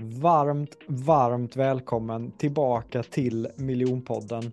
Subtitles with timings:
[0.00, 4.52] Varmt, varmt välkommen tillbaka till Miljonpodden.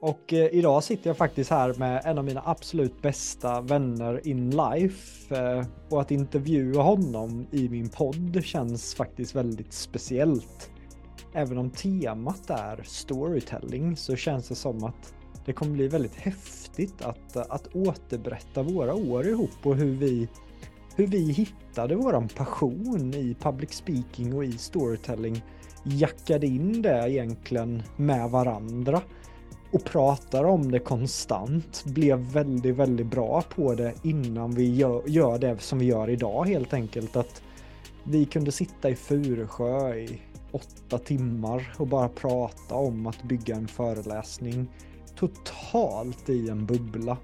[0.00, 4.50] Och eh, idag sitter jag faktiskt här med en av mina absolut bästa vänner in
[4.50, 5.36] life.
[5.36, 10.70] Eh, och att intervjua honom i min podd känns faktiskt väldigt speciellt.
[11.34, 17.02] Även om temat är storytelling så känns det som att det kommer bli väldigt häftigt
[17.02, 20.28] att, att återberätta våra år ihop och hur vi
[20.98, 25.42] hur vi hittade våran passion i public speaking och i storytelling,
[25.84, 29.02] jackade in det egentligen med varandra
[29.72, 35.38] och pratar om det konstant, blev väldigt, väldigt bra på det innan vi gör, gör
[35.38, 37.16] det som vi gör idag helt enkelt.
[37.16, 37.42] Att
[38.04, 40.20] vi kunde sitta i Furusjö i
[40.52, 44.68] åtta timmar och bara prata om att bygga en föreläsning
[45.16, 47.16] totalt i en bubbla.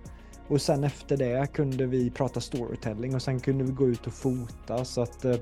[0.49, 4.13] Och sen efter det kunde vi prata storytelling och sen kunde vi gå ut och
[4.13, 5.37] fota så att, eh,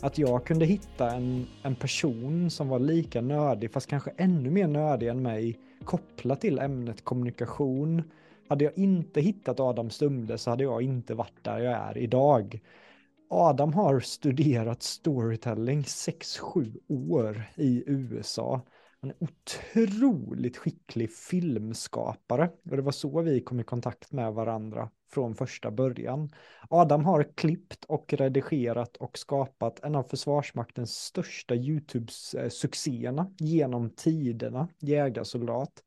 [0.00, 4.66] att jag kunde hitta en, en person som var lika nördig fast kanske ännu mer
[4.66, 8.02] nördig än mig kopplat till ämnet kommunikation.
[8.48, 12.60] Hade jag inte hittat Adam Stumde så hade jag inte varit där jag är idag.
[13.30, 18.60] Adam har studerat storytelling 6-7 år i USA
[19.04, 24.90] han är otroligt skicklig filmskapare och det var så vi kom i kontakt med varandra
[25.10, 26.32] från första början.
[26.70, 35.82] Adam har klippt och redigerat och skapat en av Försvarsmaktens största YouTube-succéerna genom tiderna, Jägarsoldat.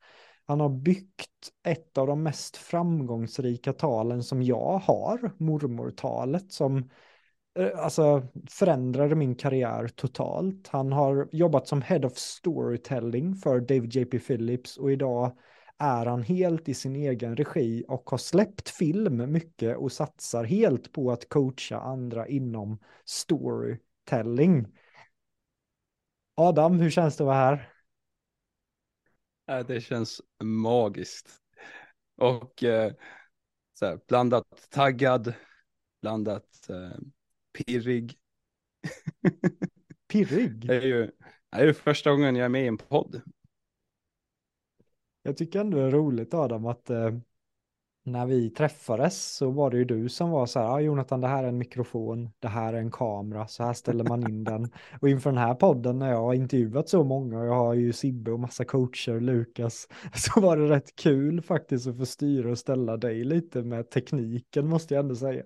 [0.46, 6.90] Han har byggt ett av de mest framgångsrika talen som jag har, mormortalet, som
[7.58, 10.68] Eh, alltså förändrade min karriär totalt.
[10.68, 15.38] Han har jobbat som Head of Storytelling för David JP Phillips och idag
[15.78, 20.92] är han helt i sin egen regi och har släppt film mycket och satsar helt
[20.92, 24.68] på att coacha andra inom storytelling.
[26.36, 27.74] Adam, hur känns det att vara här?
[29.68, 31.30] Det känns magiskt.
[32.18, 32.94] Och eh,
[33.74, 35.34] så här, blandat taggad,
[36.02, 36.98] blandat eh,
[37.58, 38.18] pirrig.
[40.08, 40.68] pirrig?
[40.68, 41.12] Det är ju
[41.52, 43.22] det är första gången jag är med i en podd.
[45.24, 47.12] Jag tycker ändå det är roligt Adam att eh,
[48.04, 51.28] när vi träffades så var det ju du som var så här, ah, Jonathan det
[51.28, 54.72] här är en mikrofon, det här är en kamera, så här ställer man in den.
[55.02, 57.94] Och inför den här podden när jag har intervjuat så många, och jag har ju
[57.94, 62.58] Sibbe och massa coacher, Lukas, så var det rätt kul faktiskt att få styra och
[62.58, 65.44] ställa dig lite med tekniken måste jag ändå säga.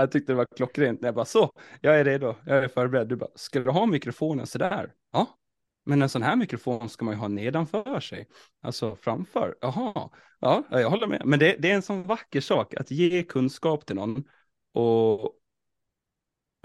[0.00, 3.08] Jag tyckte det var klockrent när jag bara så, jag är redo, jag är förberedd.
[3.08, 4.92] Du bara, ska du ha mikrofonen sådär?
[5.12, 5.38] Ja,
[5.84, 8.28] men en sån här mikrofon ska man ju ha nedanför sig,
[8.62, 9.56] alltså framför.
[9.60, 11.22] Jaha, ja, jag håller med.
[11.24, 14.24] Men det, det är en sån vacker sak att ge kunskap till någon
[14.72, 15.34] och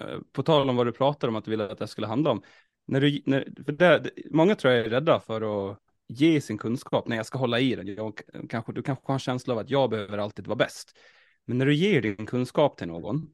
[0.01, 2.31] eh, på tal om vad du pratar om att du ville att det skulle handla
[2.31, 2.41] om.
[2.87, 5.77] När du, när, för det, många tror jag är rädda för att
[6.07, 7.87] ge sin kunskap när jag ska hålla i den.
[7.87, 10.97] Jag, kanske, du kanske har en känsla av att jag behöver alltid vara bäst.
[11.45, 13.33] Men när du ger din kunskap till någon,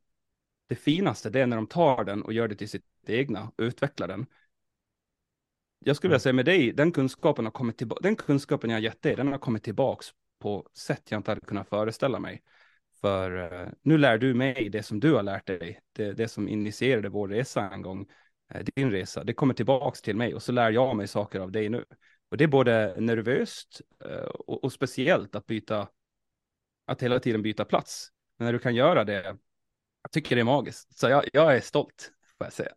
[0.68, 3.64] det finaste det är när de tar den och gör det till sitt egna och
[3.64, 4.26] utvecklar den.
[5.80, 6.22] Jag skulle vilja mm.
[6.22, 9.38] säga med dig, den kunskapen har kommit tillbaka, den kunskapen jag gett dig, den har
[9.38, 10.08] kommit tillbaks
[10.40, 12.44] på sätt jag inte hade kunnat föreställa mig.
[13.02, 16.48] För uh, nu lär du mig det som du har lärt dig, det, det som
[16.48, 18.08] initierade vår resa en gång,
[18.56, 21.52] uh, din resa, det kommer tillbaks till mig och så lär jag mig saker av
[21.52, 21.86] dig nu.
[22.30, 25.88] Och det är både nervöst uh, och, och speciellt att byta
[26.88, 28.12] att hela tiden byta plats.
[28.38, 29.38] Men när du kan göra det,
[30.02, 30.98] jag tycker det är magiskt.
[30.98, 32.72] Så jag, jag är stolt, får jag säga.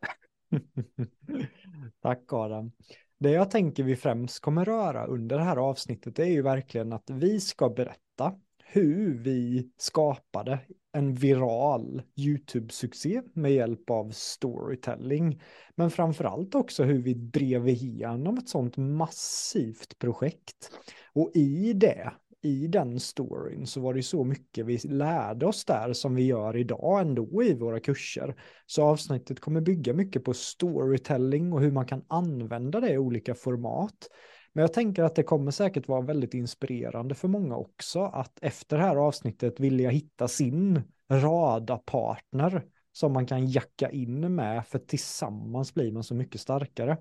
[2.03, 2.73] Tack Adam.
[3.19, 7.11] Det jag tänker vi främst kommer röra under det här avsnittet är ju verkligen att
[7.11, 8.35] vi ska berätta
[8.65, 10.59] hur vi skapade
[10.93, 15.43] en viral YouTube-succé med hjälp av storytelling.
[15.75, 20.71] Men framförallt också hur vi drev igenom ett sånt massivt projekt.
[21.13, 25.93] Och i det i den storyn så var det så mycket vi lärde oss där
[25.93, 28.35] som vi gör idag ändå i våra kurser.
[28.67, 33.35] Så avsnittet kommer bygga mycket på storytelling och hur man kan använda det i olika
[33.35, 34.09] format.
[34.53, 38.77] Men jag tänker att det kommer säkert vara väldigt inspirerande för många också att efter
[38.77, 45.75] det här avsnittet vilja hitta sin radarpartner som man kan jacka in med för tillsammans
[45.75, 46.99] blir man så mycket starkare.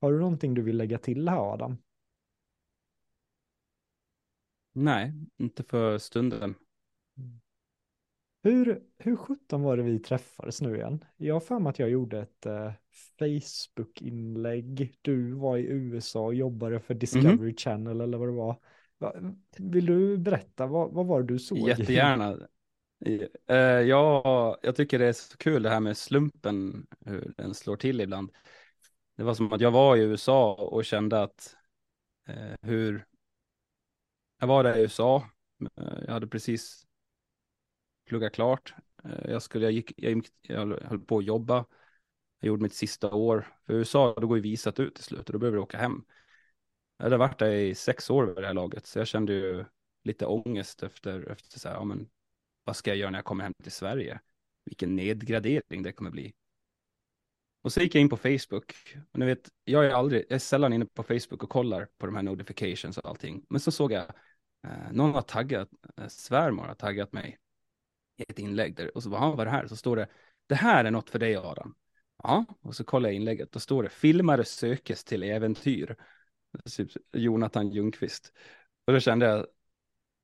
[0.00, 1.76] Har du någonting du vill lägga till här Adam?
[4.78, 6.54] Nej, inte för stunden.
[8.42, 11.04] Hur, hur sjutton var det vi träffades nu igen?
[11.16, 12.72] Jag har för mig att jag gjorde ett uh,
[13.18, 14.98] Facebook-inlägg.
[15.02, 17.56] Du var i USA och jobbade för Discovery mm.
[17.56, 18.60] Channel eller vad det var.
[18.98, 19.14] Va,
[19.58, 21.68] vill du berätta, vad, vad var det du såg?
[21.68, 22.38] Jättegärna.
[23.50, 23.56] Uh,
[23.88, 28.00] ja, jag tycker det är så kul det här med slumpen, hur den slår till
[28.00, 28.32] ibland.
[29.16, 31.56] Det var som att jag var i USA och kände att
[32.28, 33.04] uh, hur
[34.38, 35.30] jag var där i USA.
[35.76, 36.86] Eh, jag hade precis
[38.06, 38.74] pluggat klart.
[39.04, 41.64] Eh, jag, skulle, jag, gick, jag, jag höll på att jobba.
[42.40, 43.46] Jag gjorde mitt sista år.
[43.66, 46.04] För USA, då går ju visat ut till slut och då behöver du åka hem.
[46.96, 49.64] Jag hade varit där i sex år vid det här laget, så jag kände ju
[50.04, 52.08] lite ångest efter, efter så här, ja men
[52.64, 54.20] vad ska jag göra när jag kommer hem till Sverige?
[54.64, 56.34] Vilken nedgradering det kommer bli.
[57.62, 58.96] Och så gick jag in på Facebook.
[59.12, 62.06] Och ni vet, jag är aldrig, jag är sällan inne på Facebook och kollar på
[62.06, 63.46] de här notifications och allting.
[63.48, 64.04] Men så såg jag,
[64.64, 67.38] Eh, någon har taggat, eh, svärmor har taggat mig
[68.16, 68.96] i ett inlägg där.
[68.96, 69.66] Och så bara, vad är det här?
[69.66, 70.08] Så står det,
[70.46, 71.74] det här är något för dig Adam.
[72.22, 75.96] Ja, och så kollar jag inlägget, då står det, filmare sökes till äventyr.
[76.76, 78.32] Typ Jonathan Ljungqvist.
[78.86, 79.46] Och då kände jag,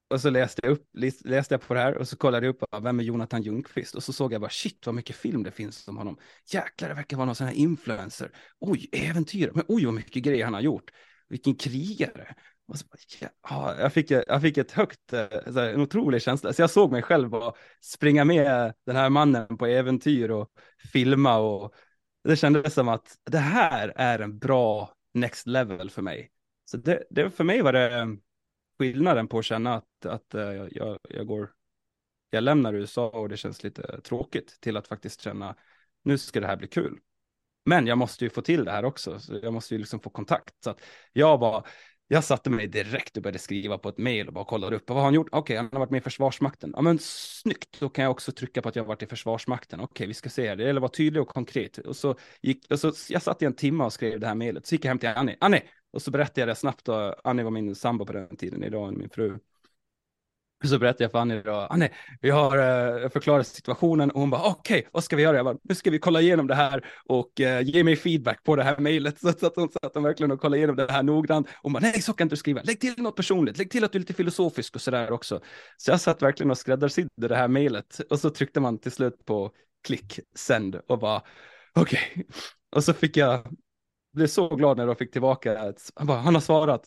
[0.08, 0.88] och så läste jag, upp,
[1.24, 3.94] läste jag på det här och så kollade jag upp, vem är Jonathan Ljungqvist?
[3.94, 6.18] Och så såg jag bara, shit vad mycket film det finns om honom.
[6.52, 8.30] Jäklar, det verkar vara någon sån här influencer.
[8.58, 10.90] Oj, äventyr, men oj vad mycket grejer han har gjort.
[11.28, 12.34] Vilken krigare.
[12.66, 12.86] Och så,
[13.42, 16.52] ja, jag, fick, jag fick ett högt, eh, här, en otrolig känsla.
[16.52, 20.50] Så jag såg mig själv bara springa med den här mannen på äventyr och
[20.92, 21.74] filma och
[22.24, 26.30] det kändes som att det här är en bra next level för mig.
[26.64, 28.16] Så det, det för mig var det
[28.78, 31.50] skillnaden på att känna att, att eh, jag, jag går,
[32.30, 35.56] jag lämnar USA och det känns lite tråkigt till att faktiskt känna
[36.02, 36.98] nu ska det här bli kul.
[37.64, 40.10] Men jag måste ju få till det här också, så jag måste ju liksom få
[40.10, 40.54] kontakt.
[40.64, 40.80] Så att
[41.12, 41.64] jag bara,
[42.08, 44.88] jag satte mig direkt och började skriva på ett mejl och bara kollade upp.
[44.88, 45.28] Vad har han gjort?
[45.32, 46.72] Okej, okay, han har varit med i Försvarsmakten.
[46.76, 47.80] Ja, men snyggt.
[47.80, 49.80] Då kan jag också trycka på att jag har varit i Försvarsmakten.
[49.80, 50.54] Okej, okay, vi ska se.
[50.54, 51.78] Det gäller att vara tydlig och konkret.
[51.78, 54.66] Och så gick, och så, jag satt i en timme och skrev det här mejlet.
[54.66, 55.36] Så gick jag hem till Annie.
[55.40, 55.62] Annie,
[55.92, 58.88] och så berättade jag det snabbt och Annie var min sambo på den tiden, idag
[58.88, 59.38] är min fru.
[60.68, 61.90] Så berättade jag för Annie då, Annie,
[62.20, 65.36] vi har eh, förklarat situationen och hon bara, okej, okay, vad ska vi göra?
[65.36, 68.56] Jag bara, nu ska vi kolla igenom det här och eh, ge mig feedback på
[68.56, 69.18] det här mejlet.
[69.20, 71.46] Så, så att hon satt verkligen och kollade igenom det här noggrant.
[71.46, 72.62] Och hon bara, nej, så kan du skriva.
[72.62, 75.40] Lägg till något personligt, lägg till att du är lite filosofisk och sådär också.
[75.76, 79.24] Så jag satt verkligen och skräddarsydde det här mejlet och så tryckte man till slut
[79.24, 79.50] på
[79.86, 81.22] klick, sänd och bara,
[81.74, 82.00] okej.
[82.12, 82.24] Okay.
[82.76, 83.46] Och så fick jag
[84.14, 86.82] blev så glad när jag fick tillbaka att han, bara, han har svarat.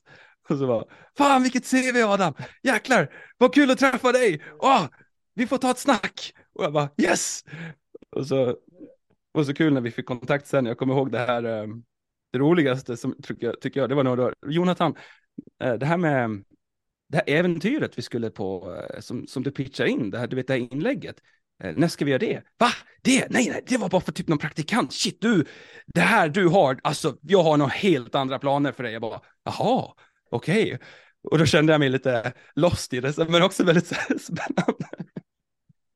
[0.50, 0.84] Och så bara,
[1.18, 4.86] fan vilket CV Adam, jäklar, vad kul att träffa dig, Åh,
[5.34, 6.34] vi får ta ett snack.
[6.54, 7.44] Och jag bara, yes!
[8.12, 8.56] Och så,
[9.32, 11.84] var så kul när vi fick kontakt sen, jag kommer ihåg det här, ehm,
[12.32, 14.96] det roligaste som tycker jag, tycker jag det var nog då, Jonathan,
[15.64, 16.44] eh, det här med
[17.10, 20.36] det här äventyret vi skulle på, eh, som, som du pitchar in, det här, du
[20.36, 21.16] vet det här inlägget,
[21.64, 22.44] eh, när ska vi göra det?
[22.58, 22.70] Va?
[23.02, 23.28] Det?
[23.30, 24.94] Nej, nej, det var bara för typ någon praktikant.
[24.94, 25.46] Shit, du,
[25.86, 28.94] det här du har, alltså, jag har några helt andra planer för dig.
[28.94, 29.94] Jag bara, jaha,
[30.30, 30.64] okej.
[30.74, 30.78] Okay.
[31.24, 33.88] Och då kände jag mig lite lost i det, men också väldigt
[34.22, 34.88] spännande.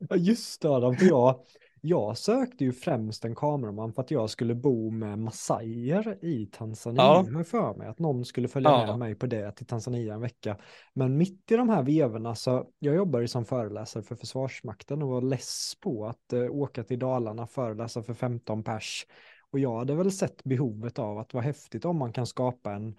[0.09, 1.39] Ja, just det, Adam, för jag,
[1.81, 7.01] jag sökte ju främst en kameraman för att jag skulle bo med massajer i Tanzania.
[7.01, 7.25] Ja.
[7.31, 8.85] Jag för mig att någon skulle följa ja.
[8.85, 10.57] med mig på det till Tanzania en vecka.
[10.93, 15.09] Men mitt i de här vevorna så, jag jobbar ju som föreläsare för Försvarsmakten och
[15.09, 19.05] var less på att uh, åka till Dalarna och föreläsa för 15 pers.
[19.51, 22.95] Och jag hade väl sett behovet av att vara häftigt om man kan skapa en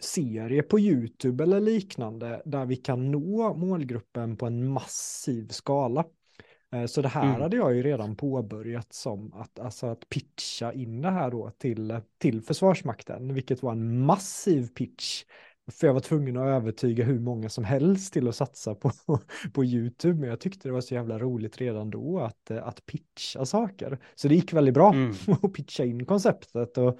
[0.00, 6.04] serie på YouTube eller liknande där vi kan nå målgruppen på en massiv skala.
[6.74, 7.40] Eh, så det här mm.
[7.40, 12.00] hade jag ju redan påbörjat som att, alltså att pitcha in det här då till,
[12.18, 15.24] till Försvarsmakten, vilket var en massiv pitch.
[15.72, 18.90] För jag var tvungen att övertyga hur många som helst till att satsa på,
[19.52, 20.20] på YouTube.
[20.20, 23.98] Men jag tyckte det var så jävla roligt redan då att, att pitcha saker.
[24.14, 25.14] Så det gick väldigt bra mm.
[25.42, 26.78] att pitcha in konceptet.
[26.78, 26.98] Och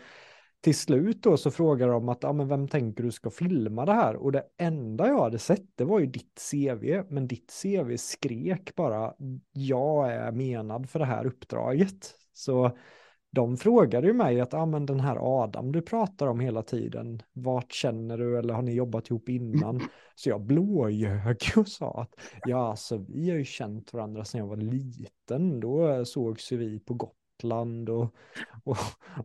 [0.61, 3.93] till slut då så frågar de att, ja men vem tänker du ska filma det
[3.93, 4.17] här?
[4.17, 8.75] Och det enda jag hade sett det var ju ditt CV, men ditt CV skrek
[8.77, 9.15] bara,
[9.53, 12.15] jag är menad för det här uppdraget.
[12.33, 12.71] Så
[13.33, 17.23] de frågade ju mig att, ja men den här Adam du pratar om hela tiden,
[17.33, 19.81] vart känner du eller har ni jobbat ihop innan?
[20.15, 22.15] Så jag blåljög och sa att,
[22.47, 26.81] ja alltså vi har ju känt varandra sedan jag var liten, då sågs ju vi
[26.81, 28.15] på gott Skottland och,
[28.65, 28.77] och,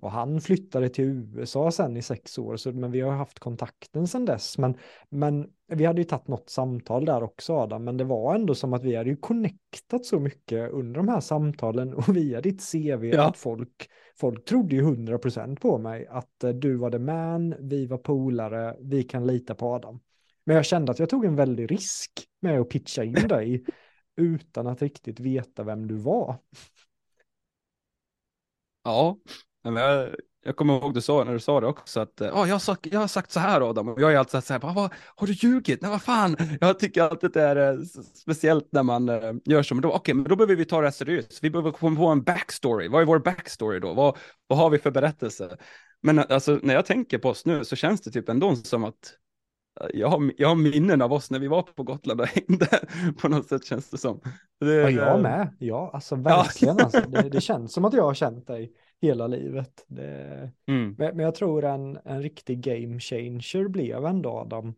[0.02, 4.08] och, han flyttade till USA sen i sex år, så, men vi har haft kontakten
[4.08, 4.58] sedan dess.
[4.58, 4.78] Men,
[5.10, 8.74] men vi hade ju tagit något samtal där också Adam, men det var ändå som
[8.74, 13.06] att vi hade ju connectat så mycket under de här samtalen och via ditt CV
[13.06, 13.28] ja.
[13.28, 17.56] att folk, folk trodde ju hundra procent på mig att eh, du var the man,
[17.60, 20.00] vi var polare, vi kan lita på Adam.
[20.46, 23.66] Men jag kände att jag tog en väldig risk med att pitcha in dig
[24.18, 26.36] utan att riktigt veta vem du var.
[28.86, 29.18] Ja,
[29.63, 32.56] men jag, jag kommer ihåg du sa när du sa det också att oh, jag,
[32.56, 34.94] har sagt, jag har sagt så här Adam och jag är alltid så här, vad,
[35.15, 35.82] har du ljugit?
[35.82, 37.80] Nej vad fan, jag tycker alltid det är eh,
[38.15, 40.88] speciellt när man eh, gör så, men då, okay, men då behöver vi ta det
[40.88, 43.94] här seriöst, vi behöver komma på en backstory, vad är vår backstory då?
[43.94, 45.58] Vad, vad har vi för berättelse?
[46.01, 49.13] Men alltså när jag tänker på oss nu så känns det typ ändå som att
[49.94, 52.80] jag har, jag har minnen av oss när vi var på Gotland och hängde
[53.18, 54.22] på något sätt känns det som.
[54.60, 55.48] Det, ja, jag med.
[55.60, 56.76] Ja, alltså verkligen.
[56.78, 56.84] Ja.
[56.84, 58.72] Alltså, det, det, känns som att jag har känt dig
[59.02, 59.86] hela livet.
[59.88, 60.96] Det, mm.
[60.98, 64.74] men, men, jag tror en, en riktig game changer blev ändå Adam.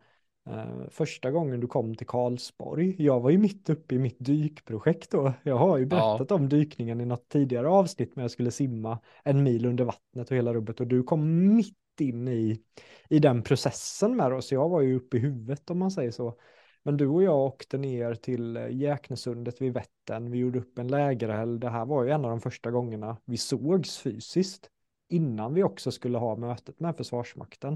[0.49, 2.95] Uh, första gången du kom till Karlsborg.
[2.97, 5.33] Jag var ju mitt uppe i mitt dykprojekt då.
[5.43, 6.35] Jag har ju berättat ja.
[6.35, 10.37] om dykningen i något tidigare avsnitt när jag skulle simma en mil under vattnet och
[10.37, 12.61] hela rubbet och du kom mitt in i,
[13.09, 14.51] i den processen med oss.
[14.51, 16.37] Jag var ju uppe i huvudet om man säger så.
[16.83, 20.31] Men du och jag åkte ner till eh, Jäknesundet vid Vättern.
[20.31, 21.61] Vi gjorde upp en lägereld.
[21.61, 24.69] Det här var ju en av de första gångerna vi sågs fysiskt.
[25.09, 27.73] Innan vi också skulle ha mötet med Försvarsmakten.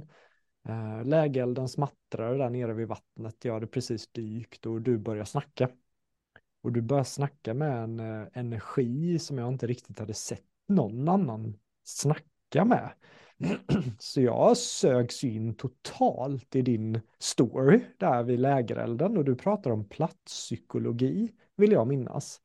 [0.68, 3.46] Eh, Lägerelden smattrade där nere vid vattnet.
[3.46, 5.70] Jag hade precis dykt och du började snacka.
[6.64, 11.10] Och du började snacka med en eh, energi som jag inte riktigt hade sett någon
[11.10, 12.92] annan snacka med.
[14.00, 19.90] Så jag sögs in totalt i din story där vid lägerelden och du pratar om
[19.90, 22.42] platspsykologi vill jag minnas.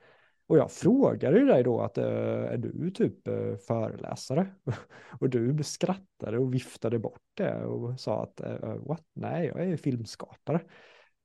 [0.49, 4.47] Och jag frågade dig då att eh, är du typ eh, föreläsare?
[5.21, 9.05] Och du skrattade och viftade bort det och sa att eh, what?
[9.15, 10.61] Nej, jag är filmskapare.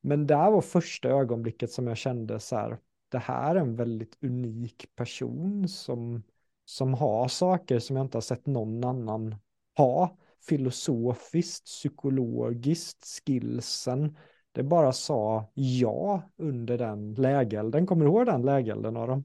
[0.01, 2.77] Men där var första ögonblicket som jag kände så här,
[3.09, 6.23] det här är en väldigt unik person som,
[6.65, 9.35] som har saker som jag inte har sett någon annan
[9.77, 14.17] ha filosofiskt, psykologiskt, skillsen.
[14.51, 17.87] Det bara sa ja under den lägelden.
[17.87, 19.23] Kommer du ihåg den lägelden Aron?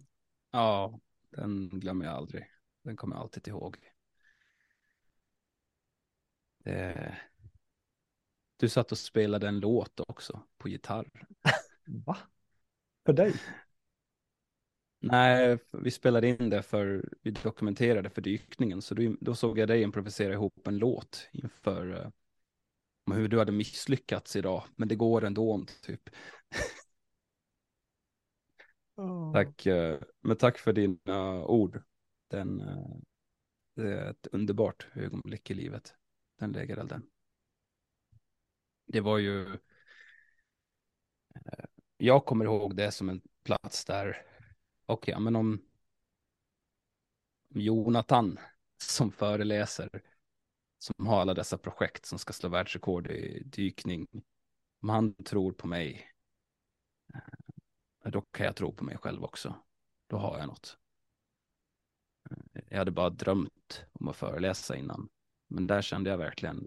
[0.50, 1.00] Ja,
[1.30, 2.50] den glömmer jag aldrig.
[2.82, 3.76] Den kommer jag alltid ihåg.
[6.64, 7.16] Det...
[8.56, 11.10] Du satt och spelade en låt också på gitarr.
[11.86, 12.16] Va?
[13.06, 13.34] För dig?
[15.10, 19.68] Nej, vi spelade in det för, vi dokumenterade för dykningen, så då, då såg jag
[19.68, 22.08] dig improvisera ihop en låt inför uh,
[23.14, 26.10] hur du hade misslyckats idag, men det går ändå, typ.
[28.96, 29.32] oh.
[29.32, 31.82] Tack, uh, men tack för dina ord.
[32.30, 32.96] Den, uh,
[33.74, 35.94] det är ett underbart ögonblick i livet,
[36.38, 37.02] den lägerelden.
[38.86, 39.58] Det var ju,
[41.96, 44.26] jag kommer ihåg det som en plats där
[44.86, 45.62] okej, okay, men om
[47.48, 48.38] Jonathan
[48.78, 50.02] som föreläser,
[50.78, 54.06] som har alla dessa projekt som ska slå världsrekord i dykning,
[54.82, 56.12] om han tror på mig,
[57.14, 59.54] eh, då kan jag tro på mig själv också.
[60.06, 60.78] Då har jag något.
[62.30, 65.08] Eh, jag hade bara drömt om att föreläsa innan,
[65.48, 66.66] men där kände jag verkligen,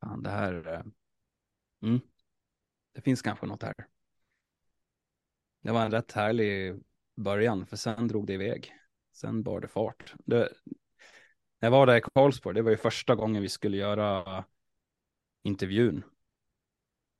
[0.00, 0.82] fan det här, eh,
[1.82, 2.00] mm,
[2.92, 3.74] det finns kanske något här.
[5.60, 6.80] Det var en rätt härlig
[7.16, 8.72] början, för sen drog det iväg.
[9.12, 10.14] Sen bar det fart.
[10.24, 10.52] Det,
[11.60, 14.44] när jag var där i Karlsborg, det var ju första gången vi skulle göra
[15.42, 16.02] intervjun.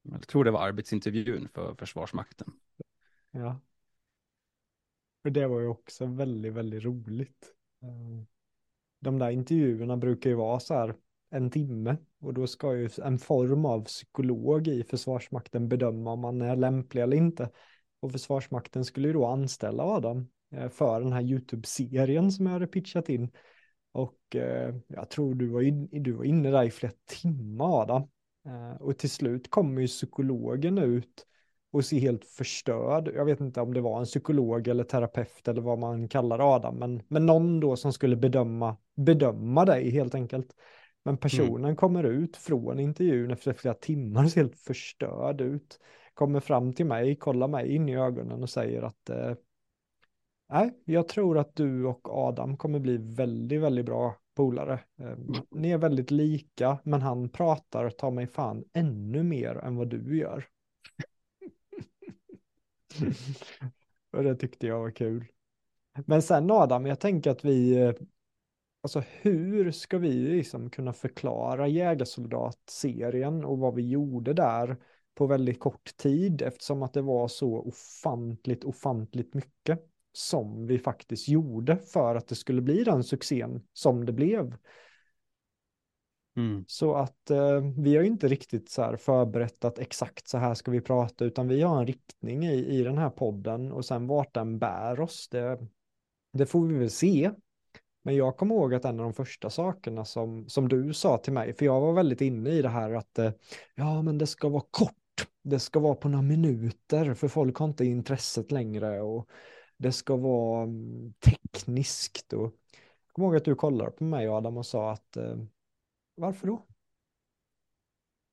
[0.02, 2.52] Jag tror det var arbetsintervjun för Försvarsmakten.
[3.30, 3.61] Ja.
[5.23, 7.54] För det var ju också väldigt, väldigt roligt.
[7.83, 8.25] Eh,
[9.00, 10.95] de där intervjuerna brukar ju vara så här
[11.30, 16.42] en timme och då ska ju en form av psykolog i Försvarsmakten bedöma om man
[16.42, 17.50] är lämplig eller inte.
[18.00, 22.67] Och Försvarsmakten skulle ju då anställa Adam eh, för den här YouTube-serien som jag hade
[22.67, 23.31] pitchat in.
[23.93, 28.02] Och eh, jag tror du var, in, du var inne där i flera timmar Adam.
[28.47, 31.26] Eh, och till slut kommer ju psykologen ut
[31.71, 33.11] och ser helt förstörd.
[33.14, 36.76] Jag vet inte om det var en psykolog eller terapeut eller vad man kallar Adam,
[36.76, 40.55] men, men någon då som skulle bedöma, bedöma dig helt enkelt.
[41.05, 41.76] Men personen mm.
[41.76, 45.78] kommer ut från intervjun efter flera timmar och ser helt förstörd ut.
[46.19, 49.35] Kommer fram till mig, kollar mig in i ögonen och säger att eh,
[50.49, 54.81] nej, jag tror att du och Adam kommer bli väldigt, väldigt bra polare.
[55.01, 55.19] Eh,
[55.51, 60.19] ni är väldigt lika, men han pratar, ta mig fan, ännu mer än vad du
[60.19, 60.47] gör.
[64.13, 65.25] och det tyckte jag var kul.
[66.07, 67.93] Men sen Adam, jag tänker att vi, eh,
[68.81, 74.77] alltså hur ska vi liksom kunna förklara jägarsoldatserien och vad vi gjorde där
[75.19, 79.81] på väldigt kort tid eftersom att det var så ofantligt, ofantligt mycket
[80.13, 84.57] som vi faktiskt gjorde för att det skulle bli den succén som det blev.
[86.37, 86.65] Mm.
[86.67, 90.71] Så att eh, vi har inte riktigt så här förberett att exakt så här ska
[90.71, 94.35] vi prata, utan vi har en riktning i, i den här podden och sen vart
[94.35, 95.59] den bär oss, det,
[96.33, 97.31] det får vi väl se.
[98.03, 101.33] Men jag kommer ihåg att en av de första sakerna som, som du sa till
[101.33, 103.33] mig, för jag var väldigt inne i det här att eh,
[103.75, 104.95] ja, men det ska vara kort,
[105.43, 109.29] det ska vara på några minuter, för folk har inte intresset längre och
[109.77, 112.33] det ska vara mm, tekniskt.
[112.33, 115.37] Och jag kommer ihåg att du kollade på mig Adam och sa att eh,
[116.15, 116.67] varför då?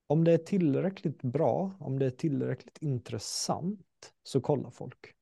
[0.08, 5.16] Om det är tillräckligt bra, om det är tillräckligt intressant så kollar folk.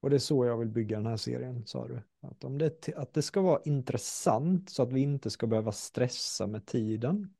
[0.00, 2.02] Och det är så jag vill bygga den här serien, sa du.
[2.20, 6.46] Att, om det, att det ska vara intressant så att vi inte ska behöva stressa
[6.46, 7.34] med tiden.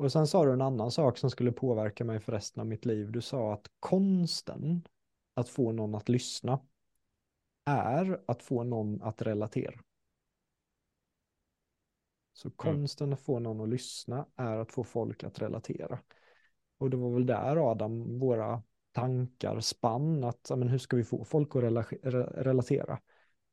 [0.00, 2.84] Och sen sa du en annan sak som skulle påverka mig för resten av mitt
[2.84, 3.12] liv.
[3.12, 4.88] Du sa att konsten
[5.34, 6.60] att få någon att lyssna
[7.64, 9.80] är att få någon att relatera.
[12.32, 12.54] Så mm.
[12.56, 15.98] konsten att få någon att lyssna är att få folk att relatera.
[16.78, 21.24] Och det var väl där Adam, våra tankar spann, att men hur ska vi få
[21.24, 23.00] folk att rela relatera?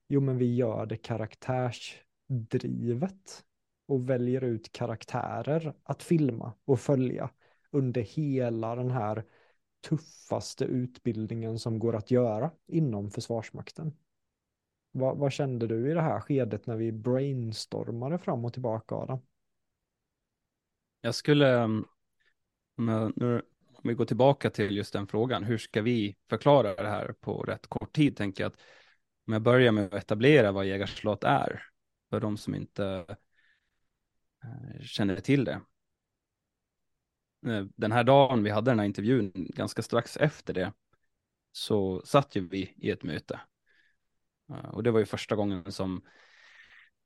[0.08, 3.44] Jo, men vi gör det karaktärsdrivet
[3.88, 7.30] och väljer ut karaktärer att filma och följa
[7.72, 9.24] under hela den här
[9.90, 13.94] tuffaste utbildningen som går att göra inom Försvarsmakten.
[14.92, 19.20] Vad, vad, kände du i det här skedet när vi brainstormade fram och tillbaka Adam?
[21.02, 23.42] Jag skulle, mm, nu,
[23.74, 27.44] om vi går tillbaka till just den frågan, hur ska vi förklara det här på
[27.44, 28.60] rätt kort tid, tänker jag att
[29.28, 31.64] om jag börjar med att etablera vad jägarslott är,
[32.10, 33.06] för de som inte
[34.44, 35.62] Eh, känner till det.
[37.48, 40.74] Eh, den här dagen vi hade den här intervjun, ganska strax efter det,
[41.52, 43.40] så satt ju vi i ett möte
[44.50, 46.02] eh, och det var ju första gången som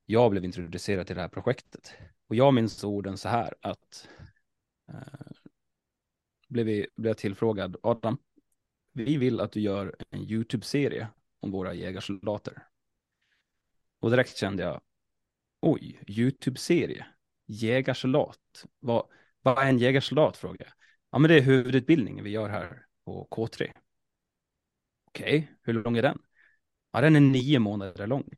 [0.06, 1.94] jag blev introducerad till det här projektet.
[2.28, 4.08] Och jag minns orden så här att
[4.90, 5.32] eh,
[6.48, 8.18] blev, vi, blev jag tillfrågad, Adam,
[8.94, 11.08] vi vill att du gör en YouTube-serie
[11.40, 12.68] om våra jägarsoldater.
[14.00, 14.82] Och direkt kände jag,
[15.60, 17.06] oj, YouTube-serie,
[17.52, 19.06] jägarsoldat, vad,
[19.42, 20.38] vad är en jägarsoldat?
[20.38, 20.74] frågade jag.
[21.12, 23.72] Ja, men det är huvudutbildningen vi gör här på K3.
[25.08, 26.20] Okej, okay, hur lång är den?
[26.92, 28.30] Ja, den är nio månader lång.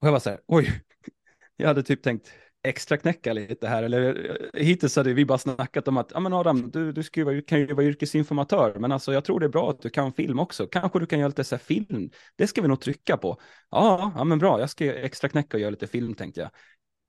[0.00, 0.82] Och jag var så här, oj,
[1.56, 5.88] jag hade typ tänkt extra knäcka lite här, eller eh, hittills hade vi bara snackat
[5.88, 9.12] om att, ja men Adam, du, du ska ju, kan ju vara yrkesinformatör, men alltså
[9.12, 10.66] jag tror det är bra att du kan film också.
[10.66, 13.40] Kanske du kan göra lite så här film, det ska vi nog trycka på.
[13.70, 16.50] Ja, ja men bra, jag ska extra knäcka och göra lite film tänkte jag.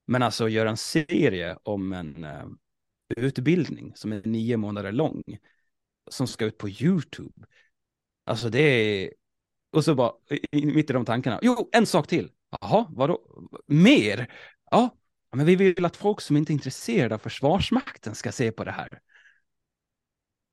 [0.05, 2.45] Men alltså göra en serie om en uh,
[3.17, 5.23] utbildning som är nio månader lång,
[6.11, 7.45] som ska ut på YouTube.
[8.25, 9.13] Alltså det är,
[9.71, 10.13] och så bara,
[10.51, 12.31] mitt i de tankarna, jo, en sak till.
[12.61, 13.21] Jaha, vadå?
[13.67, 14.31] Mer?
[14.71, 14.97] Ja,
[15.31, 18.71] men vi vill att folk som inte är intresserade av Försvarsmakten ska se på det
[18.71, 19.01] här.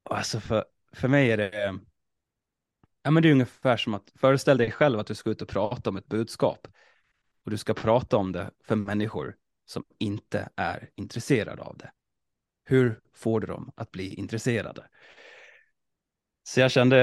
[0.02, 1.78] Alltså för, för mig är det,
[3.02, 5.48] ja men det är ungefär som att föreställ dig själv att du ska ut och
[5.48, 6.68] prata om ett budskap.
[7.44, 11.92] Och du ska prata om det för människor som inte är intresserade av det.
[12.64, 14.88] Hur får du dem att bli intresserade?
[16.42, 16.96] Så jag kände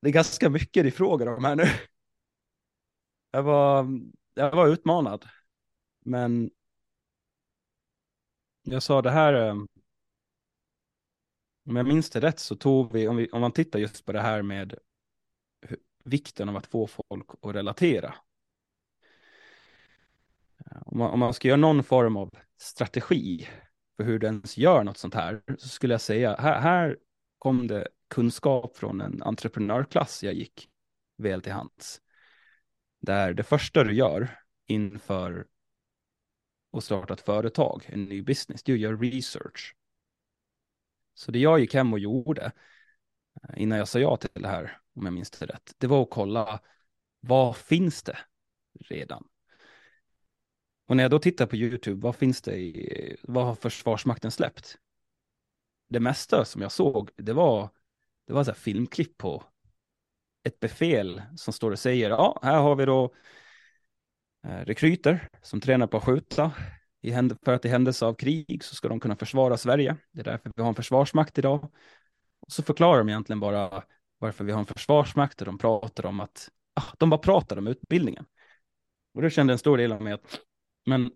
[0.00, 1.64] det är ganska mycket de frågar om här nu.
[3.30, 3.86] Jag var,
[4.34, 5.28] jag var utmanad.
[6.04, 6.50] Men
[8.62, 9.56] jag sa det här, eh,
[11.66, 14.12] om jag minns det rätt så tog vi, om, vi, om man tittar just på
[14.12, 14.74] det här med
[16.04, 18.14] vikten av att få folk att relatera.
[20.74, 23.48] Eh, om man, om man ska göra någon form av strategi
[23.96, 26.98] för hur den gör något sånt här, så skulle jag säga, här, här
[27.38, 30.68] kom det kunskap från en entreprenörklass jag gick
[31.18, 32.00] väl till hands.
[33.00, 35.46] Där det första du gör inför
[36.72, 39.76] att starta ett företag, en ny business, det är att göra research.
[41.14, 42.52] Så det jag gick hem och gjorde
[43.42, 46.02] eh, innan jag sa ja till det här, om jag minns det rätt, det var
[46.02, 46.60] att kolla
[47.20, 48.18] vad finns det
[48.80, 49.28] redan?
[50.86, 54.78] Och när jag då tittar på YouTube, vad finns det i, vad har Försvarsmakten släppt?
[55.88, 57.70] Det mesta som jag såg, det var,
[58.26, 59.44] det var så här filmklipp på
[60.44, 63.14] ett befäl som står och säger, ja, här har vi då
[64.46, 66.52] eh, rekryter som tränar på att skjuta.
[67.04, 67.12] I
[67.44, 69.96] för att i händelse av krig så ska de kunna försvara Sverige.
[70.12, 71.70] Det är därför vi har en försvarsmakt idag.
[72.40, 73.84] Och så förklarar de egentligen bara
[74.18, 77.66] varför vi har en försvarsmakt och de pratar om att, ah, de bara pratar om
[77.66, 78.24] utbildningen.
[79.14, 80.40] Och då kände en stor del av mig att,
[80.84, 81.10] men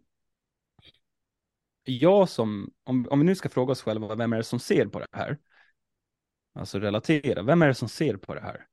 [1.84, 4.86] jag som, om, om vi nu ska fråga oss själva, vem är det som ser
[4.86, 5.38] på det här?
[6.52, 8.66] Alltså relatera, vem är det som ser på det här?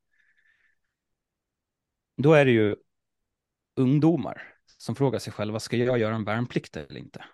[2.18, 2.76] Då är det ju
[3.76, 7.26] ungdomar som frågar sig själva, ska jag göra en värnplikt eller inte?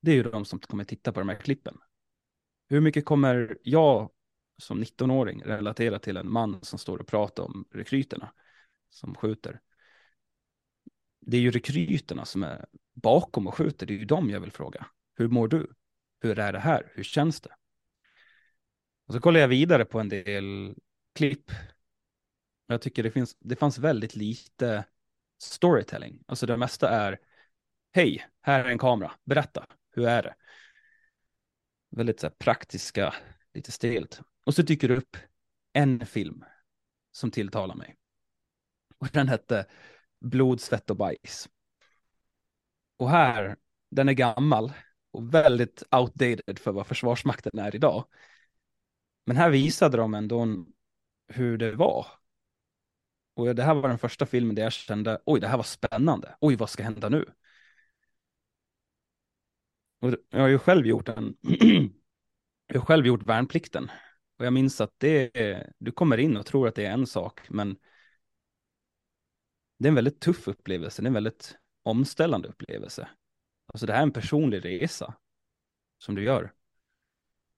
[0.00, 1.78] Det är ju de som kommer titta på de här klippen.
[2.68, 4.10] Hur mycket kommer jag
[4.58, 8.32] som 19-åring relatera till en man som står och pratar om rekryterna
[8.90, 9.60] som skjuter?
[11.30, 14.52] Det är ju rekryterna som är bakom och skjuter, det är ju dem jag vill
[14.52, 14.86] fråga.
[15.14, 15.72] Hur mår du?
[16.20, 16.92] Hur är det här?
[16.94, 17.54] Hur känns det?
[19.06, 20.74] Och så kollar jag vidare på en del
[21.14, 21.50] klipp
[22.68, 24.84] jag tycker det, finns, det fanns väldigt lite
[25.38, 26.24] storytelling.
[26.26, 27.18] Alltså det mesta är,
[27.92, 30.34] hej, här är en kamera, berätta, hur är det?
[31.90, 33.14] Väldigt så här, praktiska,
[33.54, 34.20] lite stelt.
[34.44, 35.16] Och så dyker det upp
[35.72, 36.44] en film
[37.12, 37.96] som tilltalar mig.
[38.98, 39.66] Och den hette
[40.20, 41.48] Blod, svett och bajs.
[42.96, 43.56] Och här,
[43.90, 44.72] den är gammal
[45.10, 48.04] och väldigt outdated för vad Försvarsmakten är idag.
[49.26, 50.64] Men här visade de ändå
[51.28, 52.06] hur det var
[53.38, 56.36] och det här var den första filmen där jag kände, oj, det här var spännande.
[56.40, 57.24] Oj, vad ska hända nu?
[60.00, 61.36] Och jag har ju själv gjort en,
[62.66, 63.90] jag har själv gjort värnplikten.
[64.38, 67.06] Och jag minns att det är, du kommer in och tror att det är en
[67.06, 67.76] sak, men
[69.78, 73.08] det är en väldigt tuff upplevelse, det är en väldigt omställande upplevelse.
[73.66, 75.14] Alltså det här är en personlig resa
[75.98, 76.52] som du gör.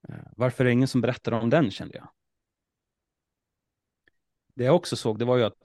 [0.09, 2.09] Eh, varför är det ingen som berättar om den kände jag
[4.55, 5.63] det jag också såg, det var ju att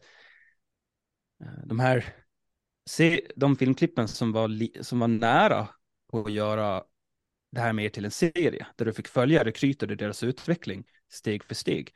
[1.40, 2.14] eh, de här,
[2.86, 5.68] se, de filmklippen som var, som var nära
[6.10, 6.84] på att göra
[7.52, 11.44] det här mer till en serie, där du fick följa rekryter och deras utveckling steg
[11.44, 11.94] för steg.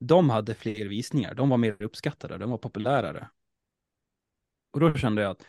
[0.00, 3.28] De hade fler visningar, de var mer uppskattade, de var populärare.
[4.72, 5.42] Och då kände jag att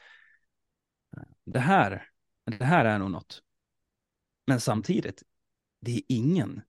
[1.18, 2.10] eh, det här,
[2.46, 3.44] det här är nog något.
[4.48, 5.24] Men samtidigt,
[5.82, 6.62] det är ingen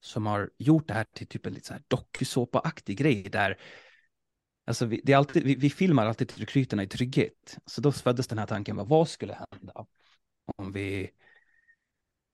[0.00, 3.58] som har gjort det här till typ en lite så här dokusåpa-aktig grej där
[4.68, 7.58] Alltså vi, det är alltid, vi, vi filmar alltid rekryterna i trygghet.
[7.66, 9.86] Så då föddes den här tanken, vad skulle hända
[10.56, 11.10] om vi,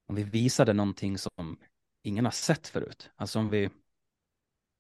[0.07, 1.59] om vi visade någonting som
[2.03, 3.11] ingen har sett förut?
[3.16, 3.70] Alltså om vi,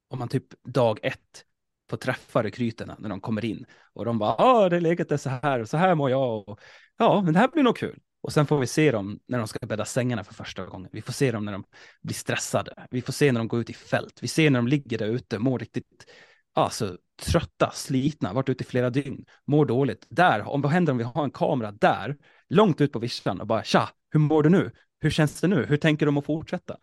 [0.08, 1.46] om man typ dag ett
[1.90, 5.28] får träffa rekryterna när de kommer in och de bara, ja, det läget är så
[5.30, 6.60] här och så här mår jag och
[6.98, 7.98] ja, men det här blir nog kul.
[8.20, 10.90] Och sen får vi se dem när de ska bädda sängarna för första gången.
[10.92, 11.64] Vi får se dem när de
[12.02, 12.86] blir stressade.
[12.90, 14.18] Vi får se när de går ut i fält.
[14.22, 16.06] Vi ser när de ligger där ute, mår riktigt
[16.54, 20.06] alltså, trötta, slitna, varit ute i flera dygn, mår dåligt.
[20.08, 22.16] Där, om vad händer om vi har en kamera där,
[22.48, 24.70] långt ut på vischan och bara tja, hur mår du nu?
[25.00, 25.66] Hur känns det nu?
[25.66, 26.76] Hur tänker de att fortsätta?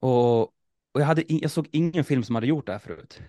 [0.00, 0.52] Och,
[0.98, 3.20] och jag, hade, jag såg ingen film som hade gjort det här förut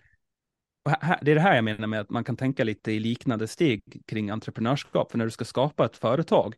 [1.22, 4.04] det är det här jag menar med att man kan tänka lite i liknande steg
[4.08, 5.12] kring entreprenörskap.
[5.12, 6.56] För när du ska skapa ett företag,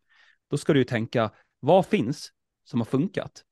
[0.49, 2.31] då ska du ju tänka, vad finns
[2.63, 3.43] som har funkat?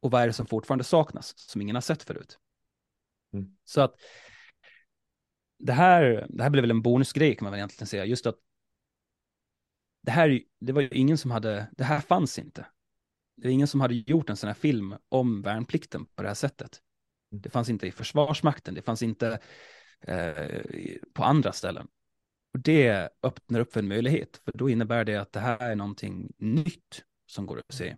[0.00, 2.38] Och vad är det som fortfarande saknas, som ingen har sett förut?
[3.32, 3.56] Mm.
[3.64, 3.94] Så att
[5.58, 8.36] det här, det här blev väl en bonusgrej kan man väl egentligen säga, just att
[10.02, 12.66] det här, det var ju ingen som hade, det här fanns inte.
[13.40, 16.34] Det var ingen som hade gjort en sån här film om värnplikten på det här
[16.34, 16.80] sättet.
[17.32, 17.42] Mm.
[17.42, 19.38] Det fanns inte i Försvarsmakten, det fanns inte
[20.02, 21.88] Eh, på andra ställen.
[22.54, 25.74] Och det öppnar upp för en möjlighet, för då innebär det att det här är
[25.74, 27.96] någonting nytt som går att se.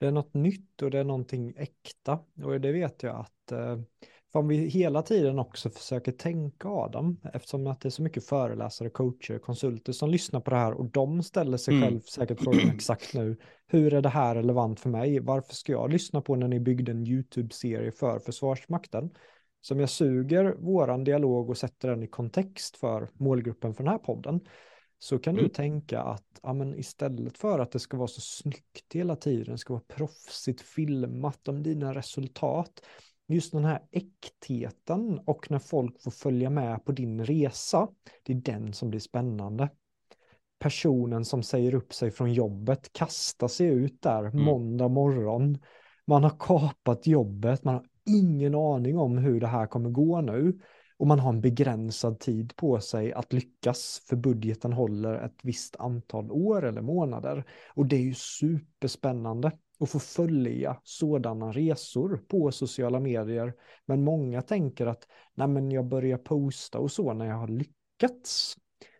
[0.00, 2.18] Det är något nytt och det är någonting äkta.
[2.42, 3.80] Och det vet jag att eh,
[4.34, 8.90] om vi hela tiden också försöker tänka Adam, eftersom att det är så mycket föreläsare,
[8.90, 11.88] coacher, konsulter som lyssnar på det här och de ställer sig mm.
[11.88, 15.20] själv säkert frågan exakt nu, hur är det här relevant för mig?
[15.20, 19.10] Varför ska jag lyssna på när ni byggde en YouTube-serie för Försvarsmakten?
[19.64, 23.98] som jag suger våran dialog och sätter den i kontext för målgruppen för den här
[23.98, 24.40] podden,
[24.98, 25.44] så kan mm.
[25.44, 29.58] du tänka att ja, men istället för att det ska vara så snyggt hela tiden,
[29.58, 32.80] ska vara proffsigt filmat om dina resultat,
[33.34, 37.88] just den här äktheten och när folk får följa med på din resa,
[38.22, 39.68] det är den som blir spännande.
[40.58, 44.44] personen som säger upp sig från jobbet kastar sig ut där mm.
[44.44, 45.58] måndag morgon.
[46.06, 50.58] Man har kapat jobbet, man har ingen aning om hur det här kommer gå nu.
[50.96, 55.76] Och man har en begränsad tid på sig att lyckas, för budgeten håller ett visst
[55.76, 57.44] antal år eller månader.
[57.74, 63.54] Och det är ju superspännande att få följa sådana resor på sociala medier.
[63.86, 68.56] Men många tänker att nej men jag börjar posta och så när jag har lyckats.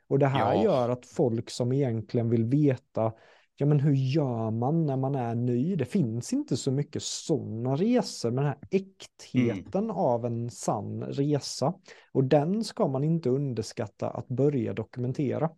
[0.09, 0.65] Och det här ja.
[0.65, 3.13] gör att folk som egentligen vill veta
[3.57, 5.77] ja men hur gör man när man är ny?
[5.77, 9.97] Det finns inte så mycket sådana resor, men den här äktheten mm.
[9.97, 11.75] av en sann resa.
[12.13, 15.51] Och den ska man inte underskatta att börja dokumentera.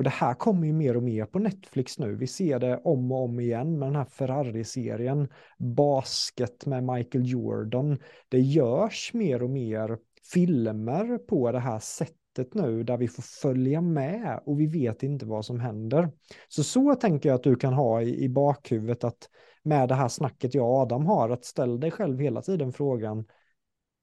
[0.00, 2.16] Och det här kommer ju mer och mer på Netflix nu.
[2.16, 5.28] Vi ser det om och om igen med den här Ferrari-serien.
[5.58, 7.98] Basket med Michael Jordan.
[8.28, 9.98] Det görs mer och mer
[10.32, 15.26] filmer på det här sättet nu där vi får följa med och vi vet inte
[15.26, 16.10] vad som händer.
[16.48, 19.28] Så så tänker jag att du kan ha i, i bakhuvudet att
[19.62, 23.24] med det här snacket jag och Adam har, att ställa dig själv hela tiden frågan,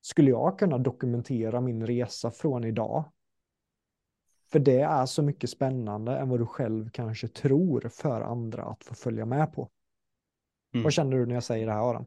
[0.02, 3.06] skulle jag kunna dokumentera min resa från idag?
[4.52, 8.84] För det är så mycket spännande än vad du själv kanske tror för andra att
[8.84, 9.70] få följa med på.
[10.74, 10.84] Mm.
[10.84, 12.06] Vad känner du när jag säger det här Adam?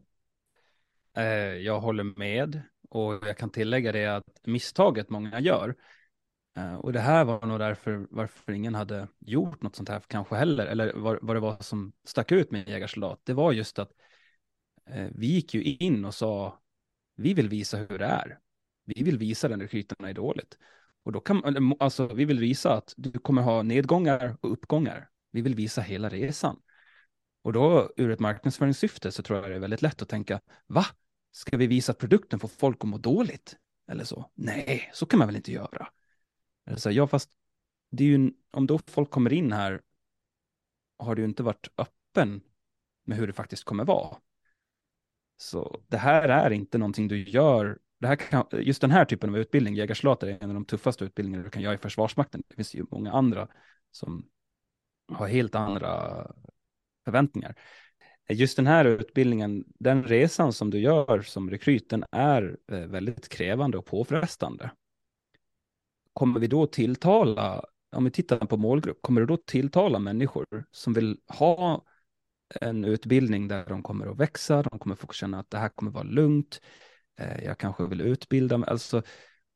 [1.17, 1.25] Eh,
[1.55, 5.75] jag håller med och jag kan tillägga det att misstaget många gör
[6.57, 10.37] Eh, och det här var nog därför varför ingen hade gjort något sånt här kanske
[10.37, 13.21] heller, eller vad, vad det var som stack ut med jägarsoldat.
[13.25, 13.93] Det var just att
[14.87, 16.61] eh, vi gick ju in och sa,
[17.17, 18.39] vi vill visa hur det är.
[18.85, 20.59] Vi vill visa den rekryterna är dåligt.
[21.03, 25.09] Och då kan alltså vi vill visa att du kommer ha nedgångar och uppgångar.
[25.33, 26.61] Vi vill visa hela resan.
[27.43, 30.87] Och då ur ett marknadsföringssyfte så tror jag det är väldigt lätt att tänka, va?
[31.33, 33.57] Ska vi visa att produkten får folk att må dåligt?
[33.91, 34.31] Eller så?
[34.35, 35.89] Nej, så kan man väl inte göra.
[36.77, 37.31] Så ja, fast
[37.91, 39.81] det är ju, om då folk kommer in här
[40.99, 42.41] har du inte varit öppen
[43.05, 44.17] med hur det faktiskt kommer vara.
[45.37, 47.79] Så det här är inte någonting du gör.
[48.01, 51.05] Det här kan, just den här typen av utbildning, jägarsoldater, är en av de tuffaste
[51.05, 52.43] utbildningarna du kan göra i Försvarsmakten.
[52.49, 53.49] Det finns ju många andra
[53.91, 54.29] som
[55.13, 56.27] har helt andra
[57.05, 57.55] förväntningar.
[58.29, 63.29] Just den här utbildningen, den resan som du gör som rekryt, den är eh, väldigt
[63.29, 64.71] krävande och påfrestande
[66.13, 67.65] kommer vi då tilltala,
[67.97, 71.85] om vi tittar på målgrupp, kommer du då tilltala människor som vill ha
[72.61, 75.91] en utbildning där de kommer att växa, de kommer få känna att det här kommer
[75.91, 76.61] vara lugnt,
[77.43, 79.03] jag kanske vill utbilda mig, alltså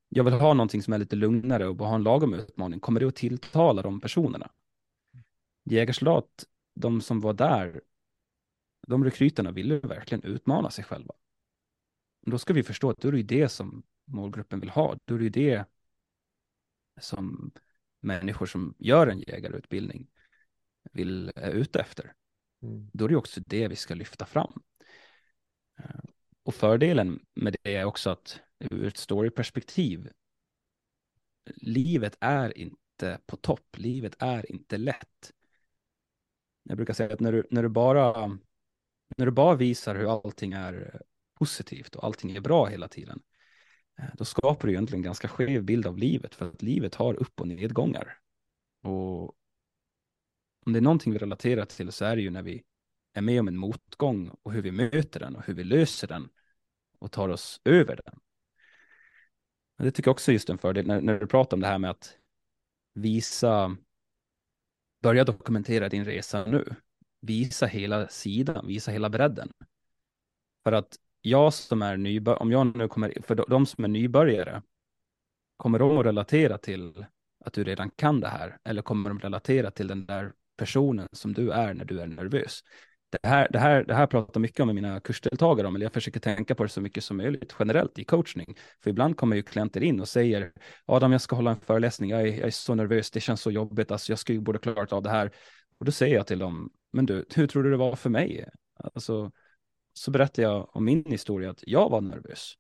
[0.09, 3.07] jag vill ha någonting som är lite lugnare och ha en lagom utmaning, kommer det
[3.07, 4.51] att tilltala de personerna?
[5.65, 7.81] Jägarsoldat, de som var där,
[8.87, 11.15] de rekryterna ville verkligen utmana sig själva.
[12.27, 15.19] Då ska vi förstå att då är det det som målgruppen vill ha, då är
[15.19, 15.65] det det
[17.01, 17.53] som
[18.01, 20.07] människor som gör en jägarutbildning
[20.93, 22.13] vill, är ute efter.
[22.63, 22.91] Mm.
[22.93, 24.63] Då är det också det vi ska lyfta fram.
[26.45, 30.11] Och fördelen med det är också att ur ett storyperspektiv,
[31.55, 35.33] livet är inte på topp, livet är inte lätt.
[36.63, 38.39] Jag brukar säga att när du, när du, bara,
[39.17, 41.03] när du bara visar hur allting är
[41.35, 43.23] positivt och allting är bra hela tiden,
[43.99, 47.15] eh, då skapar du egentligen en ganska skev bild av livet för att livet har
[47.15, 48.19] upp och nedgångar.
[48.83, 49.37] Och
[50.67, 52.65] om det är någonting vi relaterar till så är det ju när vi
[53.15, 56.29] är med om en motgång och hur vi möter den och hur vi löser den
[56.99, 58.21] och tar oss över den.
[59.77, 61.67] Men det tycker jag också är just en fördel när, när du pratar om det
[61.67, 62.19] här med att
[62.95, 63.77] visa,
[65.03, 66.75] börja dokumentera din resa nu.
[67.21, 69.53] Visa hela sidan, visa hela bredden.
[70.65, 74.63] För att jag som är nybörjare, om jag nu kommer, för de som är nybörjare,
[75.57, 77.07] kommer de att relatera till
[77.45, 78.59] att du redan kan det här?
[78.65, 82.61] Eller kommer de relatera till den där personen som du är när du är nervös?
[83.23, 85.93] Det här, det här, det här pratar mycket om med mina kursdeltagare om, eller jag
[85.93, 88.57] försöker tänka på det så mycket som möjligt generellt i coachning.
[88.83, 90.53] För ibland kommer ju klienter in och säger,
[90.87, 93.51] Adam, jag ska hålla en föreläsning, jag är, jag är så nervös, det känns så
[93.51, 95.31] jobbigt, alltså jag skulle borde klarat av det här.
[95.79, 98.49] Och då säger jag till dem, men du, hur tror du det var för mig?
[98.75, 99.33] Alltså,
[99.93, 102.55] så berättar jag om min historia att jag var nervös.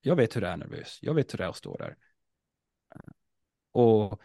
[0.00, 0.98] Jag vet hur det är nervös.
[1.02, 1.96] Jag vet hur det är att stå där.
[3.72, 4.20] Och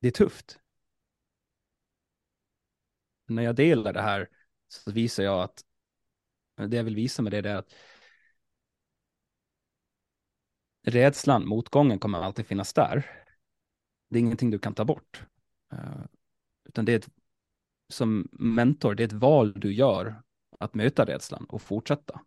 [0.00, 0.58] det är tufft.
[3.28, 4.28] När jag delar det här
[4.68, 5.64] så visar jag att
[6.56, 7.74] det jag vill visa med det är att
[10.86, 13.24] rädslan, motgången kommer alltid finnas där.
[14.10, 15.22] Det är ingenting du kan ta bort.
[15.72, 16.04] Eh,
[16.68, 17.08] utan det är ett,
[17.88, 20.22] som mentor, det är ett val du gör
[20.60, 22.20] att möta rädslan och fortsätta.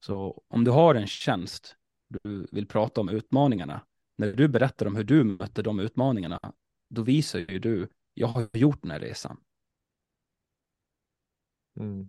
[0.00, 1.76] Så om du har en tjänst,
[2.08, 3.80] du vill prata om utmaningarna,
[4.16, 6.40] när du berättar om hur du mötte de utmaningarna,
[6.90, 9.40] då visar ju du, jag har gjort den här resan.
[11.78, 12.08] Mm.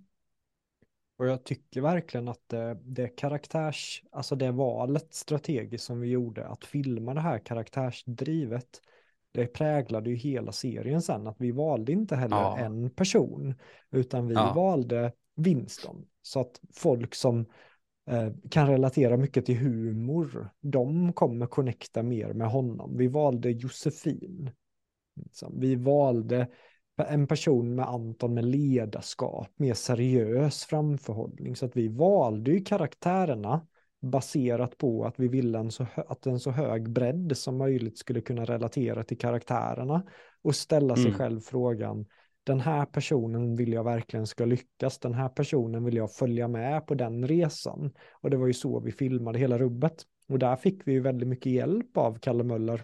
[1.18, 6.48] Och jag tycker verkligen att det, det karaktärs, alltså det valet strategiskt som vi gjorde,
[6.48, 8.82] att filma det här karaktärsdrivet,
[9.32, 12.58] det präglade ju hela serien sen, att vi valde inte heller ja.
[12.58, 13.56] en person,
[13.92, 14.54] utan vi ja.
[14.56, 16.06] valde Winston.
[16.22, 17.46] Så att folk som
[18.10, 22.98] eh, kan relatera mycket till humor, de kommer connecta mer med honom.
[22.98, 24.52] Vi valde Josefin.
[25.16, 25.60] Liksom.
[25.60, 26.48] Vi valde
[27.06, 31.56] en person med Anton med ledarskap, mer seriös framförhållning.
[31.56, 33.68] Så att vi valde ju karaktärerna
[34.02, 38.22] baserat på att vi ville en så att en så hög bredd som möjligt skulle
[38.22, 40.04] kunna relatera till karaktärerna
[40.42, 41.18] och ställa sig mm.
[41.18, 42.06] själv frågan
[42.50, 46.88] den här personen vill jag verkligen ska lyckas, den här personen vill jag följa med
[46.88, 47.94] på den resan.
[48.22, 50.04] Och det var ju så vi filmade hela rubbet.
[50.30, 52.84] Och där fick vi ju väldigt mycket hjälp av Kalle Möller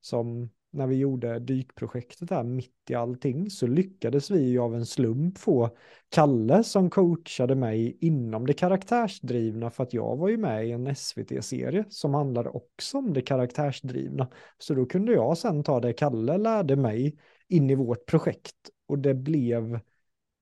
[0.00, 4.86] som när vi gjorde dykprojektet här mitt i allting så lyckades vi ju av en
[4.86, 5.76] slump få
[6.08, 10.96] Kalle som coachade mig inom det karaktärsdrivna för att jag var ju med i en
[10.96, 14.28] SVT-serie som handlade också om det karaktärsdrivna.
[14.58, 17.16] Så då kunde jag sen ta det Kalle lärde mig
[17.48, 18.56] in i vårt projekt
[18.88, 19.80] och det blev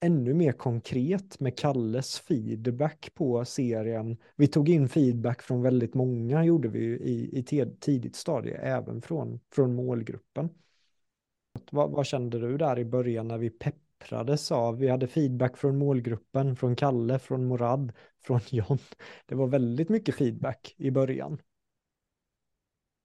[0.01, 4.17] ännu mer konkret med Kalles feedback på serien.
[4.37, 7.43] Vi tog in feedback från väldigt många, gjorde vi i, i
[7.81, 10.51] tidigt stadie, även från, från målgruppen.
[11.71, 15.79] Vad, vad kände du där i början när vi pepprades av, vi hade feedback från
[15.79, 18.79] målgruppen, från Kalle, från Morad, från John.
[19.27, 21.39] Det var väldigt mycket feedback i början.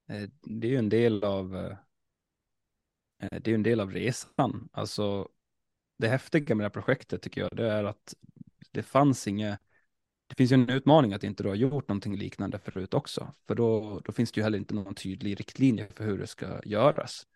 [0.09, 1.77] Eh, det är ju en del av eh,
[3.21, 4.69] eh, det är en del av resan.
[4.71, 5.29] Alltså
[6.03, 8.13] det häftiga med det här projektet tycker jag, det är att
[8.71, 9.59] det fanns inget,
[10.27, 13.55] det finns ju en utmaning att inte du har gjort någonting liknande förut också, för
[13.55, 17.27] då, då finns det ju heller inte någon tydlig riktlinje för hur det ska göras.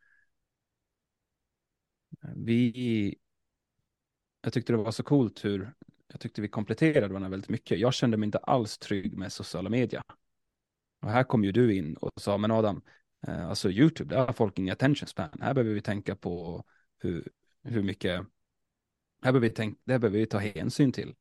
[2.35, 3.15] Vi,
[4.41, 5.73] jag tyckte det var så coolt hur,
[6.07, 7.79] jag tyckte vi kompletterade varandra väldigt mycket.
[7.79, 10.01] Jag kände mig inte alls trygg med sociala medier.
[11.01, 12.81] Och här kom ju du in och sa, men Adam,
[13.27, 15.29] eh, alltså YouTube, där har folk ingen attention span.
[15.41, 16.63] Här behöver vi tänka på
[16.99, 17.29] hur,
[17.63, 18.25] hur mycket
[19.27, 21.15] här behöver vi, tänk, det här behöver vi ta hänsyn till.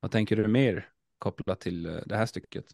[0.00, 2.64] Vad tänker du mer kopplat till eh, det här stycket?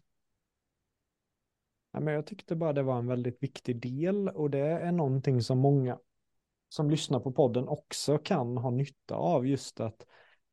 [1.91, 5.41] Ja, men jag tyckte bara det var en väldigt viktig del och det är någonting
[5.41, 5.99] som många
[6.69, 10.05] som lyssnar på podden också kan ha nytta av just att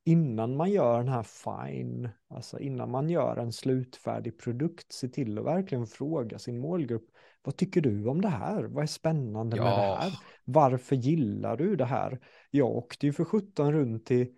[0.05, 5.39] innan man gör den här fine, alltså innan man gör en slutfärdig produkt, se till
[5.39, 7.11] att verkligen fråga sin målgrupp,
[7.43, 8.65] vad tycker du om det här?
[8.65, 9.65] Vad är spännande ja.
[9.65, 10.13] med det här?
[10.45, 12.21] Varför gillar du det här?
[12.51, 14.29] Jag åkte ju för 17 runt till,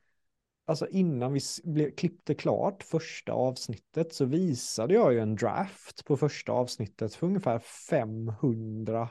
[0.67, 1.33] alltså innan
[1.65, 7.27] vi klippte klart första avsnittet så visade jag ju en draft på första avsnittet för
[7.27, 9.09] ungefär 500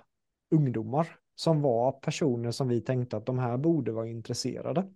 [0.52, 4.90] ungdomar som var personer som vi tänkte att de här borde vara intresserade.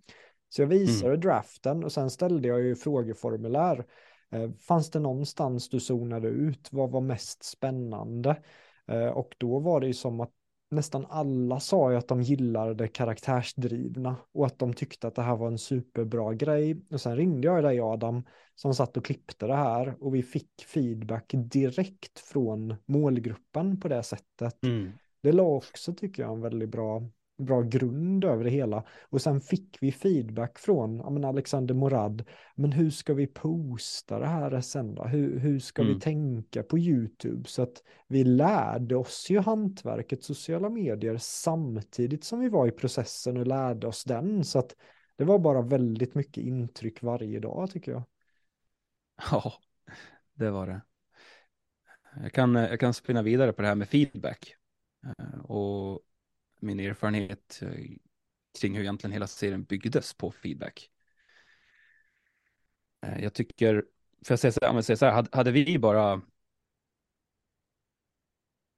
[0.49, 1.21] Så jag visade mm.
[1.21, 3.86] draften och sen ställde jag ju frågeformulär.
[4.31, 6.69] Eh, fanns det någonstans du zonade ut?
[6.71, 8.36] Vad var mest spännande?
[8.88, 10.32] Eh, och då var det ju som att
[10.71, 15.21] nästan alla sa ju att de gillade det karaktärsdrivna och att de tyckte att det
[15.21, 16.82] här var en superbra grej.
[16.91, 18.23] Och sen ringde jag dig Adam
[18.56, 24.04] som satt och klippte det här och vi fick feedback direkt från målgruppen på det
[24.04, 24.63] sättet.
[24.63, 24.91] Mm.
[25.21, 27.04] Det la också tycker jag en väldigt bra
[27.38, 28.84] bra grund över det hela.
[29.10, 32.23] Och sen fick vi feedback från ja, men Alexander Morad.
[32.56, 34.97] Men hur ska vi posta det här sen?
[35.06, 35.93] Hur, hur ska mm.
[35.93, 37.50] vi tänka på YouTube?
[37.50, 43.38] Så att vi lärde oss ju hantverket sociala medier samtidigt som vi var i processen
[43.38, 44.43] och lärde oss den.
[44.43, 44.76] Så att
[45.15, 48.04] det var bara väldigt mycket intryck varje dag tycker jag.
[49.32, 49.54] Ja,
[50.34, 50.82] det var det.
[52.21, 54.56] Jag kan, jag kan spinna vidare på det här med feedback.
[55.06, 56.02] Eh, och
[56.60, 57.98] min erfarenhet eh,
[58.60, 60.89] kring hur egentligen hela serien byggdes på feedback.
[63.02, 63.86] Eh, jag tycker,
[64.26, 66.22] för jag säga så här, om jag säger så här, hade, vi bara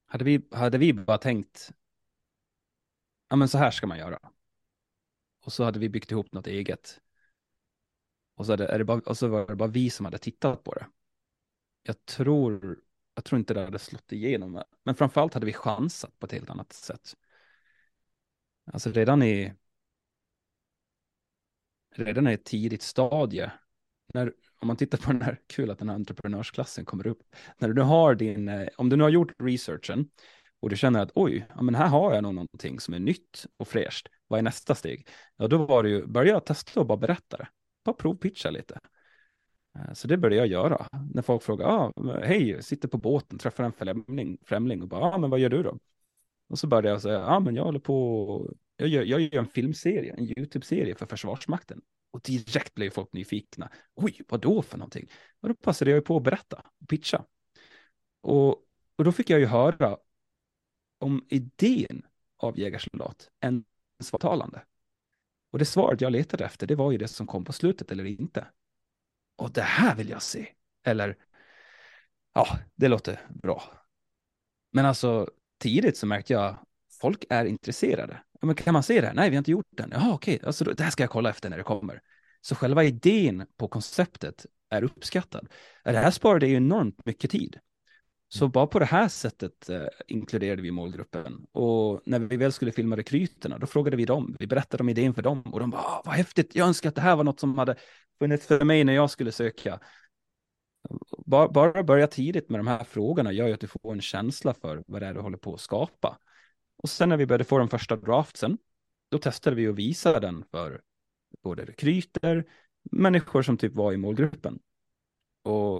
[0.05, 1.71] hade vi, hade vi bara tänkt,
[3.29, 4.19] ja men så här ska man göra.
[5.45, 7.01] Och så hade vi byggt ihop något eget.
[8.35, 10.63] Och så, hade, är det bara, och så var det bara vi som hade tittat
[10.63, 10.87] på det.
[11.83, 12.79] Jag tror,
[13.15, 14.63] jag tror inte det hade slått igenom.
[14.83, 17.15] Men framförallt hade vi chansat på ett helt annat sätt.
[18.73, 19.53] Alltså redan i
[21.95, 23.51] redan i ett tidigt stadie,
[24.13, 27.21] när, om man tittar på den här, kul att den här entreprenörsklassen kommer upp,
[27.57, 30.09] när du nu har din, eh, om du nu har gjort researchen
[30.59, 33.45] och du känner att oj, ja, men här har jag nog någonting som är nytt
[33.57, 35.07] och fräscht, vad är nästa steg?
[35.37, 37.47] Ja, då var det ju, börja testa och bara berätta det,
[37.85, 38.79] bara provpitcha lite.
[39.75, 40.87] Eh, så det började jag göra.
[41.13, 41.93] När folk frågar, ah,
[42.23, 45.63] hej, sitter på båten, träffar en främling, främling och bara, ah, men vad gör du
[45.63, 45.79] då?
[46.49, 49.47] Och så började jag säga, ja men jag håller på, jag gör, jag gör en
[49.47, 51.81] filmserie, en YouTube-serie för Försvarsmakten.
[52.11, 53.71] Och direkt blev folk nyfikna.
[53.95, 55.09] Oj, vad då för någonting?
[55.39, 57.25] Och då passade jag ju på att berätta pitcha.
[58.21, 58.49] Och,
[58.95, 59.97] och då fick jag ju höra
[60.97, 62.05] om idén
[62.37, 63.65] av jägarsoldat än
[63.99, 64.65] svartalande.
[65.51, 68.05] Och det svaret jag letade efter, det var ju det som kom på slutet eller
[68.05, 68.47] inte.
[69.35, 70.49] Och det här vill jag se.
[70.83, 71.17] Eller,
[72.33, 73.63] ja, det låter bra.
[74.71, 75.29] Men alltså,
[75.59, 76.55] tidigt så märkte jag,
[77.01, 78.21] folk är intresserade.
[78.41, 79.13] Men kan man se det?
[79.13, 79.89] Nej, vi har inte gjort den.
[79.93, 82.01] Jaha, okej, alltså, det här ska jag kolla efter när det kommer.
[82.41, 85.47] Så själva idén på konceptet är uppskattad.
[85.83, 87.59] Det här sparade ju enormt mycket tid.
[88.31, 91.45] Så bara på det här sättet eh, inkluderade vi målgruppen.
[91.51, 94.35] Och när vi väl skulle filma rekryterna, då frågade vi dem.
[94.39, 96.95] Vi berättade om idén för dem och de bara, ah, vad häftigt, jag önskar att
[96.95, 97.75] det här var något som hade
[98.19, 99.79] funnits för mig när jag skulle söka.
[101.25, 104.53] Bara, bara börja tidigt med de här frågorna gör ju att du får en känsla
[104.53, 106.19] för vad det är du håller på att skapa.
[106.77, 108.57] Och sen när vi började få de första draftsen,
[109.09, 110.81] då testade vi att visa den för
[111.43, 112.45] både rekryter,
[112.91, 114.59] människor som typ var i målgruppen.
[115.43, 115.75] Och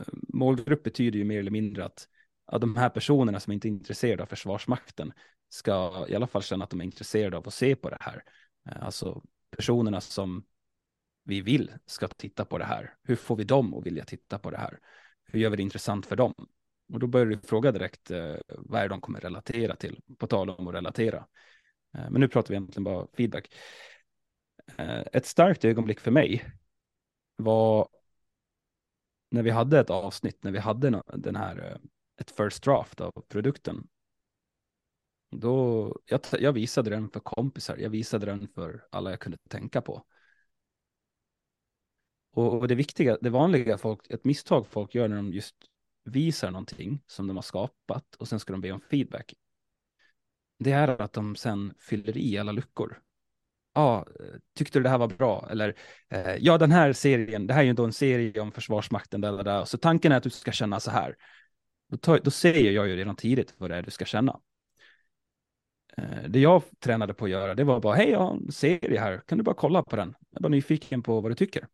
[0.00, 2.08] eh, målgrupp betyder ju mer eller mindre att,
[2.46, 5.12] att de här personerna som inte är intresserade av Försvarsmakten
[5.48, 8.24] ska i alla fall känna att de är intresserade av att se på det här.
[8.68, 10.44] Eh, alltså personerna som
[11.28, 12.94] vi vill ska titta på det här.
[13.02, 14.78] Hur får vi dem att vilja titta på det här?
[15.24, 16.34] Hur gör vi det intressant för dem?
[16.92, 20.26] Och då börjar du fråga direkt eh, vad är det de kommer relatera till, på
[20.26, 21.26] tal om att relatera.
[21.94, 23.54] Eh, men nu pratar vi egentligen bara feedback.
[24.76, 26.44] Eh, ett starkt ögonblick för mig
[27.36, 27.88] var
[29.30, 31.78] när vi hade ett avsnitt, när vi hade den här, eh,
[32.20, 33.88] ett first draft av produkten,
[35.30, 39.80] då, jag, jag visade den för kompisar, jag visade den för alla jag kunde tänka
[39.80, 40.04] på.
[42.30, 45.54] Och, och det viktiga, det vanliga folk, ett misstag folk gör när de just
[46.04, 49.34] visar någonting som de har skapat och sen ska de be om feedback.
[50.58, 53.02] Det är att de sen fyller i alla luckor
[53.78, 54.04] ah,
[54.54, 55.48] tyckte du det här var bra?
[55.50, 55.74] Eller
[56.08, 59.44] eh, ja, den här serien, det här är ju då en serie om Försvarsmakten, där,
[59.44, 59.64] där.
[59.64, 61.16] så tanken är att du ska känna så här.
[61.90, 64.40] Då, tar, då säger jag ju redan tidigt vad det är du ska känna.
[65.96, 69.00] Eh, det jag tränade på att göra, det var bara, hej, jag har en serie
[69.00, 70.14] här, kan du bara kolla på den?
[70.30, 71.66] Jag är bara nyfiken på vad du tycker.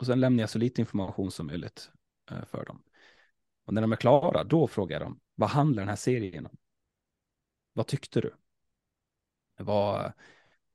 [0.00, 1.90] Och sen lämnar jag så lite information som möjligt
[2.30, 2.82] eh, för dem.
[3.64, 6.56] Och när de är klara, då frågar jag dem, vad handlar den här serien om?
[7.72, 8.34] Vad tyckte du?
[9.58, 10.12] Vad,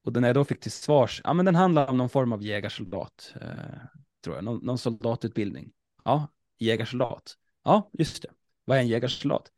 [0.03, 2.43] och när jag då fick till svars, ja men den handlar om någon form av
[2.43, 3.79] jägarsoldat, eh,
[4.23, 5.73] tror jag, någon, någon soldatutbildning.
[6.03, 7.37] Ja, jägarsoldat.
[7.63, 8.29] Ja, just det.
[8.65, 9.51] Vad är en jägarsoldat?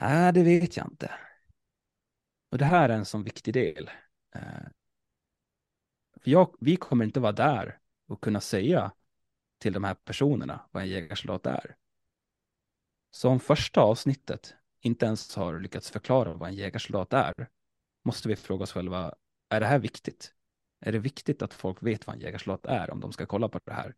[0.00, 1.10] Nej, det vet jag inte.
[2.50, 3.90] Och det här är en sån viktig del.
[4.34, 4.68] Eh,
[6.22, 8.92] för jag, vi kommer inte vara där och kunna säga
[9.58, 11.76] till de här personerna vad en jägarsoldat är.
[13.10, 17.48] Så om första avsnittet inte ens har lyckats förklara vad en jägarsoldat är,
[18.04, 19.14] måste vi fråga oss själva,
[19.48, 20.32] är det här viktigt?
[20.80, 23.60] Är det viktigt att folk vet vad en jägarsoldat är om de ska kolla på
[23.64, 23.94] det här?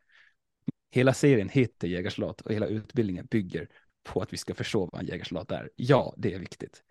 [0.91, 3.69] Hela serien heter jägarsoldat och hela utbildningen bygger
[4.03, 5.71] på att vi ska förstå vad en jägarsoldat är.
[5.77, 6.83] Ja, det är viktigt.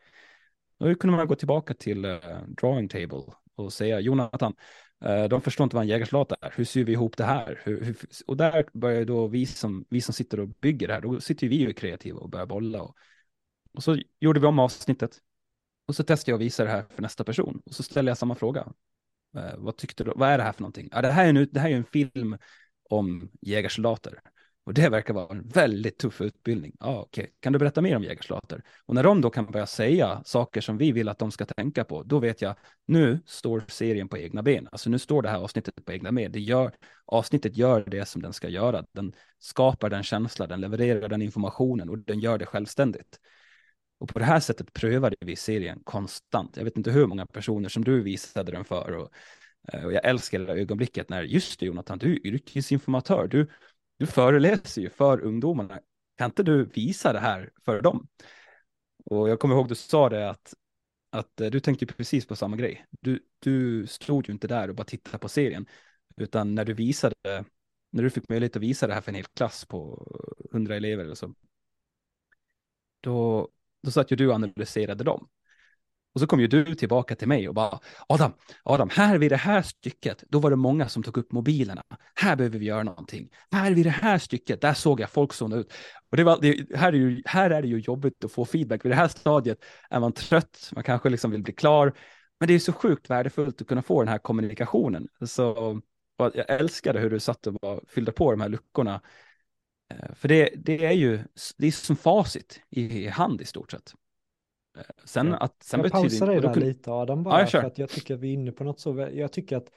[0.78, 3.24] Då kunde man gå tillbaka till uh, drawing table
[3.55, 4.55] och säga Jonathan,
[5.05, 6.53] Eh, de förstår inte vad en jägarsoldat är.
[6.55, 7.61] Hur syr vi ihop det här?
[7.63, 11.01] Hur, hur, och där börjar då vi som, vi som sitter och bygger det här,
[11.01, 12.81] då sitter vi ju kreativa och börjar bolla.
[12.81, 12.95] Och,
[13.73, 15.21] och så gjorde vi om avsnittet.
[15.87, 17.61] Och så testade jag att visa det här för nästa person.
[17.65, 18.73] Och så ställer jag samma fråga.
[19.37, 20.13] Eh, vad tyckte du?
[20.15, 20.89] Vad är det här för någonting?
[20.91, 22.37] Ja, det, här är en, det här är en film
[22.89, 24.19] om jägarsoldater.
[24.68, 26.76] Och det verkar vara en väldigt tuff utbildning.
[26.80, 27.34] Ja, okej.
[27.39, 28.63] Kan du berätta mer om jägarsoldater?
[28.86, 31.84] Och när de då kan börja säga saker som vi vill att de ska tänka
[31.84, 32.55] på, då vet jag,
[32.86, 34.68] nu står serien på egna ben.
[34.72, 36.32] Alltså nu står det här avsnittet på egna ben.
[36.32, 36.72] Det gör,
[37.05, 38.86] avsnittet gör det som den ska göra.
[38.91, 43.20] Den skapar den känslan, den levererar den informationen och den gör det självständigt.
[43.99, 46.57] Och på det här sättet prövade vi serien konstant.
[46.57, 48.91] Jag vet inte hur många personer som du visade den för.
[48.91, 49.09] Och,
[49.74, 53.28] eh, och jag älskar det ögonblicket när, just det Jonathan, du är yrkesinformatör.
[53.28, 53.47] Du,
[53.97, 55.79] du föreläser ju för ungdomarna.
[56.17, 58.07] Kan inte du visa det här för dem?
[59.05, 60.53] Och jag kommer ihåg du sa det att,
[61.09, 62.85] att eh, du tänkte precis på samma grej.
[62.89, 65.65] Du, du stod ju inte där och bara tittade på serien,
[66.15, 67.15] utan när du visade,
[67.91, 70.07] när du fick möjlighet att visa det här för en hel klass på
[70.51, 71.33] 100 elever eller så,
[73.01, 73.49] då,
[73.83, 75.27] då satt ju du och analyserade dem.
[76.14, 78.34] Och så kom ju du tillbaka till mig och bara, Adam,
[78.64, 81.84] Adam, här vid det här stycket, då var det många som tog upp mobilerna.
[82.16, 83.30] Här behöver vi göra någonting.
[83.51, 85.74] Här vid det här stycket, där såg jag folk zona ut.
[86.12, 88.86] Och det var, det, här, är ju, här är det ju jobbigt att få feedback.
[88.86, 89.58] Vid det här stadiet
[89.89, 91.93] är man trött, man kanske liksom vill bli klar.
[92.39, 95.08] Men det är så sjukt värdefullt att kunna få den här kommunikationen.
[95.26, 95.82] Så
[96.18, 99.01] jag älskade hur du satt och bara fyllde på de här luckorna
[99.93, 101.20] eh, för det, det är ju
[101.58, 103.93] det är som facit i hand i stort sett.
[105.05, 107.89] Sen att, sen jag pausar dig där kunde- lite Adam bara Ja, för att jag
[107.89, 109.67] tycker att vi är inne på något så, jag tycker att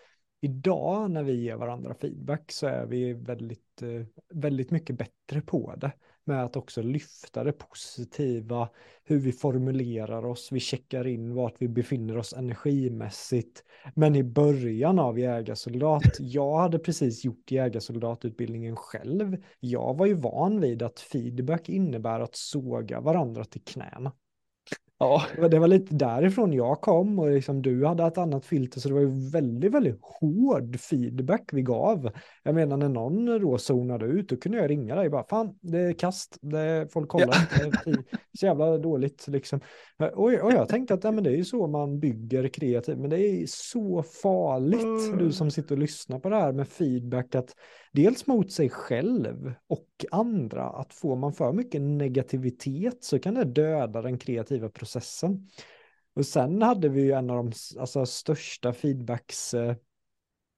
[0.40, 5.74] idag när vi ger varandra feedback så är vi väldigt, eh, väldigt mycket bättre på
[5.76, 5.92] det.
[6.24, 8.68] Med att också lyfta det positiva,
[9.05, 13.64] hur vi formulerar oss, vi checkar in vart vi befinner oss energimässigt.
[13.94, 19.36] Men i början av jägarsoldat, jag hade precis gjort jägarsoldatutbildningen själv.
[19.61, 24.12] Jag var ju van vid att feedback innebär att såga varandra till knäna.
[25.03, 28.88] Ja, Det var, lite därifrån jag kom och liksom du hade ett annat filter så
[28.88, 32.11] det var ju väldigt, väldigt hård feedback vi gav.
[32.42, 35.78] Jag menar när någon då zonade ut då kunde jag ringa dig bara fan det
[35.78, 37.66] är kast, det är, folk kollar Ja.
[37.66, 39.61] inte, det är så jävla dåligt liksom.
[39.98, 43.11] Och, och jag tänkte att ja, men det är ju så man bygger kreativt men
[43.11, 47.55] det är så farligt du som sitter och lyssnar på det här med feedback att
[47.92, 53.44] dels mot sig själv och andra att får man för mycket negativitet så kan det
[53.44, 55.48] döda den kreativa processen.
[56.14, 59.74] Och sen hade vi ju en av de alltså, största feedbacks eh,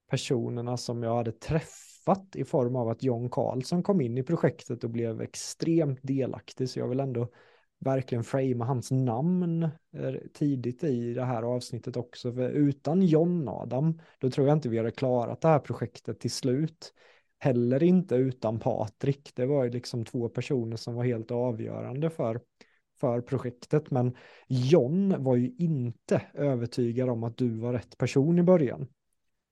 [0.09, 4.83] personerna som jag hade träffat i form av att John Karlsson kom in i projektet
[4.83, 7.27] och blev extremt delaktig så jag vill ändå
[7.79, 12.33] verkligen framea hans namn eh, tidigt i det här avsnittet också.
[12.33, 16.31] För utan John Adam, då tror jag inte vi hade klarat det här projektet till
[16.31, 16.93] slut.
[17.43, 19.31] Heller inte utan Patrik.
[19.35, 22.41] Det var ju liksom två personer som var helt avgörande för,
[22.99, 23.91] för projektet.
[23.91, 24.15] Men
[24.47, 28.87] John var ju inte övertygad om att du var rätt person i början.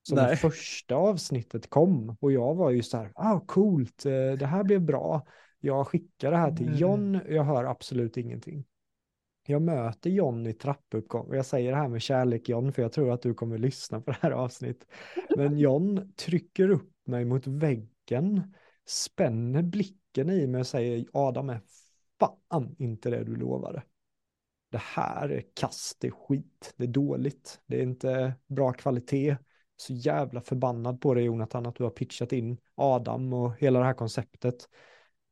[0.04, 0.36] Så när Nej.
[0.36, 4.82] första avsnittet kom och jag var ju så här, ah coolt, eh, det här blev
[4.82, 5.28] bra.
[5.60, 6.78] Jag skickar det här till Mm.
[6.80, 8.66] John, jag hör absolut ingenting.
[9.48, 12.92] Jag möter John i trappuppgång och jag säger det här med kärlek John för jag
[12.92, 14.88] tror att du kommer lyssna på det här avsnittet.
[15.38, 18.54] Men John trycker upp mig mot väggen,
[18.86, 21.62] spänner blicken i mig och säger Adam är
[22.20, 23.84] fan inte det du lovade.
[24.72, 29.38] Det här är kast, det är skit, det är dåligt, det är inte bra kvalitet.
[29.78, 33.86] Så jävla förbannad på dig Jonathan att du har pitchat in Adam och hela det
[33.86, 34.70] här konceptet.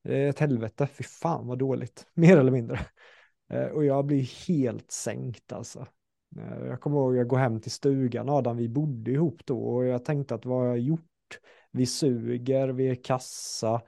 [0.04, 2.80] Det är ett helvete, fy fan vad dåligt, mer eller mindre.
[3.50, 5.88] Eh, och jag blir helt sänkt alltså.
[6.38, 9.86] Eh, jag kommer ihåg, jag går hem till stugan, Adam, vi bodde ihop då och
[9.86, 11.40] jag tänkte att vad har jag gjort?
[11.72, 13.82] Vi suger, vi är kassa.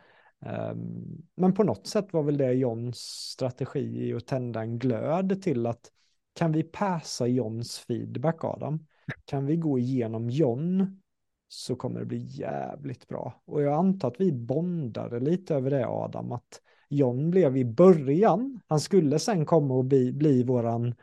[0.45, 2.97] Ehm, men på något sätt var väl det Johns
[3.33, 5.91] strategi i att tända en glöd till att
[6.33, 8.85] kan vi passa Johns feedback Adam?
[9.25, 11.01] Kan vi gå igenom John
[11.47, 13.41] så kommer det bli jävligt bra.
[13.45, 18.59] Och jag antar att vi bondade lite över det Adam, att John blev i början,
[18.67, 20.95] han skulle sen komma och bli, bli våran,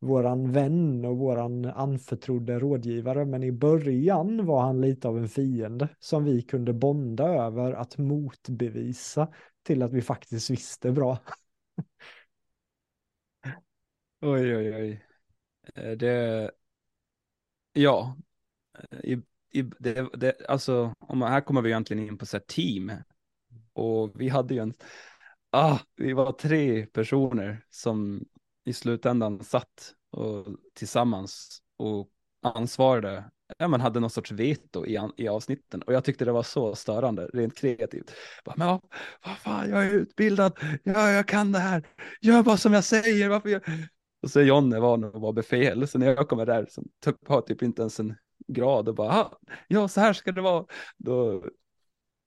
[0.00, 5.88] våran vän och våran anförtrodde rådgivare, men i början var han lite av en fiende
[5.98, 9.28] som vi kunde bonda över att motbevisa
[9.62, 11.18] till att vi faktiskt visste bra.
[14.20, 15.04] oj, oj, oj.
[15.74, 16.50] Eh, det,
[17.72, 18.16] ja,
[18.78, 19.22] eh, i,
[19.52, 22.92] i, det, det, alltså, om, här kommer vi egentligen in på så här team.
[23.72, 24.74] Och vi hade ju en,
[25.50, 28.24] ah, vi var tre personer som
[28.66, 32.08] i slutändan satt och, tillsammans och
[32.42, 33.24] ansvarade,
[33.58, 35.82] ja man hade någon sorts veto i, i avsnitten.
[35.82, 38.12] Och jag tyckte det var så störande, rent kreativt.
[38.44, 38.80] Bara, men ja,
[39.26, 41.86] vad fan, jag är utbildad, ja, jag kan det här,
[42.20, 43.62] gör bara som jag säger, varför jag...
[44.22, 47.28] Och så är Jonne van att vara befäl, så när jag kommer där så typ,
[47.28, 48.14] har typ inte ens en
[48.48, 49.30] grad och bara,
[49.68, 51.44] ja så här ska det vara, då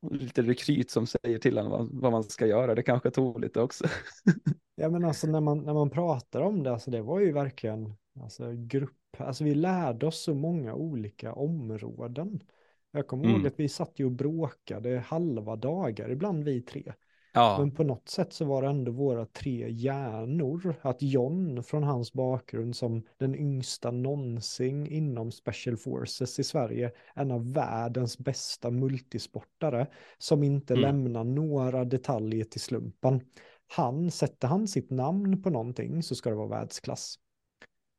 [0.02, 3.62] lite rekryt som säger till honom vad, vad man ska göra, det kanske tog lite
[3.62, 3.86] också.
[4.76, 7.96] Ja men alltså när man, när man pratar om det, alltså det var ju verkligen
[8.22, 12.44] alltså, grupp, alltså vi lärde oss så många olika områden.
[12.92, 13.46] Jag kommer ihåg Mm.
[13.46, 16.94] att vi satt ju och bråkade halva dagar, ibland vi tre.
[17.34, 20.76] Ja, Men på något sätt så var det ändå våra tre hjärnor.
[20.82, 27.32] Att John från hans bakgrund som den yngsta någonsin inom Special Forces i Sverige, en
[27.32, 30.82] av världens bästa multisportare, som inte Mm.
[30.82, 33.22] lämnar några detaljer till slumpen.
[33.68, 37.16] Han, sätter han sitt namn på någonting så ska det vara världsklass.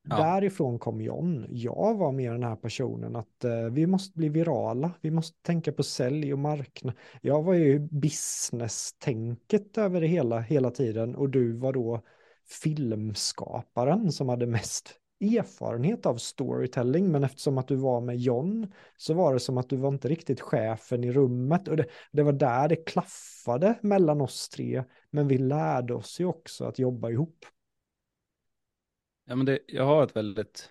[0.08, 0.16] Ja.
[0.16, 1.46] Därifrån kom John.
[1.48, 4.90] Jag var mer den här personen att eh, vi måste bli virala.
[5.00, 6.94] Vi måste tänka på sälj och marknad.
[7.22, 12.02] Jag var ju business-tänket över det hela, hela tiden och du var då
[12.62, 17.12] filmskaparen som hade mest erfarenhet av storytelling.
[17.12, 20.08] Men eftersom att du var med John så var det som att du var inte
[20.08, 21.68] riktigt chefen i rummet.
[21.68, 24.84] Och det, det var där det klaffade mellan oss tre.
[25.10, 27.44] Men vi lärde oss ju också att jobba ihop
[29.30, 30.70] ja men det, jag har ett väldigt,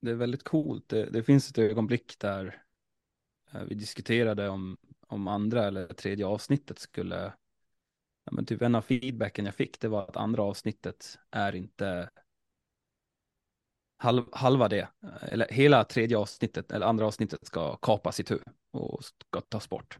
[0.00, 2.62] det är väldigt coolt, det, det finns ett ögonblick där
[3.52, 4.76] eh, vi diskuterade om,
[5.06, 7.32] om andra eller tredje avsnittet skulle
[8.30, 12.10] men typ en av feedbacken jag fick det var att andra avsnittet är inte
[13.96, 18.42] halv, halva det, eh, eller hela tredje avsnittet, eller andra avsnittet ska kapas i tur
[18.70, 19.98] och ska tas bort.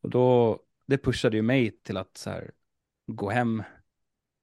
[0.00, 2.52] Och då, det pushade ju mig till att så här,
[3.06, 3.62] gå hem,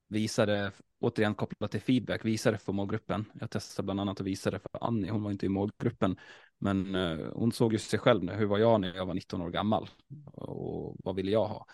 [0.08, 3.26] visa det, återigen kopplat till feedback, visa det för målgruppen.
[3.34, 6.18] Jag testade bland annat att visa det för Annie, hon var inte i målgruppen,
[6.58, 9.42] men eh, hon såg ju sig själv nu, hur var jag när jag var 19
[9.42, 9.90] år gammal
[10.26, 11.66] och vad ville jag ha?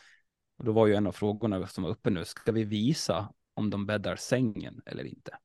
[0.57, 3.69] Och då var ju en av frågorna som var uppe nu, ska vi visa om
[3.69, 5.37] de bäddar sängen eller inte?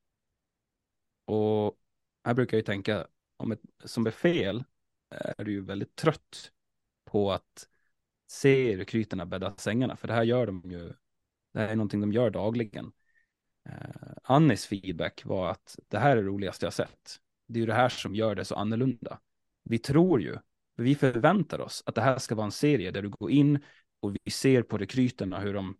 [1.24, 1.78] Och
[2.24, 3.06] här brukar jag ju tänka,
[3.36, 4.64] om ett, som befäl
[5.14, 6.52] eh, är du ju väldigt trött
[7.04, 7.68] på att
[8.26, 10.92] se rekryterna bädda sängarna, för det här gör de ju,
[11.52, 12.92] det här är någonting de gör dagligen
[13.68, 17.16] eh, Annis feedback var att det här är det roligaste jag sett.
[17.48, 19.18] Det är ju det här som gör det så annorlunda.
[19.64, 20.36] Vi tror ju,
[20.76, 23.58] vi förväntar oss att det här ska vara en serie där du går in
[24.00, 25.76] och vi ser på rekryterna hur de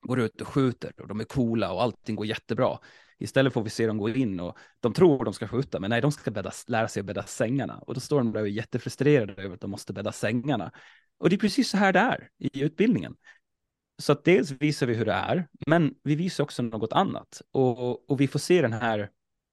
[0.00, 2.78] går ut och skjuter och de är coola och allting går jättebra.
[3.18, 6.00] Istället får vi se dem gå in och de tror de ska skjuta, men nej,
[6.00, 7.78] de ska bädda, lära sig att bädda sängarna.
[7.78, 10.72] Och då står de där och är jättefrustrerade över att de måste bädda sängarna.
[11.18, 13.16] Och det är precis så här det är i utbildningen.
[13.98, 17.42] Så att dels visar vi hur det är, men vi visar också något annat.
[17.52, 19.10] Och, och vi får se den här,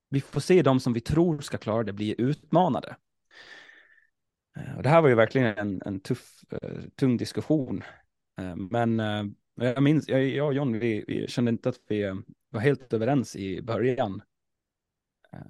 [0.10, 2.96] vi får se de som vi tror ska klara det bli utmanade.
[4.58, 7.84] Eh, och det här var ju verkligen en, en tuff, eh, tung diskussion.
[8.38, 9.00] Eh, men
[9.56, 13.62] jag minns, jag, och John, vi, vi kände inte att vi var helt överens i
[13.62, 14.22] början.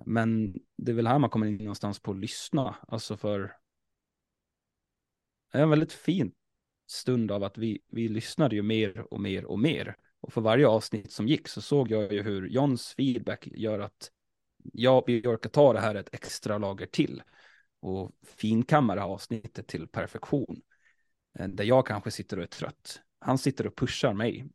[0.06, 3.56] Men det är väl här man kommer in någonstans på att lyssna, alltså för
[5.52, 6.36] det är en väldigt fint
[6.88, 9.96] stund av att vi, vi lyssnade ju mer och mer och mer.
[10.22, 14.12] Och för varje avsnitt som gick så såg jag ju hur Johns feedback gör att
[14.74, 17.22] ja, vi orkar ta det här ett extra lager till
[17.80, 20.62] och finkammar avsnittet till perfektion.
[21.40, 23.02] Eh, där jag kanske sitter och är trött.
[23.20, 24.46] Han sitter och pushar mig.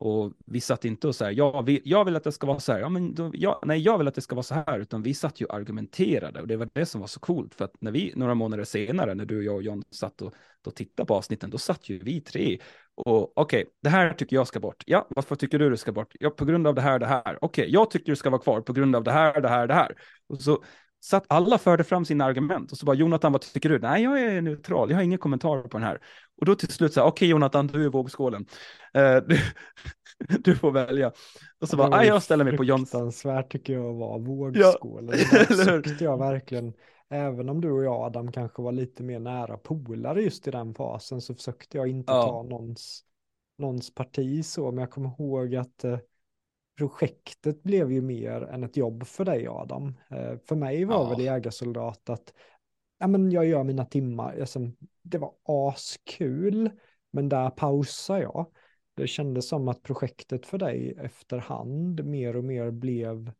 [0.00, 2.60] Och vi satt inte och så här, jag vill, jag vill att det ska vara
[2.60, 4.78] så här, ja, men då, jag, nej, jag vill att det ska vara så här,
[4.78, 7.64] utan vi satt ju och argumenterade och det var det som var så coolt, för
[7.64, 10.34] att när vi, några månader senare, när du, jag och John satt och
[10.64, 12.58] då tittade på avsnitten, då satt ju vi tre
[12.94, 14.84] och okej, okay, det här tycker jag ska bort.
[14.86, 16.14] Ja, varför tycker du det ska bort?
[16.20, 17.38] Ja, på grund av det här, det här.
[17.40, 19.66] Okej, okay, jag tycker det ska vara kvar på grund av det här, det här,
[19.66, 19.94] det här.
[20.28, 20.64] Och så
[21.00, 23.78] så att alla förde fram sina argument och så bara Jonathan, vad tycker du?
[23.78, 26.00] Nej, jag är neutral, jag har ingen kommentar på den här.
[26.40, 28.46] Och då till slut så här, okej okay, Jonathan, du är vågskålen.
[28.96, 29.38] Uh, du,
[30.38, 31.12] du, får välja.
[31.60, 32.90] Och så bara, nej, jag ställer mig på Johns.
[32.90, 35.18] Fruktansvärt tycker jag var vågskålen.
[35.32, 35.38] Ja.
[35.64, 36.72] Där tyckte jag verkligen,
[37.10, 40.74] även om du och jag Adam kanske var lite mer nära polare just i den
[40.74, 42.22] fasen så försökte jag inte ja.
[42.22, 43.04] ta någons,
[43.58, 45.98] någons parti så, men jag kommer ihåg att uh,
[46.76, 49.94] projektet blev ju mer än ett jobb för dig Adam.
[50.10, 51.10] Eh, för mig var ja.
[51.10, 52.32] väl jägarsoldat att
[52.98, 54.60] ja, men jag gör mina timmar, alltså,
[55.02, 56.70] det var askul,
[57.10, 58.46] men där pausar jag.
[58.94, 63.32] Det kändes som att projektet för dig efterhand mer och mer blev,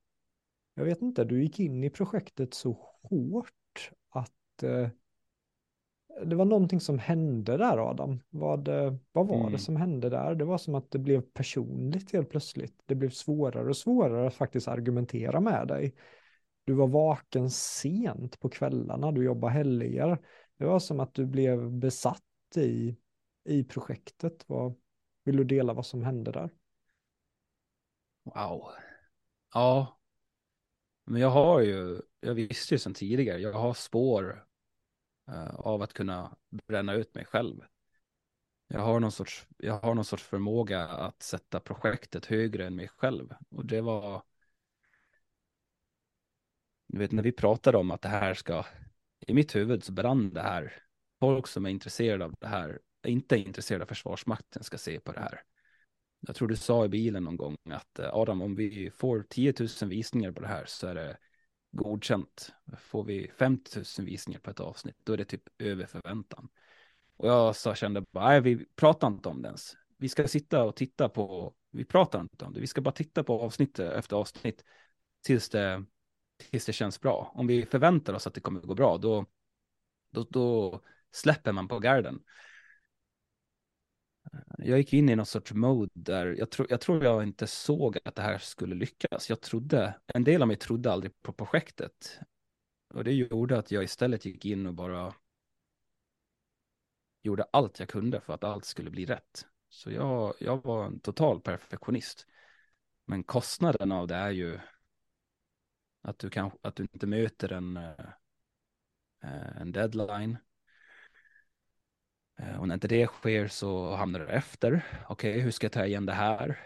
[0.74, 2.72] jag vet inte, du gick in i projektet så
[3.02, 4.88] hårt att eh,
[6.24, 8.20] det var någonting som hände där Adam.
[8.30, 8.68] Vad,
[9.12, 9.52] vad var mm.
[9.52, 10.34] det som hände där?
[10.34, 12.82] Det var som att det blev personligt helt plötsligt.
[12.86, 15.94] Det blev svårare och svårare att faktiskt argumentera med dig.
[16.64, 20.18] Du var vaken sent på kvällarna, du jobbade helger.
[20.56, 22.22] Det var som att du blev besatt
[22.56, 22.96] i,
[23.44, 24.44] i projektet.
[24.46, 24.74] Vad,
[25.24, 26.50] vill du dela vad som hände där?
[28.24, 28.68] Wow.
[29.54, 30.00] Ja.
[31.04, 34.46] Men jag har ju, jag visste ju sedan tidigare, jag har spår
[35.30, 37.64] Eh, av att kunna bränna ut mig själv.
[38.68, 42.88] Jag har, någon sorts, jag har någon sorts förmåga att sätta projektet högre än mig
[42.88, 43.34] själv.
[43.50, 44.22] Och det var...
[46.86, 48.64] Du vet, när vi pratade om att det här ska...
[49.26, 50.82] I mitt huvud så brann det här.
[51.20, 55.12] Folk som är intresserade av det här, inte är intresserade av Försvarsmakten ska se på
[55.12, 55.42] det här.
[56.20, 59.54] Jag tror du sa i bilen någon gång att eh, Adam, om vi får 10
[59.80, 61.16] 000 visningar på det här så är det
[61.70, 62.52] godkänt.
[62.78, 66.48] Får vi 50 000 visningar på ett avsnitt, då är det typ över förväntan.
[67.16, 69.76] Och jag så kände bara, nej, vi pratar inte om det ens.
[69.96, 73.24] Vi ska sitta och titta på, vi pratar inte om det, vi ska bara titta
[73.24, 74.64] på avsnitt efter avsnitt
[75.24, 75.84] tills det,
[76.50, 77.32] tills det känns bra.
[77.34, 79.26] Om vi förväntar oss att det kommer gå bra, då,
[80.10, 80.80] då, då
[81.12, 82.22] släpper man på garden
[84.58, 87.98] jag gick in i någon sorts mode där jag, tro, jag tror jag inte såg
[88.04, 89.30] att det här skulle lyckas.
[89.30, 92.20] Jag trodde, en del av mig trodde aldrig på projektet.
[92.94, 95.14] Och det gjorde att jag istället gick in och bara
[97.22, 99.46] gjorde allt jag kunde för att allt skulle bli rätt.
[99.68, 102.26] Så jag, jag var en total perfektionist.
[103.06, 104.58] Men kostnaden av det är ju
[106.02, 110.36] att du, kan, att du inte möter en, eh, en deadline.
[112.42, 114.86] Eh, och när inte det sker så hamnar det efter.
[115.08, 116.60] Okej, okay, hur ska jag ta igen det här?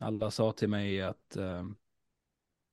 [0.00, 1.76] Alla sa till mig att um,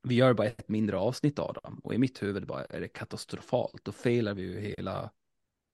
[0.03, 1.79] vi gör bara ett mindre avsnitt av dem.
[1.83, 3.85] Och i mitt huvud bara är det katastrofalt.
[3.85, 5.11] Då felar vi ju hela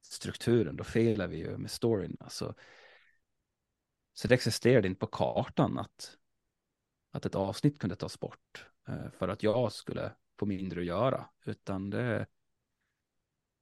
[0.01, 0.75] strukturen.
[0.75, 2.17] Då felar vi ju med storyn.
[2.19, 2.55] Alltså,
[4.13, 6.17] så det existerade inte på kartan att,
[7.11, 8.65] att ett avsnitt kunde tas bort.
[8.87, 11.29] Eh, för att jag skulle få mindre att göra.
[11.45, 12.27] Utan det...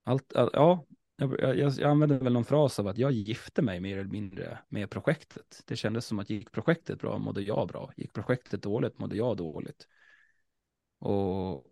[0.04, 0.86] Allt, all, ja,
[1.18, 4.60] jag, jag, jag använde väl någon fras av att jag gifte mig mer eller mindre
[4.70, 5.64] med projektet.
[5.66, 7.94] Det kändes som att gick projektet bra mådde jag bra.
[7.98, 9.88] Gick projektet dåligt mådde jag dåligt.
[11.00, 11.68] Och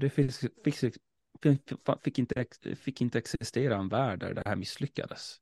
[0.00, 0.32] det fick,
[0.64, 0.96] fick,
[2.02, 2.46] fick, inte,
[2.76, 5.40] fick inte existera en värld där det här misslyckades.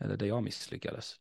[0.00, 1.16] Eller där jag misslyckades.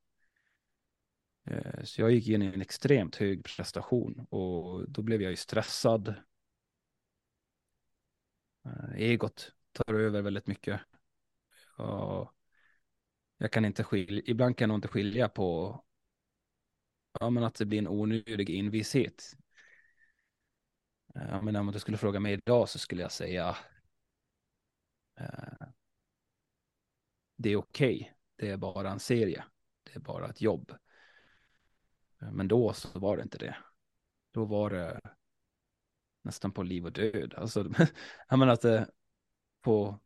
[1.46, 5.38] Eh, så jag gick in i en extremt hög prestation och då blev jag ju
[5.38, 6.16] stressad.
[8.66, 10.82] Eh, egot tar över väldigt mycket.
[11.78, 12.34] Och
[13.38, 15.80] jag kan inte skilja, ibland kan jag nog inte skilja på
[17.20, 19.38] ja, men att det blir en onödig envishet.
[21.14, 23.58] Ja, men om du skulle fråga mig idag så skulle jag säga
[25.20, 25.68] eh,
[27.36, 27.96] det är okej.
[27.96, 28.10] Okay.
[28.36, 29.44] Det är bara en serie.
[29.84, 30.72] Det är bara ett jobb.
[32.32, 33.56] Men då så var det inte det.
[34.32, 35.02] Då var det
[36.22, 37.34] nästan på liv och död.
[37.38, 37.72] Alltså,
[38.30, 38.88] jag menar att det,
[39.64, 40.00] på...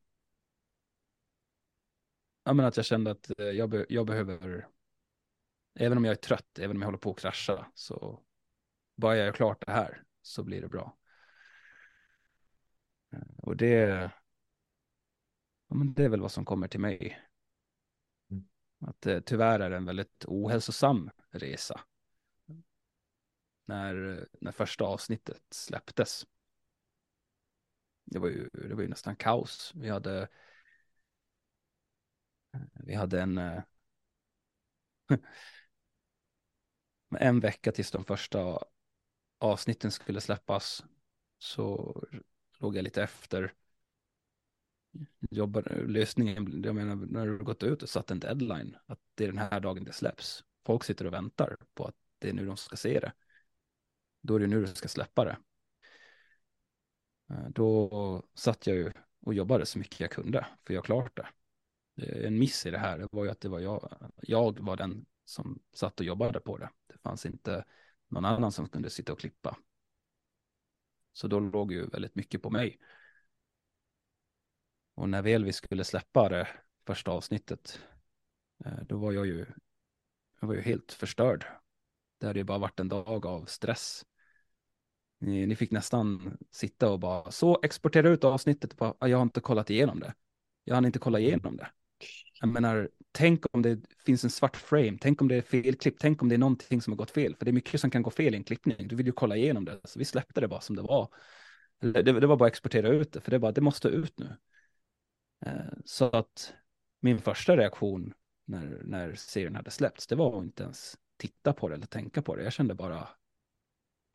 [2.43, 4.67] Jag menar att jag kände att eh, jag, be, jag behöver,
[5.75, 8.23] även om jag är trött, även om jag håller på att krascha, så
[8.95, 10.97] bara jag gör klart det här så blir det bra.
[13.11, 14.11] Eh, och det,
[15.67, 17.21] ja, men det är väl vad som kommer till mig.
[18.31, 18.47] Mm.
[18.79, 21.81] Att eh, tyvärr är det en väldigt ohälsosam resa.
[23.65, 26.25] När, när första avsnittet släpptes
[28.07, 29.71] det var ju, det var ju nästan kaos.
[29.75, 30.27] Vi hade,
[32.73, 33.61] vi hade en, eh,
[37.19, 38.59] en vecka tills de första
[39.39, 40.83] avsnitten skulle släppas
[41.37, 41.95] så
[42.59, 43.53] låg jag lite efter.
[45.31, 49.27] Jobbar, lösningen, jag menar när du gått ut och satt en deadline, att det är
[49.27, 50.43] den här dagen det släpps.
[50.65, 53.11] Folk sitter och väntar på att det är nu de ska se det.
[54.21, 55.37] Då är det nu du ska släppa det.
[57.29, 61.27] Eh, då satt jag ju och jobbade så mycket jag kunde för jag klart det.
[61.97, 65.05] Eh, en miss i det här var ju att det var jag, jag var den
[65.25, 66.69] som satt och jobbade på det.
[66.87, 67.65] Det fanns inte
[68.07, 69.57] någon annan som kunde sitta och klippa.
[71.13, 72.79] Så då låg ju väldigt mycket på mig.
[74.93, 76.47] Och när väl vi skulle släppa det
[76.85, 77.79] första avsnittet,
[78.65, 79.45] eh, då var jag ju,
[80.39, 81.45] jag var ju helt förstörd.
[82.17, 84.05] Det hade ju bara varit en dag av stress
[85.19, 88.77] ni, ni, fick nästan sitta och bara så exportera ut avsnittet.
[88.77, 90.13] Bara, jag har inte kollat igenom det.
[90.63, 91.67] Jag har inte kollat igenom det.
[92.41, 96.21] Jag menar, tänk om det finns en svart frame, tänk om det är felklipp, tänk
[96.21, 97.35] om det är någonting som har gått fel.
[97.35, 98.87] För det är mycket som kan gå fel i en klippning.
[98.87, 99.79] Du vill ju kolla igenom det.
[99.83, 101.09] Så vi släppte det bara som det var.
[101.79, 104.37] Det, det var bara att exportera ut det, för det, bara, det måste ut nu.
[105.45, 106.53] Eh, så att
[106.99, 108.13] min första reaktion
[108.45, 112.21] när, när serien hade släppts, det var att inte ens titta på det eller tänka
[112.21, 112.43] på det.
[112.43, 113.07] Jag kände bara,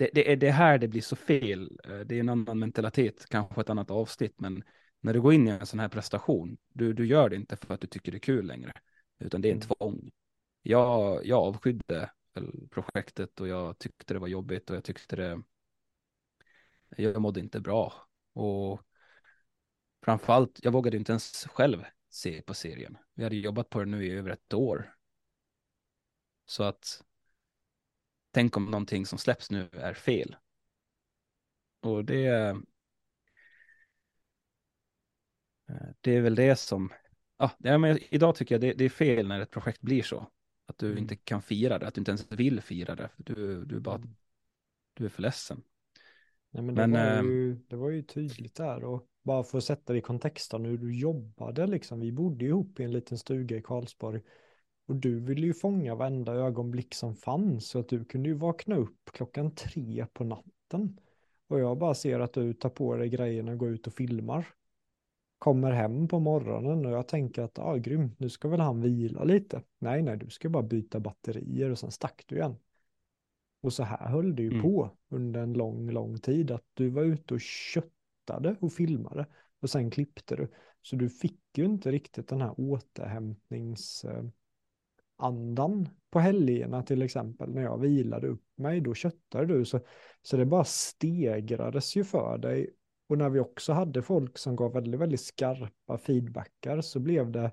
[0.03, 1.79] det, det, är det här det blir så fel.
[1.85, 4.65] Eh, det är en annan mentalitet, kanske ett annat avsnitt, men
[5.01, 7.75] när du går in i en sån här prestation, du, du gör det inte för
[7.75, 8.73] att du tycker det är kul längre,
[9.19, 9.69] utan det är en mm.
[9.69, 10.11] tvång.
[10.63, 12.11] Jag, jag avskydde
[12.71, 15.43] projektet och jag tyckte det var jobbigt och jag tyckte det,
[16.97, 17.93] jag mådde inte bra.
[18.33, 18.83] Och
[20.05, 22.99] framförallt, jag vågade inte ens själv se på serien.
[23.15, 24.95] Vi hade jobbat på den nu i över ett år.
[26.47, 27.03] Så att
[28.33, 30.37] tänk om någonting som släpps nu är fel.
[31.81, 32.57] Och det, eh,
[36.01, 36.93] det är väl det som,
[37.37, 40.31] ja, men idag tycker jag det, det är fel när ett projekt blir så.
[40.67, 40.99] Att du mm.
[40.99, 43.11] inte kan fira det, att du inte ens vill fira det.
[43.17, 44.15] Du, du, bara, mm.
[44.95, 45.63] du är för ledsen.
[46.51, 49.59] Nej, men det, men, var ju, ehm, det var ju tydligt där och bara för
[49.59, 52.01] att sätta det i kontexten hur du jobbade liksom.
[52.01, 54.23] Vi bodde ihop i en liten stuga i Karlsborg
[54.87, 58.77] och du ville ju fånga varenda ögonblick som fanns så att du kunde ju vakna
[58.77, 61.01] upp klockan tre på natten.
[61.49, 64.47] Och jag bara ser att du tar på dig grejerna och går ut och filmar.
[65.39, 69.25] Kommer hem på morgonen och jag tänker att, ah, grymt, nu ska väl han vila
[69.25, 69.63] lite.
[69.79, 72.57] Nej, nej, du ska bara byta batterier och sen stack du igen.
[73.61, 74.63] Och så här höll det ju mm.
[74.63, 76.51] på under en lång, lång tid.
[76.51, 79.27] Att du var ute och köttade och filmade
[79.61, 80.49] och sen klippte du.
[80.83, 84.25] Så du fick ju inte riktigt den här återhämtnings eh,
[85.17, 89.65] andan på helgerna till exempel, när jag vilade upp mig, då köttade du.
[89.65, 89.81] Så,
[90.23, 92.71] så det bara stegrades ju för dig.
[93.09, 97.53] Och när vi också hade folk som gav väldigt, väldigt skarpa feedbackar så blev det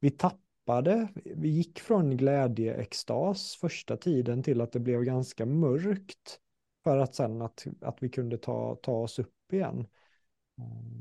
[0.00, 6.40] vi tappade, vi gick från glädjeextas första tiden till att det blev ganska mörkt
[6.84, 9.86] för att sen att, att vi kunde ta, ta oss upp igen.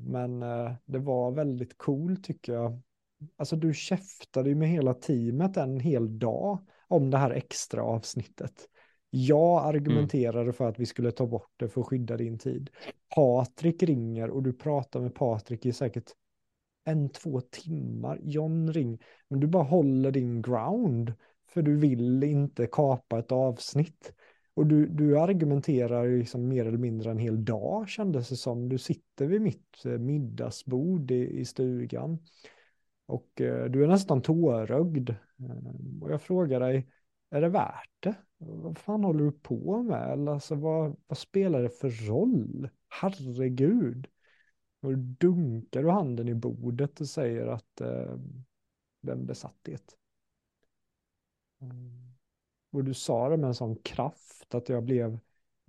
[0.06, 2.82] Men eh, det var väldigt cool tycker jag.
[3.38, 8.68] Alltså du käftade ju med hela teamet en hel dag om det här extra avsnittet.
[9.10, 10.54] Jag argumenterade mm.
[10.54, 12.70] för att vi skulle ta bort det för att skydda din tid.
[13.16, 16.12] Patrik ringer och du pratar med Patrik i säkert
[16.84, 18.20] en, två timmar.
[18.24, 21.14] John ring, men du bara håller din ground.
[21.48, 24.14] För du vill inte kapa ett avsnitt.
[24.54, 28.70] Och du, du argumenterar liksom mer eller mindre en hel dag kändes det som.
[28.70, 32.20] Du sitter vid mitt eh, middagsbord i, i stugan.
[33.12, 35.10] Och eh, du är nästan tårögd.
[35.10, 36.88] Eh, och jag frågar dig,
[37.30, 38.16] är det värt det?
[38.38, 40.12] Vad fan håller du på med?
[40.14, 42.70] Eller alltså, vad, vad spelar det för roll?
[42.90, 44.08] Herregud.
[44.82, 48.18] Och dunkar du handen i bordet och säger att eh,
[49.02, 49.96] vem besatt det?
[51.62, 52.14] Mm.
[52.72, 55.20] Och du sa det med en sån kraft att jag blev,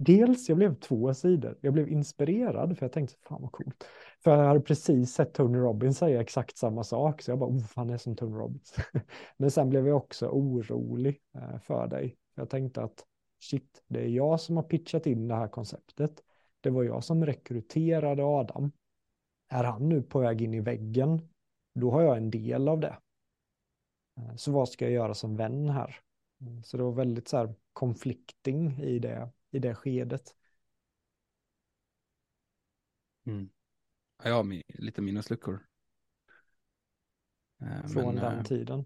[0.04, 3.84] dels jag blev två sidor, jag blev inspirerad för jag tänkte fan vad coolt.
[4.24, 7.62] För jag hade precis sett Tony Robbins säga exakt samma sak, så jag bara, oh,
[7.74, 8.74] han är som Tony Robbins.
[9.36, 12.16] Men sen blev jag också orolig eh, för dig.
[12.34, 13.04] Jag tänkte att
[13.40, 16.22] shit, det är jag som har pitchat in det här konceptet.
[16.60, 18.72] Det var jag som rekryterade Adam.
[19.48, 21.28] Är han nu på väg in i väggen,
[21.74, 22.96] då har jag en del av det.
[24.16, 25.96] Eh, så vad ska jag göra som vän här?
[26.40, 30.34] Mm, så det var väldigt så här conflicting i det, i det skedet.
[33.26, 33.50] Mm.
[34.24, 35.66] Jag har lite minnesluckor.
[37.60, 38.44] Eh, Från Men, den äh...
[38.44, 38.84] tiden.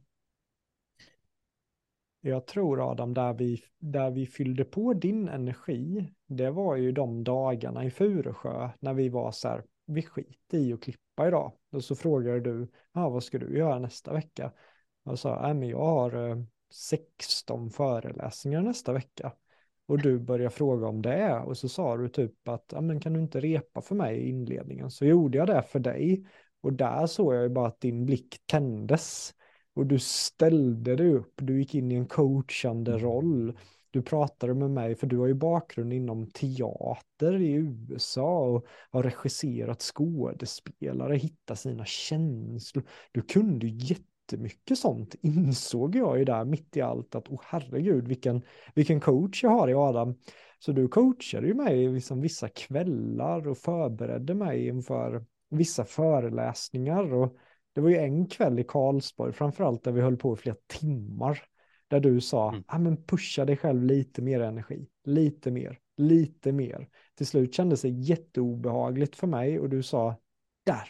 [2.20, 7.24] Jag tror Adam, där vi, där vi fyllde på din energi, det var ju de
[7.24, 11.52] dagarna i Furusjö när vi var så här, vi skiter i att klippa idag.
[11.70, 14.52] Och så frågade du, ah, vad ska du göra nästa vecka?
[15.02, 19.32] Och jag sa, äh, men jag har 16 föreläsningar nästa vecka.
[19.86, 23.12] Och du börjar fråga om det och så sa du typ att, ja men kan
[23.12, 24.90] du inte repa för mig i inledningen?
[24.90, 26.26] Så gjorde jag det för dig.
[26.60, 29.34] Och där såg jag ju bara att din blick tändes.
[29.74, 33.02] Och du ställde dig upp, du gick in i en coachande mm.
[33.02, 33.58] roll.
[33.90, 39.02] Du pratade med mig, för du har ju bakgrund inom teater i USA och har
[39.02, 42.84] regisserat skådespelare, hittat sina känslor.
[43.12, 43.94] Du kunde ju
[44.32, 48.42] jättemycket sånt insåg jag ju där mitt i allt att oh herregud vilken,
[48.74, 50.14] vilken coach jag har i Adam.
[50.58, 57.36] Så du coachade ju mig liksom vissa kvällar och förberedde mig inför vissa föreläsningar och
[57.74, 61.42] det var ju en kväll i Karlsborg framförallt där vi höll på i flera timmar
[61.88, 62.64] där du sa, mm.
[62.66, 66.88] ah, men pusha dig själv lite mer energi, lite mer, lite mer.
[67.14, 70.16] Till slut kändes det jätteobehagligt för mig och du sa,
[70.64, 70.88] där,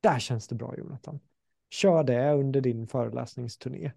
[0.00, 1.20] där känns det bra Jonathan
[1.74, 3.92] kör det under din föreläsningsturné.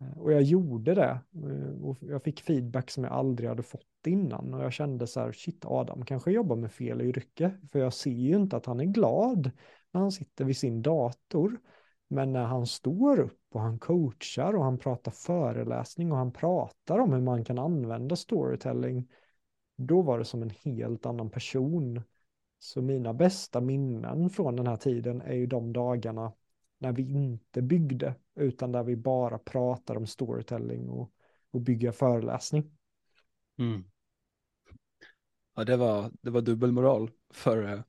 [0.00, 4.06] Eh, och jag gjorde det eh, och jag fick feedback som jag aldrig hade fått
[4.06, 7.92] innan och jag kände så här, shit Adam kanske jobbar med fel yrke, för jag
[7.92, 9.50] ser ju inte att han är glad
[9.90, 11.60] när han sitter vid sin dator.
[12.08, 16.98] Men när han står upp och han coachar och han pratar föreläsning och han pratar
[16.98, 19.08] om hur man kan använda storytelling,
[19.76, 22.02] då var det som en helt annan person.
[22.58, 26.32] Så mina bästa minnen från den här tiden är ju de dagarna
[26.78, 31.12] när vi inte byggde, utan där vi bara pratar om storytelling och,
[31.50, 32.78] och bygga föreläsning.
[33.58, 33.84] Mm.
[35.54, 37.80] Ja, det var, det var dubbelmoral för eh,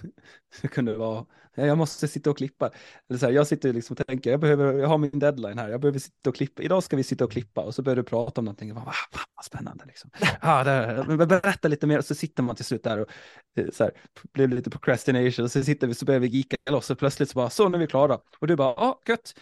[0.62, 2.70] det kunde vara, jag måste sitta och klippa.
[3.08, 5.68] Eller så här, jag sitter liksom och tänker, jag, behöver, jag har min deadline här,
[5.68, 8.02] jag behöver sitta och klippa, idag ska vi sitta och klippa och så börjar du
[8.02, 10.10] prata om någonting, vad, vad spännande liksom.
[10.40, 13.08] Ah, där, berätta lite mer, och så sitter man till slut där och
[13.56, 13.92] eh, så här,
[14.32, 17.34] blir lite procrastination, och så sitter vi, så börjar vi gika loss och plötsligt så
[17.34, 18.18] bara, så nu är vi klara.
[18.38, 19.34] Och du bara, ja, ah, gött.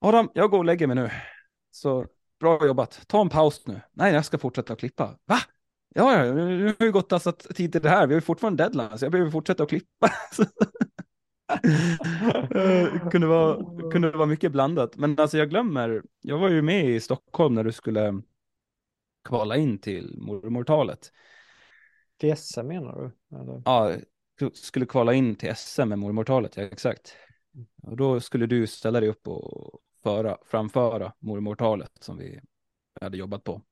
[0.00, 1.10] Adam, jag går och lägger mig nu.
[1.70, 2.06] Så
[2.40, 3.80] bra jobbat, ta en paus nu.
[3.92, 5.18] Nej, jag ska fortsätta att klippa.
[5.26, 5.38] Va?
[5.96, 8.06] Ja, ja, nu har ju gått alltså tid till det här.
[8.06, 10.10] Vi har ju fortfarande deadline, så jag behöver fortsätta att klippa.
[12.50, 14.96] det kunde vara, kunde vara mycket blandat.
[14.96, 18.22] Men alltså jag glömmer, jag var ju med i Stockholm när du skulle
[19.24, 21.12] kvala in till mormortalet.
[22.18, 23.36] Till SM menar du?
[23.36, 23.62] Eller?
[23.64, 23.92] Ja,
[24.54, 27.16] skulle kvala in till SM med mormortalet, ja exakt.
[27.82, 32.40] Och då skulle du ställa dig upp och föra, framföra mormortalet som vi
[33.00, 33.62] hade jobbat på.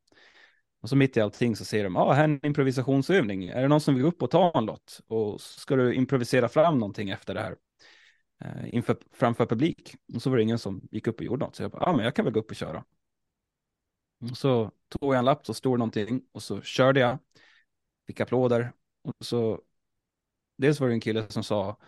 [0.85, 3.49] Och så mitt i allting så säger de, ja, ah, här är en improvisationsövning.
[3.49, 5.01] Är det någon som vill gå upp och ta en lott?
[5.07, 7.57] Och ska du improvisera fram någonting efter det här?
[8.41, 9.97] Eh, inför, framför publik.
[10.15, 11.57] Och så var det ingen som gick upp och gjorde något.
[11.57, 12.85] Så jag bara, ja, ah, men jag kan väl gå upp och köra.
[14.31, 17.19] Och så tog jag en lapp, så stod någonting och så körde jag.
[18.07, 18.73] Fick applåder.
[19.03, 19.63] Och så,
[20.57, 21.79] dels var det en kille som sa,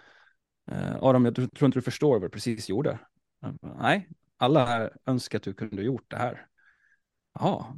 [0.70, 2.98] eh, Adam, jag tror inte du förstår vad du precis gjorde.
[3.40, 6.46] Bara, Nej, alla här önskar att du kunde gjort det här.
[7.32, 7.76] Ja.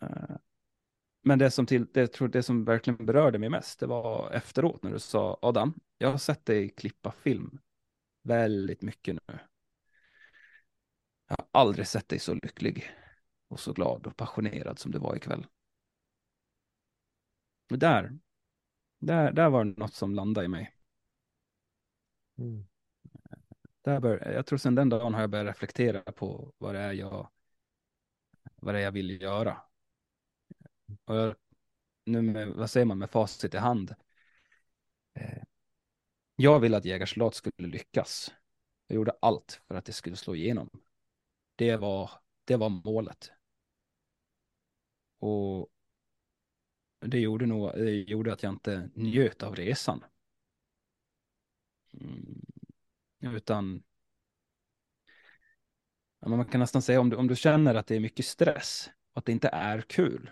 [0.00, 0.36] Eh,
[1.22, 4.82] Men det som, till, det, tror, det som verkligen berörde mig mest, det var efteråt
[4.82, 7.58] när du sa Adam, jag har sett dig klippa film
[8.22, 9.38] väldigt mycket nu.
[11.28, 12.90] Jag har aldrig sett dig så lycklig
[13.48, 15.46] och så glad och passionerad som du var ikväll.
[17.70, 18.18] Och där,
[19.00, 20.74] där, där var det något som landade i mig.
[22.38, 22.66] Mm.
[23.82, 26.92] Där bör, jag tror sedan den dagen har jag börjat reflektera på vad det är
[26.92, 27.28] jag,
[28.56, 29.56] vad det är jag vill göra.
[31.04, 31.34] Och jag,
[32.04, 33.94] nu med, vad säger man med facit i hand.
[35.14, 35.42] Eh,
[36.36, 38.34] jag ville att Jägarsoldat skulle lyckas.
[38.86, 40.70] Jag gjorde allt för att det skulle slå igenom.
[41.56, 42.10] Det var,
[42.44, 43.32] det var målet.
[45.18, 45.68] Och
[47.00, 50.04] det gjorde nog, det gjorde att jag inte njöt av resan.
[51.92, 52.40] Mm.
[53.20, 53.82] Utan
[56.26, 59.18] man kan nästan säga om du, om du känner att det är mycket stress och
[59.18, 60.30] att det inte är kul.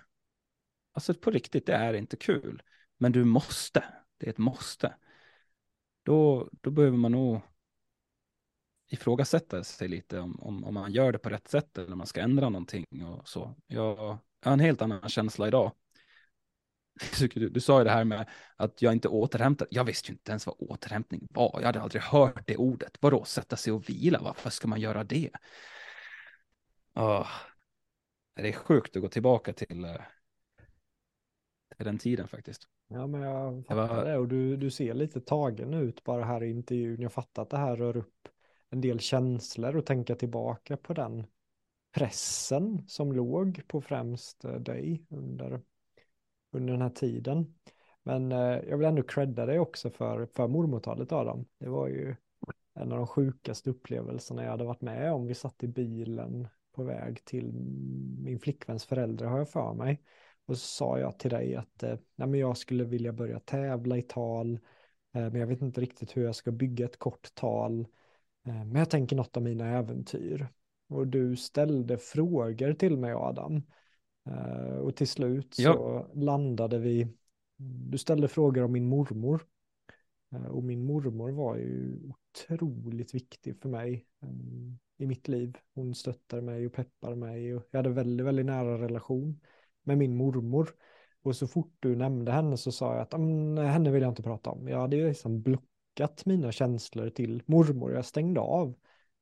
[0.92, 2.62] Alltså på riktigt, det är inte kul.
[2.98, 3.84] Men du måste,
[4.18, 4.94] det är ett måste.
[6.02, 7.40] Då, då behöver man nog
[8.88, 12.06] ifrågasätta sig lite om, om, om man gör det på rätt sätt eller om man
[12.06, 13.54] ska ändra någonting och så.
[13.66, 15.72] Jag, jag har en helt annan känsla idag.
[17.34, 19.68] Du, du sa ju det här med att jag inte återhämtar.
[19.70, 21.58] Jag visste ju inte ens vad återhämtning var.
[21.58, 22.96] Jag hade aldrig hört det ordet.
[23.00, 24.20] Vadå sätta sig och vila?
[24.22, 25.30] Varför ska man göra det?
[26.94, 27.28] Oh.
[28.34, 29.96] Det är sjukt att gå tillbaka till, eh,
[31.76, 32.68] till den tiden faktiskt.
[32.88, 34.18] Ja, men jag Det fattar var- det.
[34.18, 37.00] Och du, du ser lite tagen ut bara här i intervjun.
[37.02, 38.28] Jag fattar att det här rör upp
[38.70, 41.26] en del känslor och tänka tillbaka på den
[41.94, 45.60] pressen som låg på främst eh, dig under,
[46.52, 47.54] under den här tiden.
[48.02, 51.44] Men eh, jag vill ändå credda dig också för, för mormotalet Adam.
[51.58, 52.14] Det var ju
[52.74, 55.26] en av de sjukaste upplevelserna jag hade varit med om.
[55.26, 57.52] Vi satt i bilen på väg till
[58.18, 60.02] min flickväns föräldrar har jag för mig.
[60.46, 63.96] Och så sa jag till dig att eh, nej, men jag skulle vilja börja tävla
[63.98, 64.54] i tal.
[65.12, 67.80] Eh, men jag vet inte riktigt hur jag ska bygga ett kort tal.
[68.46, 70.48] Eh, men jag tänker något av mina äventyr.
[70.88, 73.62] Och du ställde frågor till mig Adam.
[74.80, 76.10] Och till slut så Ja.
[76.14, 77.08] landade vi.
[77.90, 79.46] Du ställde frågor om min mormor.
[80.50, 84.06] Och min mormor var ju otroligt viktig för mig
[84.96, 85.58] i mitt liv.
[85.74, 89.40] Hon stöttade mig och peppade mig och jag hade väldigt, väldigt nära relation
[89.84, 90.70] med min mormor.
[91.22, 94.22] Och så fort du nämnde henne så sa jag att "Mm, henne vill jag inte
[94.22, 94.68] prata om.
[94.68, 97.92] Jag hade ju liksom blockat mina känslor till mormor.
[97.92, 98.74] Jag stängde av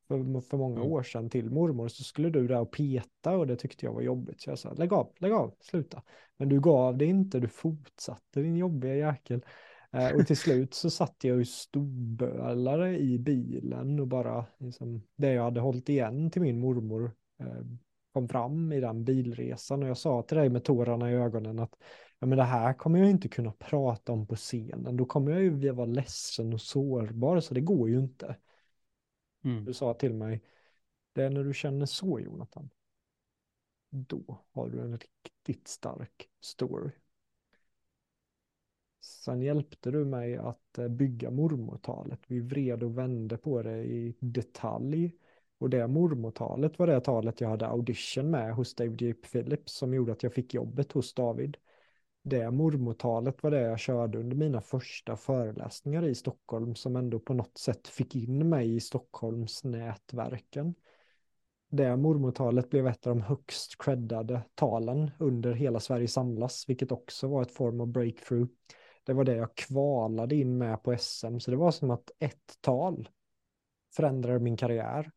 [0.08, 0.92] för, för många Mm.
[0.92, 1.88] år sedan till mormor.
[1.88, 4.40] Så skulle du där och peta och det tyckte jag var jobbigt.
[4.40, 6.02] Så jag sa lägg av, lägg av, sluta.
[6.36, 9.44] Men du gav det inte, du fortsatte din jobbiga jäkel.
[9.92, 15.32] Eh, och till slut så satt jag och storbölade i bilen och bara liksom, det
[15.32, 17.46] jag hade hållit igen till min mormor eh,
[18.12, 21.76] kom fram i den bilresan och jag sa till dig med tårarna i ögonen att
[22.18, 24.96] ja, men det här kommer jag inte kunna prata om på scenen.
[24.96, 28.36] Då kommer jag ju vara ledsen och sårbar så det går ju inte.
[29.44, 29.64] Mm.
[29.64, 30.42] Du sa till mig,
[31.12, 32.70] det är när du känner så Jonathan.
[33.90, 36.90] Då har du en riktigt stark story.
[39.00, 42.20] Sen hjälpte du mig att eh, bygga mormortalet.
[42.26, 45.12] Vi vred och vände på det i detalj.
[45.61, 49.14] Och det mormortalet var det talet jag hade audition med hos David J.
[49.14, 51.56] Phillips som gjorde att jag fick jobbet hos David.
[52.22, 57.34] Det mormortalet var det jag körde under mina första föreläsningar i Stockholm som ändå på
[57.34, 60.74] något sätt fick in mig i Stockholms nätverken.
[61.70, 67.28] Det mormortalet blev ett av de högst creddade talen under Hela Sverige samlas, vilket också
[67.28, 68.50] var ett form av breakthrough.
[69.04, 72.58] Det var det jag kvalade in med på SM, så det var som att ett
[72.61, 73.08] tal
[73.96, 75.11] förändrade min karriär.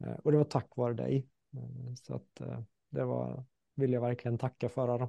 [0.00, 1.28] Eh, och det var tack vare dig.
[1.52, 3.44] Eh, så att eh, det var,
[3.74, 4.88] vill jag verkligen tacka för.
[4.88, 5.08] Adam.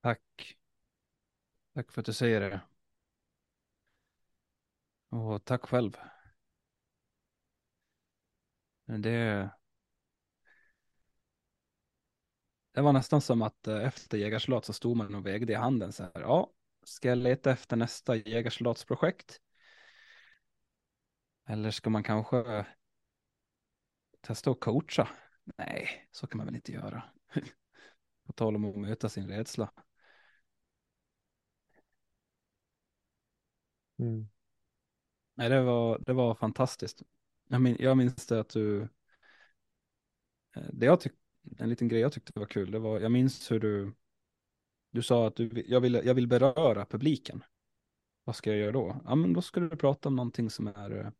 [0.00, 0.56] Tack.
[1.74, 2.60] Tack för att du säger det.
[5.08, 5.96] Och tack själv.
[8.86, 9.50] Det,
[12.72, 16.02] det var nästan som att efter jägarsoldat så stod man och vägde i handen så
[16.02, 16.20] här.
[16.20, 16.52] Ja,
[16.84, 19.40] ska jag leta efter nästa jägarsoldatsprojekt?
[21.46, 22.66] Eller ska man kanske
[24.20, 25.08] testa att coacha?
[25.58, 27.02] Nej, så kan man väl inte göra.
[28.26, 29.70] På tal om att möta sin rädsla.
[33.98, 34.28] Mm.
[35.34, 37.02] Nej, det var, det var fantastiskt.
[37.48, 38.88] Jag, min, jag minns det att du,
[40.56, 41.12] eh, det jag tyck,
[41.58, 43.92] en liten grej jag tyckte var kul, det var, jag minns hur du,
[44.90, 47.44] du sa att du, jag, vill, jag vill beröra publiken.
[48.24, 49.00] Vad ska jag göra då?
[49.04, 51.10] Ja, men då ska du prata om någonting som är, eh,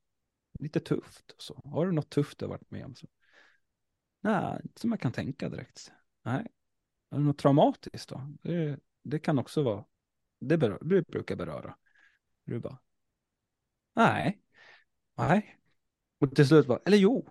[0.59, 1.61] lite tufft och så.
[1.65, 2.95] Har du något tufft du har varit med om?
[2.95, 3.07] Så?
[4.21, 5.93] Nej, inte som jag kan tänka direkt.
[6.23, 6.47] Nej.
[7.11, 8.35] Har du något traumatiskt då?
[8.43, 9.85] Det, det kan också vara,
[10.39, 11.77] det, berör, det brukar beröra.
[12.45, 12.79] Du bara,
[13.95, 14.43] nej,
[15.15, 15.59] nej.
[16.19, 17.29] Och till slut bara, eller jo,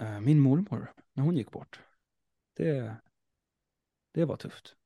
[0.00, 1.80] eh, min mormor, när hon gick bort,
[2.54, 2.96] det,
[4.12, 4.76] det var tufft.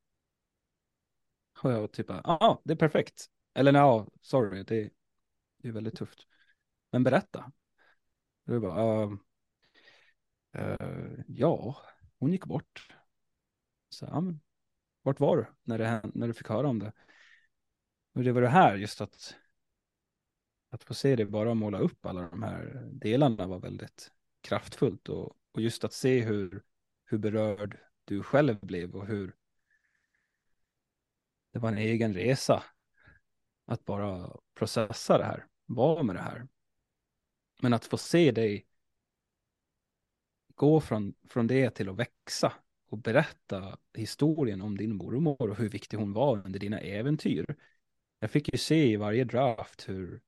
[1.62, 3.30] Och jag typ, ja, ah, det är perfekt.
[3.54, 4.90] Eller nej, sorry, det,
[5.56, 6.26] det är väldigt tufft.
[6.90, 7.52] Men berätta.
[8.44, 9.12] Du bara, uh,
[10.58, 11.76] uh, ja,
[12.18, 12.88] hon gick bort.
[13.88, 14.40] Så, ja, men,
[15.02, 16.92] vart var du när, det, när du fick höra om det?
[18.12, 19.36] Och det var det här, just att,
[20.70, 25.08] att få se det bara måla upp alla de här delarna var väldigt kraftfullt.
[25.08, 26.62] Och, och just att se hur,
[27.04, 29.34] hur berörd du själv blev och hur
[31.52, 32.64] det var en egen resa
[33.64, 36.48] att bara processa det här, vara med det här.
[37.62, 38.66] Men att få se dig
[40.54, 42.52] gå från, från det till att växa
[42.88, 47.56] och berätta historien om din mormor och hur viktig hon var under dina äventyr.
[48.18, 50.20] Jag fick ju se i varje draft hur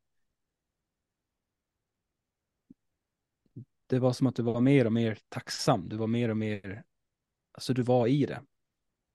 [3.86, 5.88] det var som att du var mer och mer tacksam.
[5.88, 6.84] Du var mer och mer,
[7.52, 8.42] alltså du var i det.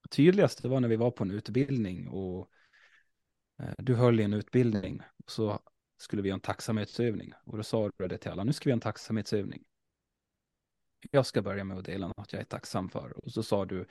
[0.10, 2.50] Tydligast det var när vi var på en utbildning och
[3.60, 5.02] eh, du höll i en utbildning.
[5.28, 5.60] Så
[5.98, 7.34] skulle vi göra en tacksamhetsövning.
[7.44, 9.64] Och då sa du det till alla, nu ska vi göra en tacksamhetsövning.
[11.12, 13.26] Jag ska börja med att dela något jag är tacksam för.
[13.26, 13.88] Och så sa du,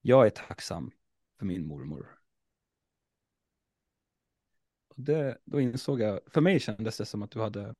[0.00, 0.90] jag är tacksam
[1.38, 2.18] för min mormor.
[4.88, 7.74] Och det, då insåg jag, för mig kändes det som att du hade,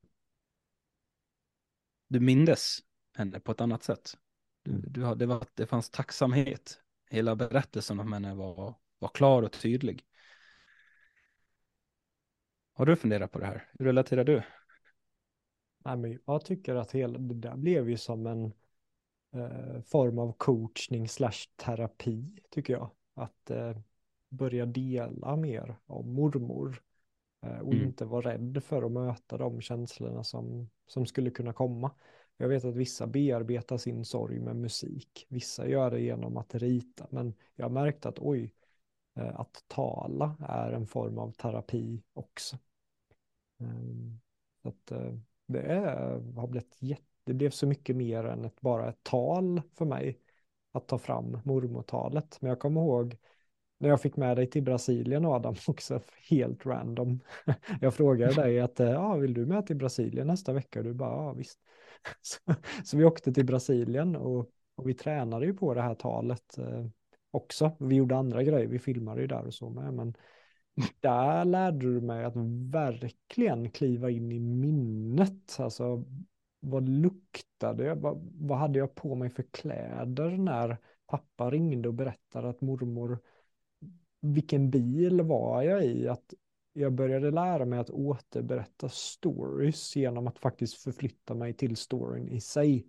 [2.09, 2.79] du mindes
[3.17, 4.19] henne på ett annat sätt.
[4.63, 4.93] Du, mm.
[4.93, 6.81] du det, var, det fanns tacksamhet.
[7.11, 10.07] Hela berättelsen om henne var, var klar och tydlig.
[12.77, 13.71] Har du funderat på det här?
[13.79, 14.43] Hur relaterar du?
[15.85, 18.45] Nej, men jag tycker att hela det där blev ju som en
[19.35, 22.91] eh, form av coachning slash terapi, tycker jag.
[23.15, 23.77] Att eh,
[24.29, 26.83] börja dela mer om mormor
[27.43, 27.87] eh, och mm.
[27.87, 31.91] inte vara rädd för att möta de känslorna som, som skulle kunna komma.
[32.37, 37.07] Jag vet att vissa bearbetar sin sorg med musik, vissa gör det genom att rita,
[37.11, 38.55] men jag har märkt att oj,
[39.17, 42.59] Eh, att tala är en form av terapi också.
[43.61, 44.21] Ehm,
[44.63, 45.15] så att eh,
[45.47, 49.63] det är, har blivit jätte, det blev så mycket mer än ett, bara ett tal
[49.75, 50.19] för mig
[50.73, 52.39] att ta fram mormortalet.
[52.41, 53.17] Men jag kommer ihåg
[53.79, 56.01] när jag fick med dig till Brasilien Adam också,
[56.31, 57.21] helt random.
[57.81, 60.79] Jag frågade dig att, ja, vill du med till Brasilien nästa vecka?
[60.79, 61.59] Och du bara, ja visst.
[62.23, 62.55] Så,
[62.85, 66.87] så vi åkte till Brasilien och, och, vi tränade ju på det här talet eh,
[67.35, 67.77] också.
[67.79, 70.15] Vi gjorde andra grejer, vi filmade ju där och så med, men
[71.01, 72.37] där lärde du mig att
[72.73, 75.57] verkligen kliva in i minnet.
[75.59, 76.05] Alltså,
[76.61, 77.97] vad luktade jag?
[77.97, 80.77] Vad, vad hade jag på mig för kläder när
[81.07, 83.19] pappa ringde och berättade att mormor,
[84.21, 86.09] vilken bil var jag i?
[86.09, 86.35] Att
[86.73, 92.41] jag började lära mig att återberätta stories genom att faktiskt förflytta mig till storyn i
[92.41, 92.87] sig.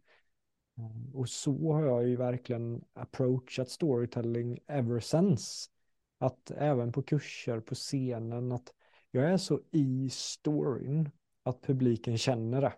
[1.14, 5.70] Och så har jag ju verkligen approachat storytelling ever since.
[6.18, 8.74] Att även på kurser, på scenen, att
[9.12, 11.10] jag är så i storyn
[11.44, 12.74] att publiken känner det.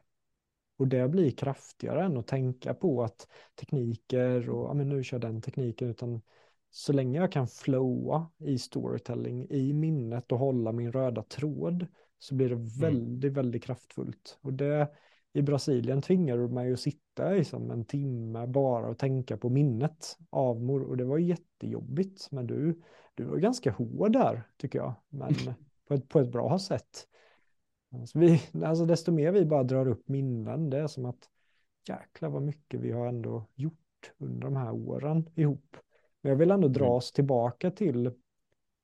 [0.78, 5.19] Och det blir kraftigare än att tänka på att tekniker och ja, men nu kör
[5.19, 6.22] den tekniken, utan
[6.69, 11.88] så länge jag kan flowa i storytelling, i minnet och hålla min röda tråd,
[12.19, 12.68] så blir det mm.
[12.68, 13.34] väldigt, mm.
[13.34, 14.38] väldigt kraftfullt.
[14.41, 14.88] Och det
[15.34, 19.49] i Brasilien tvingar du mig att sitta i som en timme bara och tänka på
[19.49, 20.81] minnet av mor.
[20.81, 22.81] Och det var jättejobbigt, men du,
[23.15, 24.94] du var ganska hård där, tycker jag.
[25.10, 25.34] Men
[25.88, 27.07] på ett, på ett bra sätt.
[27.91, 31.30] Alltså, vi, alltså desto mer vi bara drar upp minnen, det är som att
[31.88, 35.77] jäklar vad mycket vi har ändå gjort under de här åren ihop.
[36.22, 36.95] Men jag vill ändå dra mm.
[36.95, 38.11] oss tillbaka till,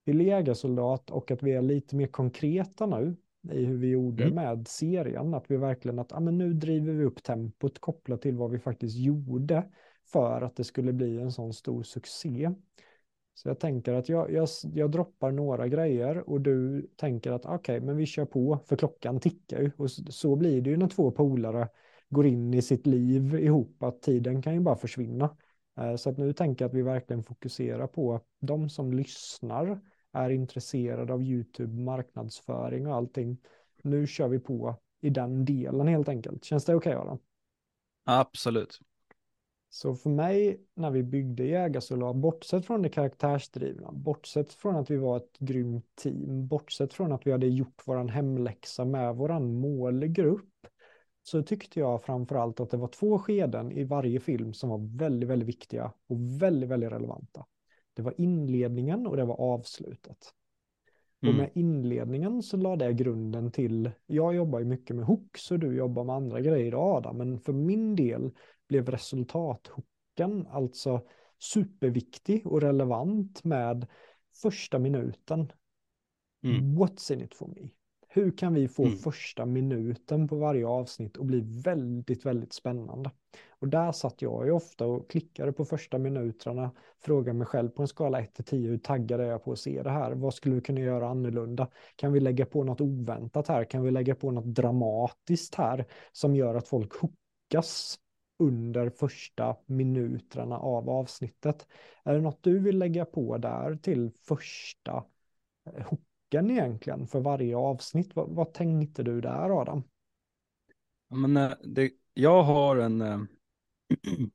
[0.06, 3.16] till Legasoldat och att vi är lite mer konkreta nu
[3.52, 4.36] i hur vi gjorde mm.
[4.36, 5.34] med serien.
[5.34, 8.60] Att vi verkligen att ah, men nu driver vi upp tempot kopplat till vad vi
[8.60, 9.64] faktiskt gjorde
[10.12, 12.52] för att det skulle bli en sån stor succé.
[13.34, 17.56] Så jag tänker att jag, jag, jag droppar några grejer och du tänker att okej,
[17.56, 19.72] okay, men vi kör på för klockan tickar ju.
[19.78, 21.70] Och så, så blir det ju när två polare
[22.10, 25.38] går in i sitt liv ihop, att tiden kan ju bara försvinna.
[25.78, 29.82] Eh, så att nu tänker jag att vi verkligen fokuserar på de som lyssnar
[30.14, 33.38] är intresserade av YouTube, marknadsföring och allting.
[33.82, 36.44] Nu kör vi på i den delen helt enkelt.
[36.44, 37.20] Känns det okej okay, Adam?
[38.04, 38.80] Absolut.
[39.70, 44.98] Så för mig, när vi byggde Jägarsoldat, bortsett från det karaktärsdrivna, bortsett från att vi
[44.98, 50.68] var ett grymt team, bortsett från att vi hade gjort våran hemläxa med våran målgrupp,
[51.24, 55.30] så tyckte jag framförallt att det var två skeden i varje film som var väldigt,
[55.30, 57.46] väldigt viktiga och väldigt, väldigt relevanta.
[57.94, 60.34] Det var inledningen och det var avslutet.
[61.22, 61.36] Mm.
[61.36, 65.60] Och med inledningen så lade jag grunden till, jag jobbar ju mycket med hooks och
[65.60, 68.32] du jobbar med andra grejer Adam, men för min del
[68.68, 71.02] blev resultathooken alltså
[71.40, 73.88] superviktig och relevant med
[74.42, 75.52] första minuten.
[76.44, 76.78] Mm.
[76.78, 77.70] What's in it for me?
[78.16, 78.98] Hur kan vi få mm.
[78.98, 83.12] första minuten på varje avsnitt och bli väldigt, väldigt spännande?
[83.50, 87.82] Och där satt jag ju ofta och klickade på första minuterna, frågade mig själv på
[87.82, 90.12] en skala 1 till 10, hur taggad är jag på att se det här?
[90.12, 91.68] Vad skulle vi kunna göra annorlunda?
[91.96, 93.64] Kan vi lägga på något oväntat här?
[93.64, 98.00] Kan vi lägga på något dramatiskt här som gör att folk hookas
[98.40, 101.68] under första minuterna av avsnittet?
[102.04, 105.04] Är det något du vill lägga på där till första
[106.34, 108.16] tanken egentligen för varje avsnitt?
[108.16, 109.84] Vad, vad tänkte du där Adam?
[111.10, 113.20] Men, eh, det, jag har en Äh,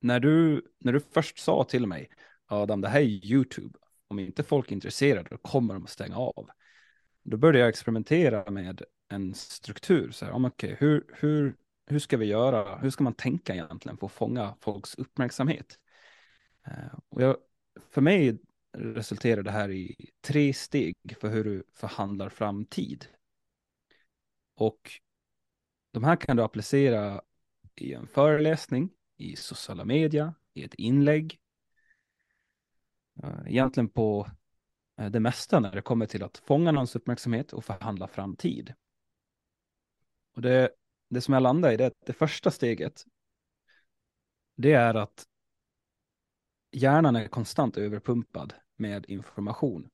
[0.00, 2.08] när, du, när du först sa till mig,
[2.46, 3.78] Adam, det här är YouTube.
[4.08, 6.48] Om inte folk är intresserade, då kommer de att stänga av.
[7.22, 10.10] Då började jag experimentera med en struktur.
[10.10, 11.56] Så här, om, okay, hur, hur,
[11.86, 12.78] hur ska vi göra?
[12.78, 15.78] Hur ska man tänka egentligen för att fånga folks uppmärksamhet?
[16.68, 17.36] Uh, och jag,
[17.90, 18.38] för mig
[18.76, 23.06] resulterar det här i tre steg för hur du förhandlar fram tid.
[24.54, 24.90] Och
[25.90, 27.22] de här kan du applicera
[27.74, 31.40] i en föreläsning, i sociala media, i ett inlägg.
[33.22, 34.30] Eh, egentligen på
[34.96, 38.74] eh, det mesta när det kommer till att fånga någons uppmärksamhet och förhandla fram tid.
[40.34, 40.70] Och det,
[41.08, 43.04] det som jag landar i, det, det första steget,
[44.56, 45.26] det är att
[46.70, 49.88] hjärnan är konstant överpumpad med information.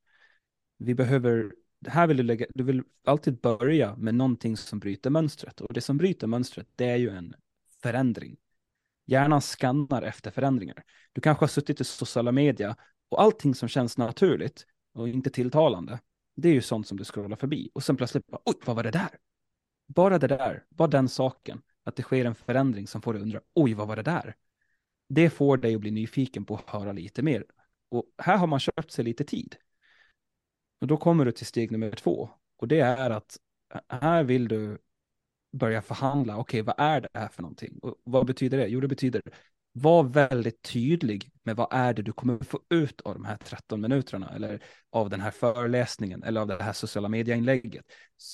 [0.79, 1.53] Vi behöver
[1.87, 5.61] här vill du lägga, du vill alltid börja med någonting som bryter mönstret.
[5.61, 7.35] Och det som bryter mönstret, det är ju en
[7.83, 8.37] förändring.
[9.07, 10.85] Hjärnan skannar efter förändringar.
[11.13, 12.77] Du kanske har suttit i sociala media
[13.09, 15.99] och allting som känns naturligt och inte tilltalande,
[16.37, 17.71] det är ju sånt som du scrollar förbi.
[17.75, 19.11] Och sen plötsligt, bara, oj, vad var det där?
[19.87, 23.41] Bara det där, bara den saken, att det sker en förändring som får dig undra,
[23.55, 24.37] oj, vad var det där?
[25.09, 27.45] Det får dig att bli nyfiken på att höra lite mer.
[27.93, 29.57] Och här har man köpt sig lite tid.
[30.81, 32.31] Och då kommer du till steg nummer två.
[32.57, 33.37] Och det är att
[33.89, 34.79] här vill du
[35.53, 36.37] börja förhandla.
[36.37, 37.79] Okej, okay, vad är det här för någonting?
[37.83, 38.67] Och vad betyder det?
[38.67, 39.23] Jo, det betyder
[39.73, 43.81] var väldigt tydlig med vad är det du kommer få ut av de här 13
[43.81, 47.85] minuterna eller av den här föreläsningen eller av det här sociala medieinlägget.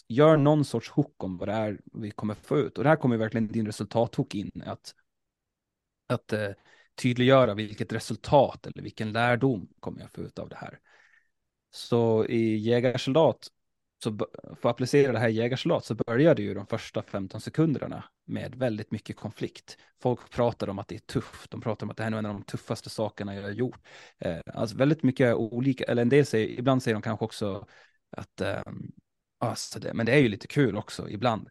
[0.08, 2.78] Gör någon sorts hook om vad det är vi kommer få ut.
[2.78, 4.94] Och det här kommer verkligen din resultathook in, att,
[6.06, 6.50] att eh,
[6.98, 10.78] tydliggöra vilket resultat eller vilken lärdom kommer jag få ut av det här.
[11.70, 13.48] Så i jägarsoldat,
[14.02, 18.04] så för att applicera det här i jägarsoldat så började ju de första 15 sekunderna
[18.26, 19.78] med väldigt mycket konflikt.
[20.02, 22.26] Folk pratar om att det är tufft, de pratar om att det här är en
[22.26, 23.80] av de tuffaste sakerna jag har gjort.
[24.18, 27.66] Eh, alltså väldigt mycket olika, eller en del säger, ibland säger de kanske också
[28.10, 28.62] att, eh,
[29.38, 31.48] alltså det, men det är ju lite kul också ibland.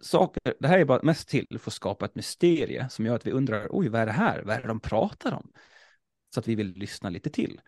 [0.00, 3.26] Saker, det här är bara mest till för att skapa ett mysterie som gör att
[3.26, 4.42] vi undrar, oj, vad är det här?
[4.42, 5.52] Vad är det de pratar om?
[6.34, 7.60] Så att vi vill lyssna lite till.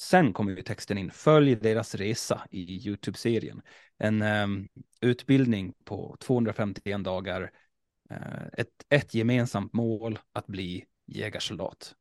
[0.00, 3.62] Sen kommer ju texten in, följ deras resa i YouTube-serien.
[3.98, 4.68] En um,
[5.00, 7.42] utbildning på 251 dagar,
[8.10, 11.94] uh, ett, ett gemensamt mål att bli jägarsoldat.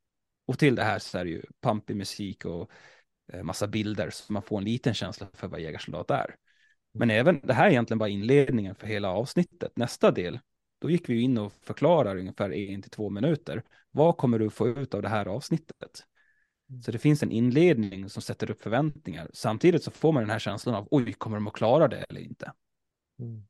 [0.48, 2.72] Och till det här så är det ju pampig musik och
[3.34, 6.36] uh, massa bilder så man får en liten känsla för vad jägarsoldat är.
[6.92, 9.72] Men även det här är egentligen bara inledningen för hela avsnittet.
[9.76, 10.40] Nästa del,
[10.80, 13.64] då gick vi in och förklarar ungefär en till två minuter.
[13.92, 16.04] Vad kommer du få ut av det här avsnittet?
[16.70, 16.82] Mm.
[16.82, 19.30] Så det finns en inledning som sätter upp förväntningar.
[19.34, 22.22] Samtidigt så får man den här känslan av, oj, kommer de att klara det eller
[22.22, 22.54] inte?
[23.20, 23.44] Mm.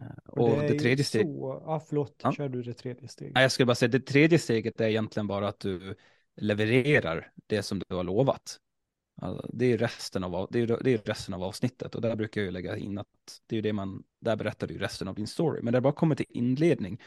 [0.00, 1.26] Eh, och, det, det, tredje steget.
[1.26, 1.62] Så...
[1.66, 2.32] Ah, förlåt, ja.
[2.32, 3.32] kör du det tredje steget?
[3.34, 5.96] jag skulle bara säga, det tredje steget är egentligen bara att du
[6.36, 8.58] levererar det som du har lovat.
[9.22, 12.40] Alltså, det, är resten av, det, är, det är resten av avsnittet och där brukar
[12.40, 13.06] jag ju lägga in att
[13.46, 15.62] det är det man, där berättar du resten av din story.
[15.62, 17.00] Men det bara kommer till inledning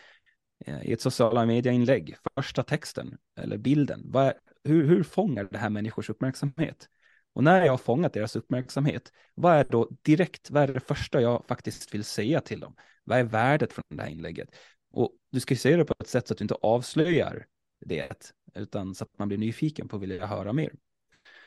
[0.65, 4.02] eh, i ett sociala media-inlägg, första texten eller bilden.
[4.06, 4.34] Vad är,
[4.64, 6.90] hur, hur fångar det här människors uppmärksamhet?
[7.34, 11.22] Och när jag har fångat deras uppmärksamhet, vad är då direkt, vad är det första
[11.22, 12.76] jag faktiskt vill säga till dem?
[13.03, 14.49] Vad är värdet från det här inlägget?
[14.91, 17.45] Och du ska ju säga det på ett sätt så att du inte avslöjar
[17.85, 20.73] det, utan så att man blir nyfiken på att vilja höra mer.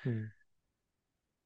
[0.04, 0.28] Mm.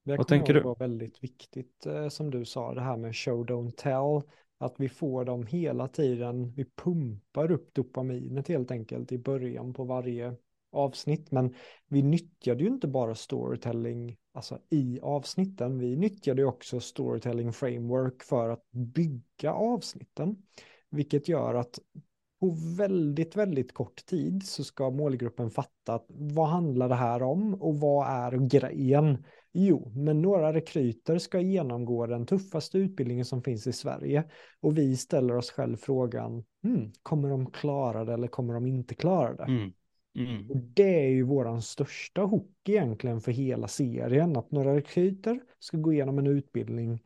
[0.04, 0.60] Det Vad tänker du?
[0.60, 4.30] Det var väldigt viktigt eh, som du sa, det här med show don't tell.
[4.58, 9.84] Att vi får dem hela tiden, vi pumpar upp dopaminet helt enkelt i början på
[9.84, 10.36] varje
[10.72, 11.30] avsnitt.
[11.30, 11.54] Men
[11.88, 15.78] vi nyttjade ju inte bara storytelling alltså i avsnitten.
[15.78, 20.36] Vi nyttjade också storytelling framework för att bygga avsnitten,
[20.90, 21.78] vilket gör att
[22.40, 27.54] på väldigt, väldigt kort tid så ska målgruppen fatta att vad handlar det här om
[27.54, 29.24] och vad är grejen?
[29.52, 34.24] Jo, men några rekryter ska genomgå den tuffaste utbildningen som finns i Sverige
[34.60, 38.94] och vi ställer oss själv frågan, hmm, kommer de klara det eller kommer de inte
[38.94, 39.44] klara det?
[39.44, 39.72] Mm.
[40.14, 40.50] Mm.
[40.50, 45.76] Och det är ju våran största hook egentligen för hela serien, att några rekryter ska
[45.76, 47.02] gå igenom en utbildning.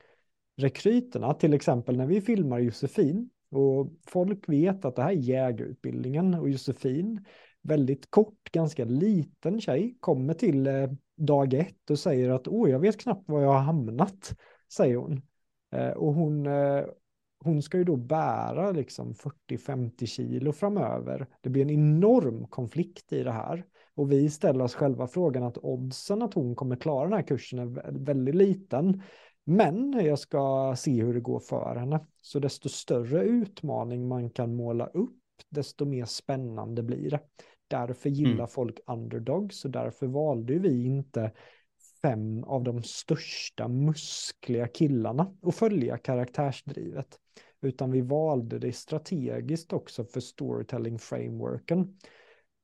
[0.57, 6.35] Rekryterna, till exempel när vi filmar Josefin, och folk vet att det här är jägarutbildningen
[6.35, 7.25] och Josefin,
[7.65, 12.79] väldigt kort, ganska liten tjej, kommer till eh, dag ett och säger att åh, jag
[12.79, 14.37] vet knappt var jag har hamnat,
[14.73, 15.23] säger hon.
[15.73, 16.85] Eh, och hon, eh,
[17.45, 21.27] hon ska ju då bära liksom 40-50 kilo framöver.
[21.41, 23.65] Det blir en enorm konflikt i det här.
[23.95, 27.59] Och vi ställer oss själva frågan att oddsen att hon kommer klara den här kursen
[27.59, 29.03] är väldigt liten.
[29.45, 32.07] Men jag ska se hur det går för henne.
[32.21, 37.21] Så desto större utmaning man kan måla upp, desto mer spännande blir det.
[37.69, 38.49] Därför gillar mm.
[38.49, 41.33] folk underdogs och därför valde vi inte
[42.03, 47.19] fem av de största muskliga killarna att följa karaktärsdrivet.
[47.61, 51.99] Utan vi valde det strategiskt också för storytelling frameworken.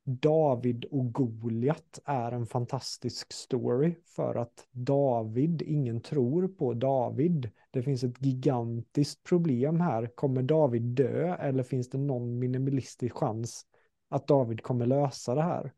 [0.05, 7.51] David och Goliat är en fantastisk story för att David, ingen tror på David.
[7.71, 10.07] Det finns ett gigantiskt problem här.
[10.15, 13.67] Kommer David dö eller finns det någon minimalistisk chans
[14.11, 15.73] att David kommer lösa det här?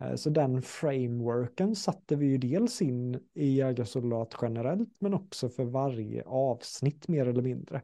[0.00, 5.64] Eh, så den frameworken satte vi ju dels in i jägarsoldat generellt men också för
[5.64, 7.82] varje avsnitt mer eller mindre.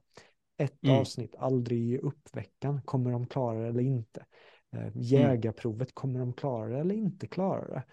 [0.58, 1.00] Ett mm.
[1.00, 4.24] avsnitt, aldrig ge upp veckan, kommer de klara det eller inte?
[4.72, 4.92] Eh, mm.
[4.94, 7.84] Jägarprovet, kommer de klara det eller inte klara det?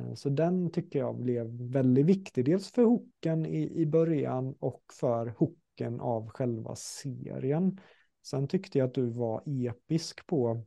[0.00, 4.82] Eh, så den tycker jag blev väldigt viktig, dels för hooken i, i början och
[4.92, 7.80] för hooken av själva serien.
[8.26, 10.64] Sen tyckte jag att du var episk på,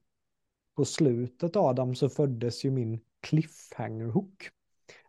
[0.77, 4.49] på slutet Adam, så föddes ju min cliffhanger-hook.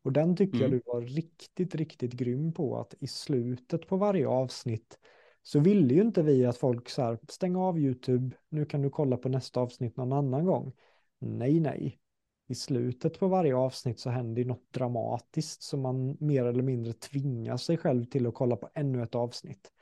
[0.02, 0.62] Och den tycker mm.
[0.62, 4.98] jag du var riktigt, riktigt grym på att i slutet på varje avsnitt
[5.42, 8.90] så ville ju inte vi att folk så här, stäng av YouTube, nu kan du
[8.90, 10.72] kolla på nästa avsnitt någon annan gång.
[11.18, 11.98] Nej, nej.
[12.46, 17.56] I slutet på varje avsnitt så händer något dramatiskt som man mer eller mindre tvingar
[17.56, 19.72] sig själv till att kolla på ännu ett avsnitt.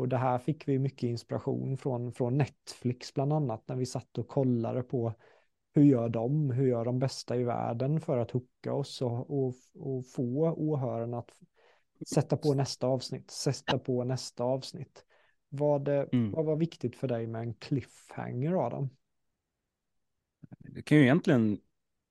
[0.00, 4.18] Och det här fick vi mycket inspiration från, från Netflix bland annat när vi satt
[4.18, 5.14] och kollade på
[5.74, 9.54] hur gör de, hur gör de bästa i världen för att hooka oss och, och,
[9.74, 11.30] och få åhörarna att
[12.08, 15.04] sätta på nästa avsnitt, sätta på nästa avsnitt.
[15.48, 16.32] Vad, mm.
[16.32, 18.88] vad var viktigt för dig med en cliffhanger Adam?
[20.58, 21.60] Det kan ju egentligen,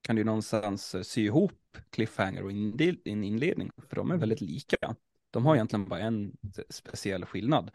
[0.02, 4.96] kan du någonstans sy ihop cliffhanger och en inledning, för de är väldigt lika.
[5.30, 6.38] De har egentligen bara en
[6.70, 7.72] speciell skillnad.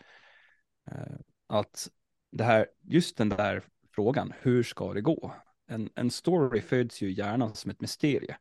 [0.91, 1.17] Eh,
[1.47, 1.91] att
[2.33, 3.63] det här, just den där
[3.95, 5.35] frågan, hur ska det gå?
[5.67, 8.37] En, en story föds ju gärna som ett mysterie.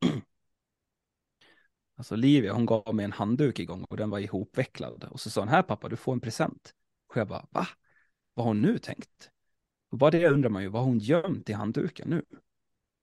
[1.96, 5.04] Alltså Livia, hon gav mig en handduk igång och den var ihopvecklad.
[5.04, 6.74] Och så sa hon, här pappa, du får en present.
[7.08, 7.66] Och jag bara, va?
[8.34, 9.30] Vad har hon nu tänkt?
[9.90, 12.24] Och bara det undrar man ju, vad har hon gömt i handduken nu?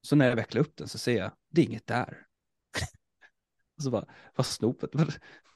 [0.02, 2.28] Så när jag vecklar upp den så ser jag, det är inget där
[3.82, 4.06] och så bara,
[4.36, 4.92] vad snopet.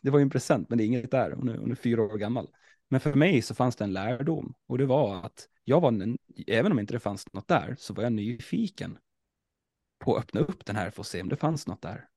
[0.01, 1.31] Det var ju en present, men det är inget där.
[1.31, 2.49] Hon är, hon är fyra år gammal.
[2.89, 4.53] Men för mig så fanns det en lärdom.
[4.67, 8.03] Och det var att jag var, även om inte det fanns något där, så var
[8.03, 8.97] jag nyfiken
[9.99, 12.07] på att öppna upp den här för att se om det fanns något där.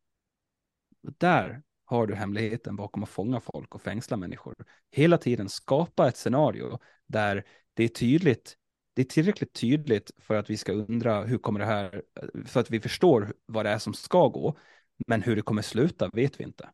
[1.18, 4.54] Där har du hemligheten bakom att fånga folk och fängsla människor.
[4.90, 7.44] Hela tiden skapa ett scenario där
[7.74, 8.56] det är tydligt,
[8.94, 12.02] det är tillräckligt tydligt för att vi ska undra hur kommer det här,
[12.44, 14.58] för att vi förstår vad det är som ska gå,
[15.06, 16.70] men hur det kommer sluta vet vi inte.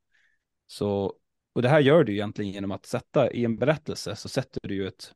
[0.66, 1.14] Så,
[1.52, 4.74] och det här gör du egentligen genom att sätta i en berättelse så sätter du
[4.74, 5.12] ju ett,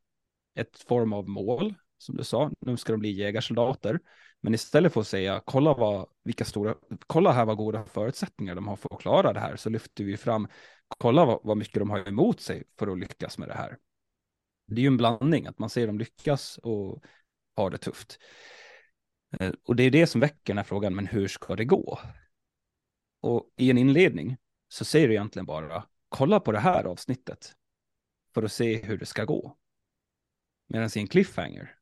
[0.55, 4.01] ett form av mål, som du sa, nu ska de bli jägarsoldater.
[4.41, 6.75] Men istället för att säga kolla, vad, vilka stora,
[7.07, 10.17] kolla här vad goda förutsättningar de har för att klara det här så lyfter vi
[10.17, 10.49] fram
[10.99, 13.77] kolla vad, vad mycket de har emot sig för att lyckas med det här.
[14.67, 17.05] Det är ju en blandning att man ser dem lyckas och
[17.57, 18.19] har det tufft.
[19.41, 21.99] Eh, och det är det som väcker den här frågan, men hur ska det gå?
[23.21, 24.37] Och i en inledning
[24.69, 27.57] så säger du egentligen bara kolla på det här avsnittet
[28.35, 29.57] för att se hur det ska gå.
[30.67, 31.75] Medan i en cliffhanger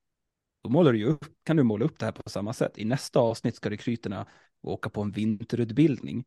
[0.63, 2.79] då målar du upp, kan du måla upp det här på samma sätt.
[2.79, 4.27] I nästa avsnitt ska rekryterna
[4.63, 6.25] åka på en vinterutbildning.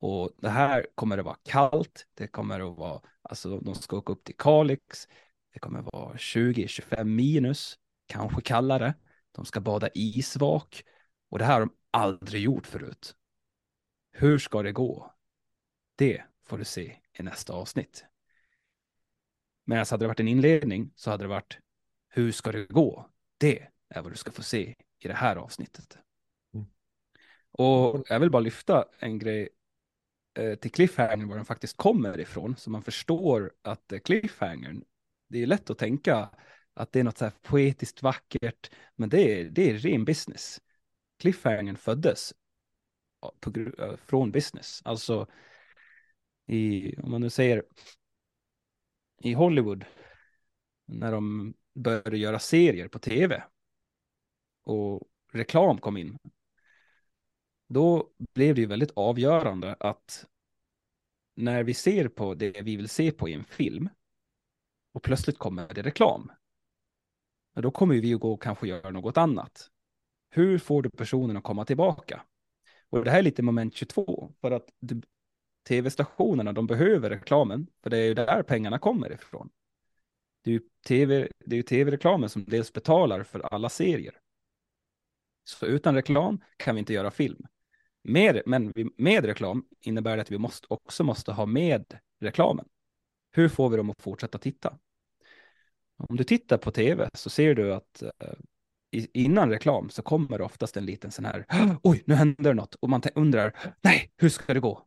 [0.00, 4.12] Och det här kommer att vara kallt, det kommer att vara, alltså de ska åka
[4.12, 5.08] upp till Kalix,
[5.52, 8.94] det kommer att vara 20-25 minus, kanske kallare.
[9.32, 10.84] De ska bada isvak
[11.30, 13.14] och det här har de aldrig gjort förut.
[14.16, 15.14] Hur ska det gå?
[15.96, 18.04] Det får du se i nästa avsnitt.
[19.64, 21.58] Men hade det varit en inledning så hade det varit
[22.08, 23.10] hur ska det gå?
[23.38, 25.98] Det är vad du ska få se i det här avsnittet.
[26.54, 26.66] Mm.
[27.50, 29.48] Och jag vill bara lyfta en grej
[30.34, 34.84] eh, till cliffhangern var den faktiskt kommer ifrån så man förstår att eh, cliffhangern
[35.28, 36.30] det är lätt att tänka
[36.74, 40.60] att det är något så här poetiskt vackert men det är, det är ren business.
[41.18, 42.34] Cliffhangern föddes
[43.40, 44.82] på, eh, från business.
[44.84, 45.26] Alltså
[46.46, 47.64] i, om man nu säger
[49.20, 49.84] i Hollywood
[50.86, 53.44] när de började göra serier på tv
[54.62, 55.02] och
[55.32, 56.18] reklam kom in.
[57.68, 60.26] Då blev det ju väldigt avgörande att
[61.34, 63.88] när vi ser på det vi vill se på i en film
[64.92, 66.32] och plötsligt kommer det reklam.
[67.54, 69.70] Då kommer vi att gå och kanske göra något annat.
[70.30, 72.22] Hur får du personen att komma tillbaka?
[72.98, 74.68] Och det här är lite moment 22, för att
[75.68, 79.50] tv-stationerna, de behöver reklamen, för det är ju där pengarna kommer ifrån.
[80.42, 84.14] Det är ju tv, det är tv-reklamen som dels betalar för alla serier.
[85.44, 87.46] Så utan reklam kan vi inte göra film.
[88.02, 92.68] Med, men med reklam innebär det att vi måste, också måste ha med reklamen.
[93.30, 94.78] Hur får vi dem att fortsätta titta?
[95.96, 98.10] Om du tittar på tv så ser du att eh,
[99.12, 101.46] innan reklam så kommer det oftast en liten sån här,
[101.82, 104.86] oj, nu händer det något och man undrar, nej, hur ska det gå?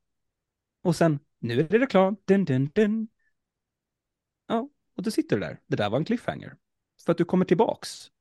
[0.84, 3.08] Och sen, nu är det reklam, dun, dun, dun.
[4.48, 5.60] Ja, och då sitter du där.
[5.68, 6.58] Det där var en cliffhanger.
[7.06, 8.12] För att du kommer tillbaks.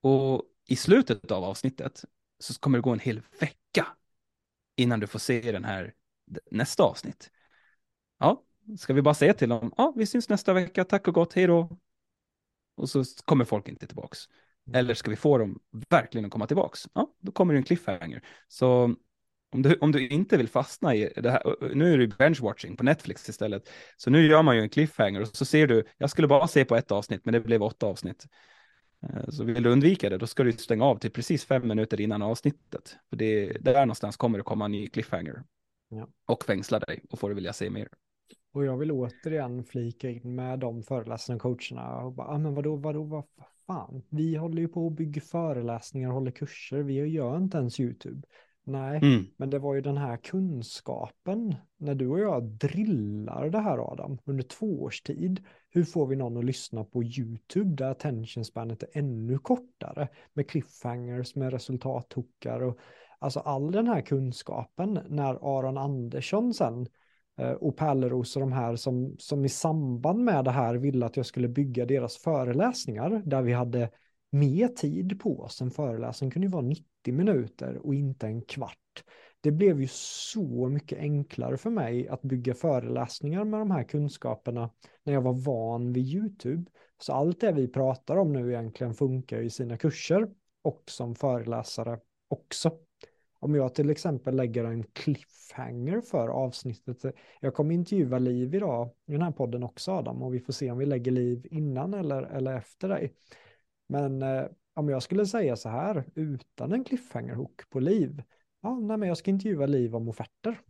[0.00, 2.04] Och i slutet av avsnittet
[2.38, 3.86] så kommer det gå en hel vecka
[4.76, 5.94] innan du får se den här
[6.50, 7.30] nästa avsnitt.
[8.18, 8.44] Ja,
[8.78, 11.46] ska vi bara säga till dem, ja, vi syns nästa vecka, tack och gott, hej
[11.46, 11.78] då.
[12.74, 14.28] Och så kommer folk inte tillbaks.
[14.72, 15.60] Eller ska vi få dem
[15.90, 16.88] verkligen att komma tillbaks?
[16.92, 18.22] Ja, då kommer det en cliffhanger.
[18.48, 18.94] Så
[19.52, 22.84] om du, om du inte vill fastna i det här, nu är det benchwatching på
[22.84, 26.28] Netflix istället, så nu gör man ju en cliffhanger och så ser du, jag skulle
[26.28, 28.26] bara se på ett avsnitt, men det blev åtta avsnitt.
[29.02, 32.00] Eh, så vill du undvika det, då ska du stänga av till precis fem minuter
[32.00, 32.96] innan avsnittet.
[33.08, 35.42] För det, där någonstans kommer det komma en ny cliffhanger.
[35.88, 36.08] Ja.
[36.26, 37.88] Och fängsla dig och får du vilja se mer.
[38.52, 42.54] Och jag vill återigen flika in med de föreläsarna och coacherna och bara, ah, men
[42.54, 43.24] vadå, vadå, vad
[43.70, 48.22] fan, vi håller ju på att bygga föreläsningar, håller kurser, vi gör inte ens YouTube.
[48.64, 49.26] Nej, mm.
[49.36, 51.54] men det var ju den här kunskapen.
[51.76, 55.44] När du och jag drillar det här Adam under två års tid.
[55.70, 60.48] Hur får vi någon att lyssna på YouTube där attention spanet är ännu kortare med
[60.48, 62.78] cliffhangers, med resultathookar och
[63.18, 66.86] alltså all den här kunskapen när Aron Andersson sen
[67.40, 71.16] Eh, och Pärleros och de här som, som i samband med det här ville att
[71.16, 73.90] jag skulle bygga deras föreläsningar där vi hade
[74.30, 75.60] mer tid på oss.
[75.60, 76.84] En föreläsning kunde ju vara 90
[77.14, 78.76] minuter och inte en kvart.
[79.40, 84.70] Det blev ju så mycket enklare för mig att bygga föreläsningar med de här kunskaperna
[85.04, 86.70] när jag var van vid YouTube.
[86.98, 90.28] Så allt det vi pratar om nu egentligen funkar i sina kurser
[90.62, 91.98] och som föreläsare
[92.28, 92.70] också.
[93.42, 97.14] Om jag till exempel lägger en cliffhanger för avsnittet.
[97.40, 100.70] Jag kommer intervjua Liv idag i den här podden också Adam och vi får se
[100.70, 103.14] om vi lägger Liv innan eller, eller efter dig.
[103.86, 104.44] Men eh,
[104.74, 108.22] om jag skulle säga så här, utan en cliffhanger-hook på liv,
[108.60, 110.60] ja, nej, men jag ska intervjua liv om offerter.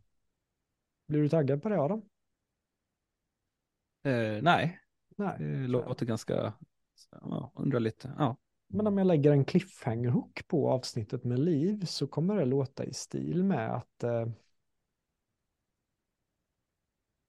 [1.08, 2.02] Blir du taggad på det Adam?
[4.02, 4.80] Eh, nej.
[5.16, 6.52] nej, det låter ganska,
[7.10, 8.36] ja, undrar lite, ja.
[8.72, 12.94] Men om jag lägger en cliffhanger-hook på avsnittet med liv så kommer det låta i
[12.94, 14.26] stil med att eh,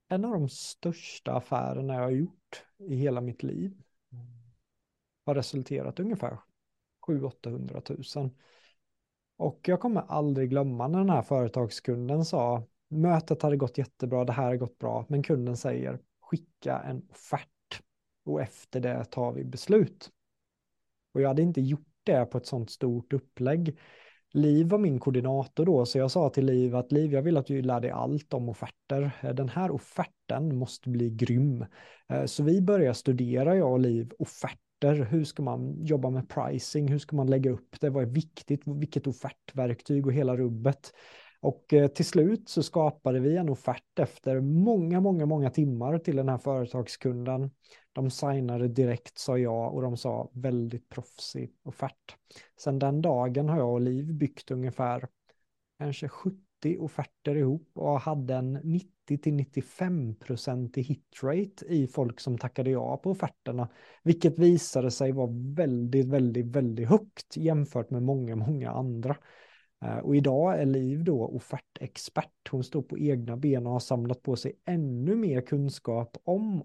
[0.07, 3.81] en av de största affärerna jag har gjort i hela mitt liv
[5.26, 6.38] har resulterat ungefär
[7.07, 8.30] 700-800 000.
[9.38, 14.34] Och jag kommer aldrig glömma när den här företagskunden sa mötet hade gått jättebra, det
[14.34, 17.81] här har gått bra, men kunden säger skicka en offert
[18.23, 20.11] och efter det tar vi beslut.
[21.13, 23.77] Och jag hade inte gjort det på ett sånt stort upplägg.
[24.33, 27.45] Liv var min koordinator då, så jag sa till Liv att Liv, jag vill att
[27.45, 29.33] du lär dig allt om offerter.
[29.33, 31.65] Den här offerten måste bli grym.
[32.09, 36.88] Eh, så vi började studera, jag och Liv, offerter, hur ska man jobba med pricing,
[36.88, 40.93] hur ska man lägga upp det, vad är viktigt, vilket offertverktyg och hela rubbet.
[41.41, 46.15] Och eh, till slut så skapade vi en offert efter många, många, många timmar till
[46.15, 47.51] den här företagskunden.
[47.93, 52.15] De signade direkt, sa jag, och de sa väldigt proffsig offert.
[52.57, 55.07] Sen den dagen har jag och Liv byggt ungefär
[55.80, 58.57] kanske 70 offerter ihop och hade en
[59.09, 63.69] 90-95% i hitrate i folk som tackade ja på offerterna,
[64.03, 69.18] vilket visade sig vara väldigt, väldigt, väldigt högt jämfört med många, många andra.
[69.85, 72.49] Eh, och idag är Liv då offertexpert.
[72.51, 76.61] Hon står på egna ben och har samlat på sig ännu mer kunskap om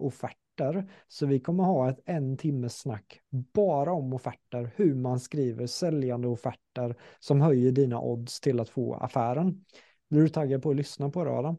[0.57, 0.93] offerter.
[1.09, 6.29] Så vi kommer ha ett en timmes snack bara om offerter, hur man skriver säljande
[6.29, 9.65] offerter som höjer dina odds till att få affären.
[10.11, 11.57] Blir du taggad på att lyssna på det Adam?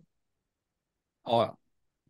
[1.26, 1.58] Ja,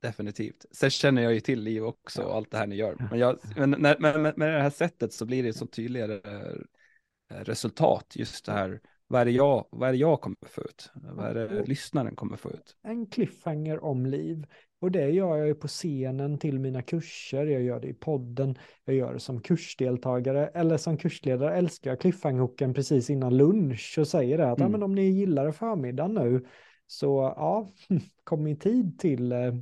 [0.01, 0.65] definitivt.
[0.71, 3.07] Sen känner jag ju till Liv också och allt det här ni gör.
[3.11, 7.43] Men, jag, men med, med, med det här sättet så blir det så tydligare eh,
[7.43, 10.91] resultat, just det här vad är det jag, vad är jag kommer få ut?
[10.93, 12.77] Vad är det lyssnaren kommer få ut?
[12.83, 14.45] En cliffhanger om liv.
[14.79, 18.57] Och det gör jag ju på scenen till mina kurser, jag gör det i podden,
[18.85, 24.07] jag gör det som kursdeltagare eller som kursledare älskar jag cliffhangerhooken precis innan lunch och
[24.07, 24.71] säger det att mm.
[24.71, 26.45] ja, men om ni gillar förmiddagen nu
[26.87, 27.73] så ja,
[28.23, 29.53] kom i tid till eh,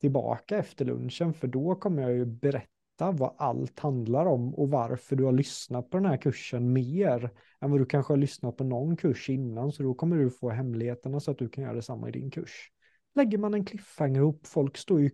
[0.00, 5.16] tillbaka efter lunchen för då kommer jag ju berätta vad allt handlar om och varför
[5.16, 8.64] du har lyssnat på den här kursen mer än vad du kanske har lyssnat på
[8.64, 9.72] någon kurs innan.
[9.72, 12.70] Så då kommer du få hemligheterna så att du kan göra detsamma i din kurs.
[13.16, 15.10] Lägger man en cliffhanger upp, folk står ju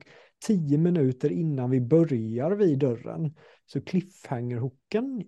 [0.47, 3.37] tio minuter innan vi börjar vid dörren.
[3.67, 5.25] Så cliffhanger-hooken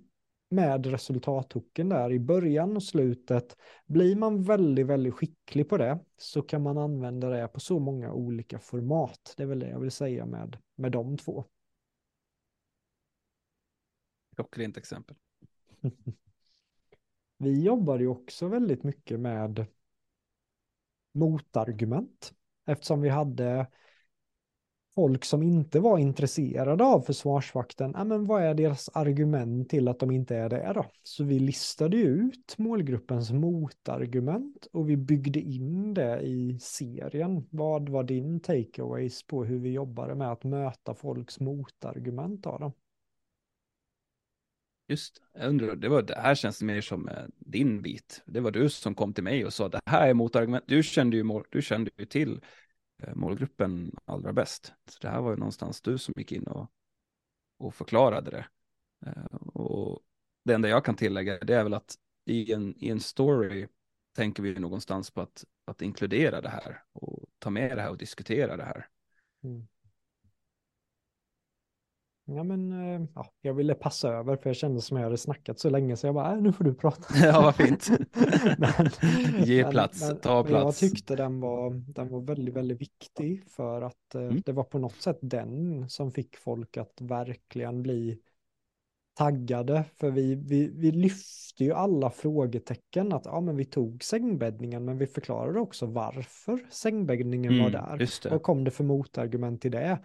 [0.48, 3.56] med resultathooken där i början och slutet.
[3.86, 8.12] Blir man väldigt, väldigt skicklig på det så kan man använda det på så många
[8.12, 9.34] olika format.
[9.36, 11.44] Det är väl det jag vill säga med, med de två.
[14.34, 15.16] Klockrent exempel.
[17.38, 19.66] Vi jobbar ju också väldigt mycket med
[21.12, 22.34] motargument
[22.66, 23.66] eftersom vi hade
[24.94, 27.92] folk som inte var intresserade av Försvarsvakten.
[27.96, 30.86] Ja, men vad är deras argument till att de inte är det då?
[31.02, 37.46] Så vi listade ut målgruppens motargument och vi byggde in det i serien.
[37.50, 42.42] Vad var din takeaways på hur vi jobbade med att möta folks motargument?
[42.42, 42.72] Då?
[44.88, 48.22] Just, jag undrar, det, var, det här känns mer som eh, din bit.
[48.26, 50.64] Det var du som kom till mig och sa det här är motargument.
[50.66, 52.40] Du kände ju, mål, du kände ju till
[53.02, 54.72] eh, målgruppen allra bäst.
[54.88, 56.70] Så det här var ju någonstans du som gick in och,
[57.58, 58.46] och förklarade det.
[59.06, 60.02] Eh, och
[60.44, 61.94] det enda jag kan tillägga det är väl att
[62.24, 63.66] i en, i en story
[64.16, 67.98] tänker vi någonstans på att, att inkludera det här och ta med det här och
[67.98, 68.88] diskutera det här.
[69.44, 69.66] Mm.
[72.26, 75.58] Ja, men eh, ja, jag ville passa över för jag kände som jag hade snackat
[75.58, 77.18] så länge så jag bara, äh, nu får du prata.
[77.26, 77.90] ja, vad fint.
[78.58, 78.90] men,
[79.44, 80.82] Ge plats, men, ta plats.
[80.82, 84.42] Jag tyckte den var, den var väldigt, väldigt viktig för att eh, mm.
[84.46, 88.18] det var på något sätt den som fick folk att verkligen bli
[89.14, 89.84] taggade.
[90.00, 94.98] För vi, vi, vi lyfte ju alla frågetecken att ja, men vi tog sängbäddningen men
[94.98, 98.34] vi förklarade också varför sängbäddningen mm, var där.
[98.34, 99.98] Och kom det för motargument till det?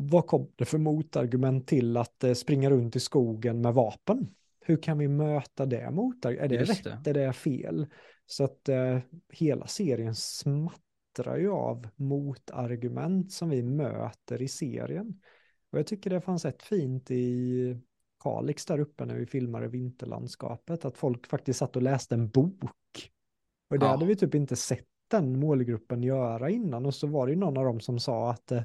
[0.00, 4.34] Vad kom det för motargument till att eh, springa runt i skogen med vapen?
[4.60, 6.52] Hur kan vi möta det motargument?
[6.52, 7.04] Är det Just rätt?
[7.04, 7.10] Det.
[7.10, 7.86] Är det fel?
[8.26, 8.98] Så att eh,
[9.32, 15.20] hela serien smattrar ju av motargument som vi möter i serien.
[15.72, 17.76] Och jag tycker det fanns ett fint i
[18.22, 23.10] Kalix där uppe när vi filmade vinterlandskapet, att folk faktiskt satt och läste en bok.
[23.70, 23.90] Och det ja.
[23.90, 26.86] hade vi typ inte sett den målgruppen göra innan.
[26.86, 28.62] Och så var det ju någon av dem som sa att eh,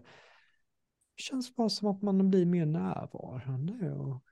[1.17, 4.23] känns bara som att man blir mer närvarande och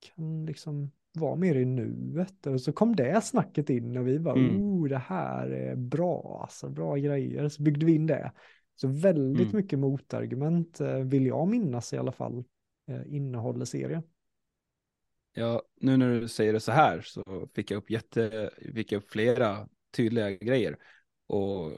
[0.00, 2.46] kan liksom vara mer i nuet.
[2.46, 4.62] Och så kom det snacket in och vi bara, mm.
[4.62, 7.48] oh, det här är bra, alltså bra grejer.
[7.48, 8.32] Så byggde vi in det.
[8.74, 9.56] Så väldigt mm.
[9.56, 12.44] mycket motargument eh, vill jag minnas i alla fall
[12.88, 14.02] eh, innehåller serien.
[15.34, 18.98] Ja, nu när du säger det så här så fick jag upp jätte, fick jag
[18.98, 20.76] upp flera tydliga grejer.
[21.26, 21.72] Och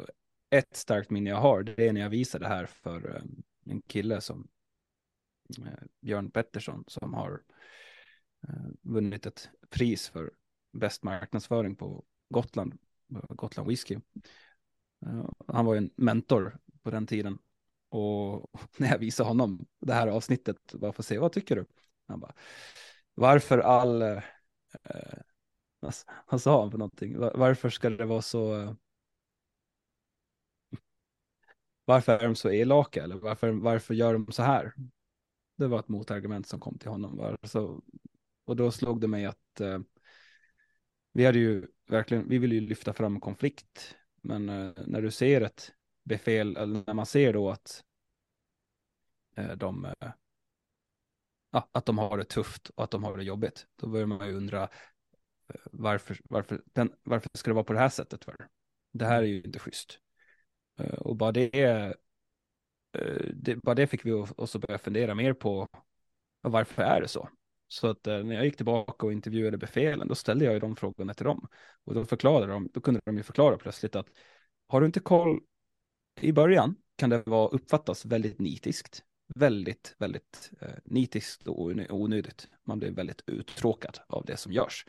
[0.51, 3.23] ett starkt minne jag har, det är när jag visade det här för eh,
[3.67, 4.49] en kille som
[5.59, 7.43] eh, Björn Pettersson som har
[8.49, 10.33] eh, vunnit ett pris för
[10.73, 12.79] bäst marknadsföring på Gotland,
[13.15, 13.95] eh, Gotland Whisky.
[15.07, 17.39] Eh, han var en mentor på den tiden
[17.89, 21.67] och när jag visade honom det här avsnittet, bara för att se vad tycker du?
[22.09, 22.35] Han bara,
[23.15, 24.23] varför all, eh,
[24.85, 25.19] eh
[26.31, 27.19] vad sa han för någonting?
[27.19, 28.75] Varför ska det vara så eh,
[31.85, 34.73] varför är de så elaka eller varför, varför gör de så här?
[35.57, 37.37] Det var ett motargument som kom till honom.
[37.43, 37.83] Så,
[38.45, 39.79] och då slog det mig att eh,
[41.13, 45.41] vi hade ju verkligen, vi vill ju lyfta fram konflikt, men eh, när du ser
[45.41, 45.73] ett
[46.05, 47.85] befäl, eller när man ser då att
[49.37, 50.13] eh, de, eh,
[51.51, 54.35] att de har det tufft och att de har det jobbigt, då börjar man ju
[54.35, 54.63] undra
[55.49, 58.49] eh, varför, varför, den, varför ska det vara på det här sättet för?
[58.93, 59.99] Det här är ju inte schysst.
[60.79, 61.91] Eh, och bara det, eh,
[63.35, 65.69] det, bara det fick vi oss att börja fundera mer på
[66.41, 67.29] varför är det så?
[67.69, 70.77] Så att eh, när jag gick tillbaka och intervjuade befälen, då ställde jag ju de
[70.77, 71.49] frågorna till dem.
[71.85, 74.07] Och då förklarade de, då kunde de ju förklara plötsligt att
[74.69, 75.41] har du inte koll
[76.21, 79.03] i början kan det vara uppfattas väldigt nitiskt.
[79.35, 82.49] Väldigt, väldigt eh, nitiskt och onödigt.
[82.65, 84.87] Man blir väldigt uttråkad av det som görs.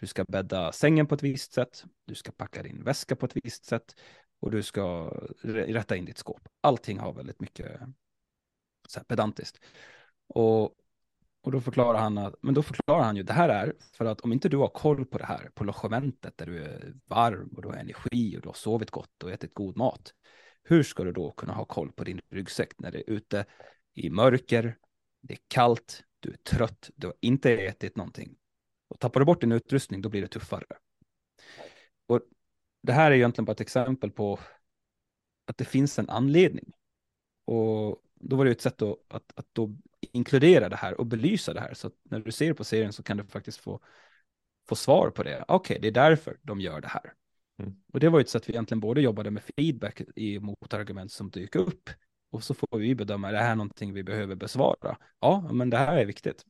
[0.00, 3.36] Du ska bädda sängen på ett visst sätt, du ska packa din väska på ett
[3.44, 3.94] visst sätt
[4.40, 5.12] och du ska
[5.42, 6.48] rätta in ditt skåp.
[6.60, 7.80] Allting har väldigt mycket
[8.88, 9.60] så här, pedantiskt.
[10.28, 10.64] Och,
[11.40, 14.20] och då förklarar han att, men då förklarar han ju, det här är för att
[14.20, 17.62] om inte du har koll på det här, på logementet där du är varm och
[17.62, 20.14] du har energi och du har sovit gott och ätit god mat,
[20.62, 23.44] hur ska du då kunna ha koll på din ryggsäck när det är ute
[23.94, 24.78] i mörker,
[25.20, 28.36] det är kallt, du är trött, du har inte ätit någonting.
[28.88, 30.64] Och tappar du bort din utrustning, då blir det tuffare.
[32.06, 32.20] Och
[32.88, 34.38] det här är egentligen bara ett exempel på
[35.46, 36.72] att det finns en anledning.
[37.44, 41.54] Och då var det ett sätt att, att, att då inkludera det här och belysa
[41.54, 41.74] det här.
[41.74, 43.80] Så att när du ser på serien så kan du faktiskt få,
[44.68, 45.44] få svar på det.
[45.48, 47.12] Okej, okay, det är därför de gör det här.
[47.58, 47.76] Mm.
[47.92, 51.60] Och det var ett sätt vi egentligen både jobbade med feedback i motargument som dyker
[51.60, 51.90] upp.
[52.30, 54.98] Och så får vi bedöma, är det här någonting vi behöver besvara?
[55.20, 56.44] Ja, men det här är viktigt.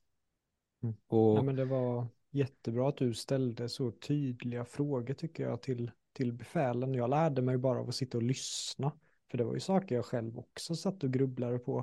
[0.82, 0.94] Mm.
[1.06, 1.38] Och...
[1.38, 6.32] Ja, men det var jättebra att du ställde så tydliga frågor tycker jag till, till
[6.32, 6.94] befälen.
[6.94, 8.92] Jag lärde mig bara av att sitta och lyssna.
[9.30, 11.78] För det var ju saker jag själv också satt och grubblade på.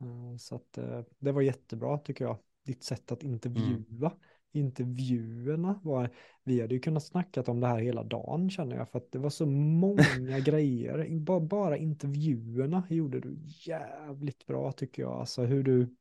[0.00, 2.38] Eh, så att eh, det var jättebra tycker jag.
[2.66, 4.06] Ditt sätt att intervjua.
[4.06, 4.18] Mm.
[4.52, 6.10] Intervjuerna var,
[6.44, 8.90] vi hade ju kunnat snackat om det här hela dagen känner jag.
[8.90, 11.18] För att det var så många grejer.
[11.18, 15.12] Bara, bara intervjuerna gjorde du jävligt bra tycker jag.
[15.12, 15.96] Alltså hur du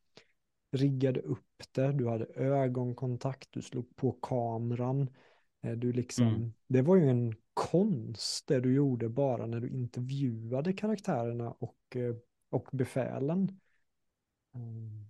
[0.72, 5.10] riggade upp det, du hade ögonkontakt, du slog på kameran.
[5.62, 6.54] Eh, du liksom, mm.
[6.68, 12.16] Det var ju en konst det du gjorde bara när du intervjuade karaktärerna och, eh,
[12.50, 13.60] och befälen.
[14.56, 15.06] Mm.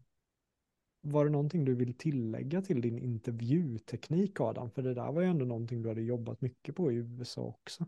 [1.02, 4.72] Var det någonting du vill tillägga till din intervjuteknik Adam?
[4.72, 7.86] För det där var ju ändå någonting du hade jobbat mycket på i USA också.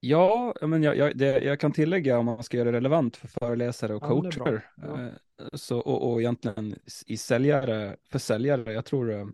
[0.00, 3.28] Ja, men jag, jag, det, jag kan tillägga om man ska göra det relevant för
[3.28, 4.70] föreläsare och ja, coacher.
[4.76, 5.02] Ja.
[5.02, 5.12] Eh,
[5.52, 6.74] så, och, och egentligen
[7.06, 9.26] i säljare, för säljare, jag tror eh,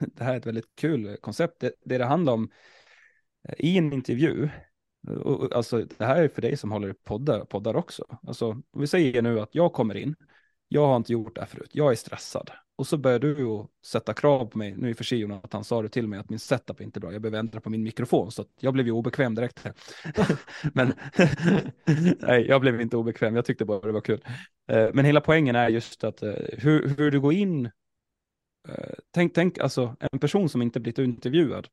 [0.14, 1.60] det här är ett väldigt kul koncept.
[1.60, 2.50] Det det, det handlar om
[3.48, 4.48] eh, i en intervju,
[5.08, 8.18] eh, och, alltså det här är för dig som håller poddar, poddar också.
[8.26, 10.16] Alltså, om vi säger nu att jag kommer in,
[10.68, 12.50] jag har inte gjort det här förut, jag är stressad.
[12.76, 14.76] Och så börjar du sätta krav på mig.
[14.76, 17.00] Nu i och för sig Jonathan sa det till mig att min setup är inte
[17.00, 17.12] bra.
[17.12, 19.66] Jag behöver ändra på min mikrofon så att jag blev ju obekväm direkt.
[20.74, 20.92] men
[22.18, 23.36] nej, jag blev inte obekväm.
[23.36, 24.24] Jag tyckte bara det var kul.
[24.68, 26.22] Eh, men hela poängen är just att
[26.58, 27.70] hur, hur du går in.
[28.70, 31.68] Eh, tänk, tänk alltså en person som inte blivit intervjuad.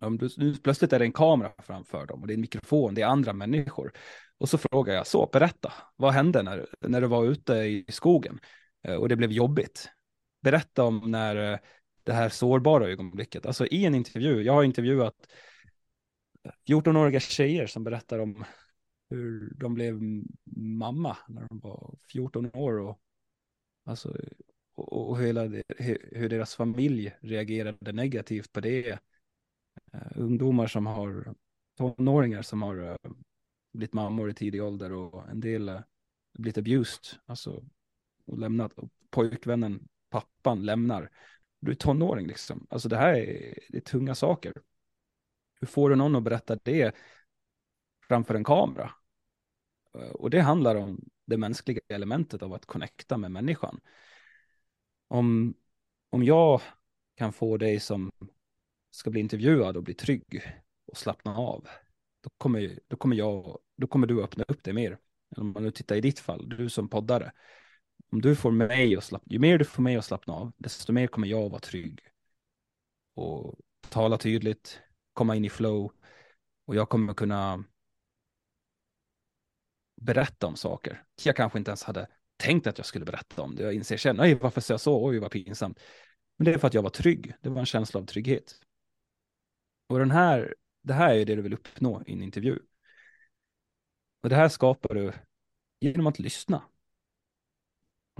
[0.00, 2.94] Om du, nu plötsligt är det en kamera framför dem och det är en mikrofon,
[2.94, 3.92] det är andra människor.
[4.38, 8.38] Och så frågar jag så, berätta, vad hände när, när du var ute i skogen
[8.82, 9.90] eh, och det blev jobbigt?
[10.46, 11.58] berätta om när eh,
[12.04, 13.46] det här sårbara ögonblicket.
[13.46, 15.14] Alltså i en intervju, jag har intervjuat
[16.68, 18.44] 14-åriga tjejer som berättar om
[19.10, 20.00] hur de blev
[20.56, 22.98] mamma när de var 14 år och,
[23.84, 24.16] alltså,
[24.76, 25.42] och, och hela
[26.12, 28.98] hur deras familj reagerade negativt på det.
[29.94, 31.34] Uh, ungdomar som har
[31.78, 32.96] tonåringar som har uh,
[33.72, 35.80] blivit mammor i tidig ålder och en del uh,
[36.38, 37.64] blivit abused, alltså
[38.24, 41.10] och lämnat och pojkvännen pappan lämnar.
[41.60, 42.66] Du är tonåring liksom.
[42.70, 44.52] Alltså det här är, det är tunga saker.
[45.60, 46.94] Hur får du någon att berätta det
[48.08, 48.90] framför en kamera?
[50.12, 53.80] Och det handlar om det mänskliga elementet av att connecta med människan.
[55.08, 55.54] Om,
[56.10, 56.60] om jag
[57.14, 58.12] kan få dig som
[58.90, 60.42] ska bli intervjuad och bli trygg
[60.86, 61.68] och slappna av,
[62.20, 64.98] då kommer, då kommer, jag, då kommer du öppna upp dig mer.
[65.36, 67.32] Om man nu tittar i ditt fall, du som poddare,
[68.12, 70.92] om du får mig att slappna, ju mer du får mig att slappna av, desto
[70.92, 72.00] mer kommer jag att vara trygg.
[73.14, 73.58] Och
[73.88, 74.80] tala tydligt,
[75.12, 75.92] komma in i flow.
[76.66, 77.64] Och jag kommer kunna
[80.00, 81.04] berätta om saker.
[81.24, 83.62] Jag kanske inte ens hade tänkt att jag skulle berätta om det.
[83.62, 85.06] Jag inser sen, nej varför sa jag så?
[85.06, 85.80] Oj vad pinsamt.
[86.36, 87.34] Men det är för att jag var trygg.
[87.40, 88.60] Det var en känsla av trygghet.
[89.86, 92.58] Och den här, det här är det du vill uppnå i en intervju.
[94.22, 95.12] Och det här skapar du
[95.80, 96.62] genom att lyssna.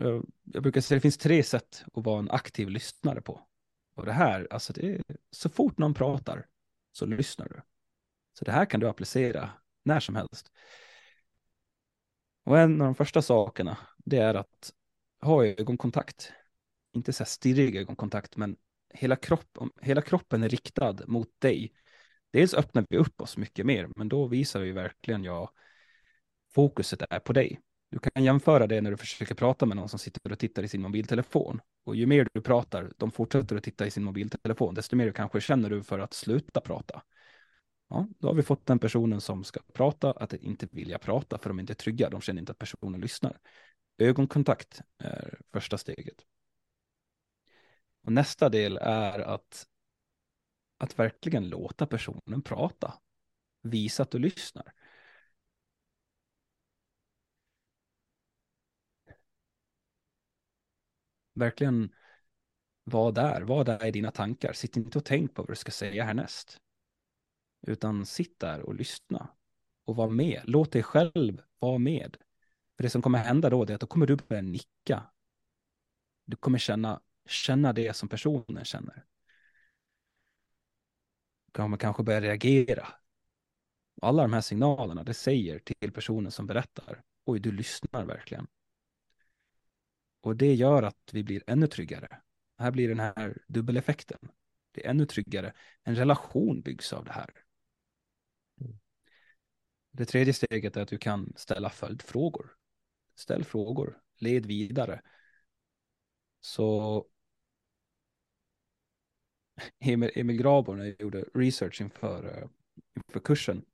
[0.01, 0.27] Jag,
[0.63, 3.47] brukar säga att det finns tre sätt att vara en aktiv lyssnare på.
[3.95, 6.47] Och det här, alltså det är, så fort någon pratar
[6.93, 7.61] så lyssnar du.
[8.33, 9.51] Så det här kan du applicera
[9.83, 10.53] när som helst.
[12.45, 14.73] Och en av de första sakerna, det är att
[15.21, 16.33] ha ögonkontakt.
[16.93, 18.57] Inte så här stirrig ögonkontakt, men
[18.95, 21.73] hela, kropp, hela kroppen är riktad mot dig.
[22.33, 25.51] Dels öppnar vi upp oss mycket mer, men då visar vi verkligen ja,
[26.55, 27.61] fokuset är på dig.
[27.91, 30.69] Du kan jämföra det när du försöker prata med någon som sitter och tittar i
[30.69, 31.61] sin mobiltelefon.
[31.85, 35.41] Och ju mer du pratar, de fortsätter att titta i sin mobiltelefon, desto mer kanske
[35.41, 37.03] känner du för att sluta prata.
[37.89, 41.51] Ja, då har vi fått den personen som ska prata att inte vilja prata för
[41.51, 43.39] de är inte trygga, de känner inte att personen lyssnar.
[43.99, 46.27] Ögonkontakt är första steget.
[48.03, 49.67] Och nästa del är att,
[50.79, 52.95] att verkligen låta personen prata.
[53.63, 54.73] Visa att du lyssnar.
[61.35, 61.95] Verkligen
[62.85, 64.53] var där, var där i dina tankar.
[64.53, 66.61] Sitt inte och tänk på vad du ska säga härnäst.
[67.67, 69.29] Utan sitt där och lyssna.
[69.85, 70.43] Och var med.
[70.45, 72.17] Låt dig själv vara med.
[72.77, 75.03] För det som kommer hända då är att då kommer du börja nicka.
[76.25, 79.05] Du kommer känna, känna det som personen känner.
[81.47, 82.89] Du kommer kanske börja reagera.
[84.03, 87.03] Alla de här signalerna, det säger till personen som berättar.
[87.25, 88.47] Oj, du lyssnar verkligen.
[90.21, 92.21] Och det gör att vi blir ännu tryggare.
[92.59, 94.19] Här blir den här dubbeleffekten.
[94.73, 95.53] Det är ännu tryggare.
[95.83, 97.31] En relation byggs av det här.
[99.91, 102.57] Det tredje steget är att du kan ställa följdfrågor.
[103.17, 105.01] Ställ frågor, led vidare.
[106.41, 107.07] Så
[109.81, 112.49] Emil, Emil Grabor, när jag gjorde research inför, eh,
[112.95, 113.65] inför kursen,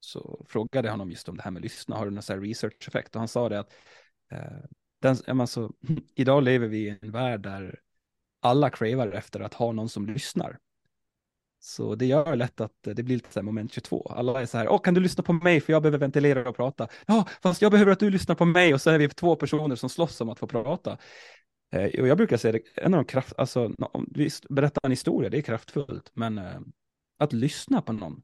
[0.00, 3.14] så frågade jag honom just om det här med lyssna, har du någon sån research-effekt?
[3.14, 3.72] Och han sa det att
[4.30, 4.58] eh,
[4.98, 5.72] den, alltså,
[6.14, 7.80] idag lever vi i en värld där
[8.40, 10.58] alla cravar efter att ha någon som lyssnar.
[11.62, 14.12] Så det gör lätt att det blir lite så här moment 22.
[14.16, 16.56] Alla är så här, åh kan du lyssna på mig för jag behöver ventilera och
[16.56, 16.88] prata.
[17.06, 19.76] Ja, fast jag behöver att du lyssnar på mig och så är vi två personer
[19.76, 20.98] som slåss om att få prata.
[21.72, 23.72] Eh, och jag brukar säga det, en av de kraft, alltså
[24.14, 26.60] visst, berätta en historia, det är kraftfullt, men eh,
[27.18, 28.22] att lyssna på någon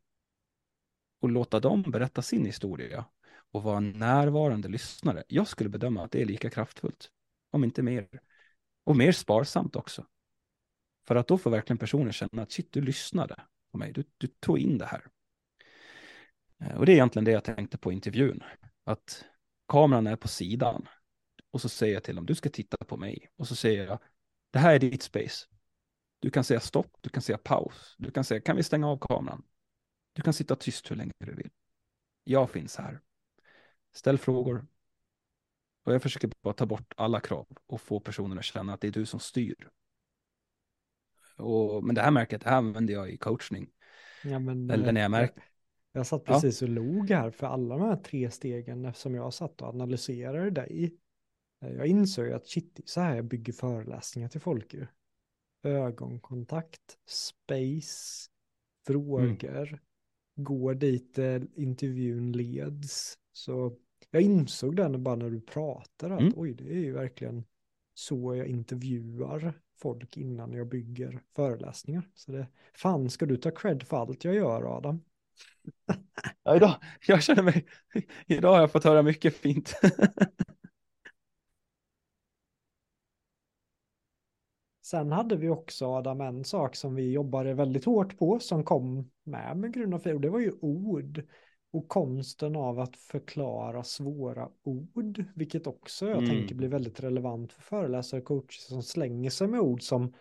[1.20, 3.04] och låta dem berätta sin historia
[3.52, 5.24] och vara närvarande lyssnare.
[5.28, 7.10] Jag skulle bedöma att det är lika kraftfullt,
[7.50, 8.08] om inte mer.
[8.84, 10.04] Och mer sparsamt också.
[11.06, 13.42] För att då får verkligen personen känna att shit, du lyssnade
[13.72, 15.06] på mig, du, du tog in det här.
[16.60, 18.42] Eh, och det är egentligen det jag tänkte på intervjun.
[18.84, 19.24] Att
[19.68, 20.88] kameran är på sidan.
[21.50, 23.30] Och så säger jag till dem, du ska titta på mig.
[23.36, 23.98] Och så säger jag,
[24.50, 25.46] det här är ditt space.
[26.18, 27.94] Du kan säga stopp, du kan säga paus.
[27.98, 29.44] Du kan säga, kan vi stänga av kameran?
[30.12, 31.50] Du kan sitta tyst hur länge du vill.
[32.24, 33.00] Jag finns här.
[33.92, 34.66] Ställ frågor.
[35.84, 38.86] Och jag försöker bara ta bort alla krav och få personen att känna att det
[38.86, 39.70] är du som styr.
[41.36, 43.70] Och, men det här märket, det här använder jag i coachning.
[44.24, 45.42] Ja, men, Eller när jag märker.
[45.92, 46.68] Jag, satt precis ja.
[46.68, 50.94] och log här för alla de här tre stegen eftersom jag satt och analyserade dig.
[51.58, 54.86] Jag insåg att shit, så här jag bygger föreläsningar till folk ju.
[55.62, 58.30] Ögonkontakt, space,
[58.86, 59.78] frågor, mm.
[60.34, 61.18] går dit
[61.54, 63.18] intervjun leds.
[63.32, 63.76] Så
[64.10, 66.32] jag insåg den bara när du pratade att mm.
[66.36, 67.44] oj, det är ju verkligen
[67.94, 72.08] så jag intervjuar folk innan jag bygger föreläsningar.
[72.14, 75.04] Så det, fan ska du ta cred för allt jag gör Adam?
[76.42, 76.74] ja, idag,
[77.06, 77.66] jag känner mig,
[78.26, 79.74] idag har jag fått höra mycket fint.
[84.82, 89.10] Sen hade vi också Adam en sak som vi jobbade väldigt hårt på som kom
[89.24, 91.22] med med grund och det var ju ord
[91.76, 96.30] och konsten av att förklara svåra ord, vilket också jag mm.
[96.30, 100.12] tänker blir väldigt relevant för föreläsare och coacher som slänger sig med ord som,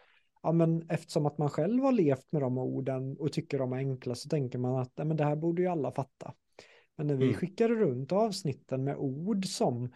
[0.43, 3.77] ja men eftersom att man själv har levt med de orden och tycker de är
[3.77, 6.33] enkla så tänker man att ja, men det här borde ju alla fatta.
[6.95, 7.35] Men när vi mm.
[7.35, 9.89] skickade runt avsnitten med ord som um,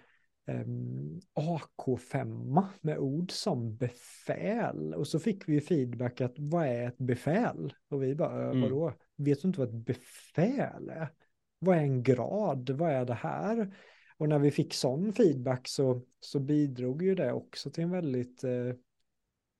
[0.48, 6.98] ehm, AK5 med ord som befäl och så fick vi feedback att vad är ett
[6.98, 7.73] befäl?
[7.90, 8.61] Och vi bara, mm.
[8.61, 8.94] vadå?
[9.18, 11.10] Vet du inte vad ett befäl är?
[11.60, 12.69] Vad är en grad?
[12.69, 13.76] Vad är det här?
[14.18, 18.44] Och när vi fick sån feedback så, så bidrog ju det också till en väldigt
[18.44, 18.73] eh,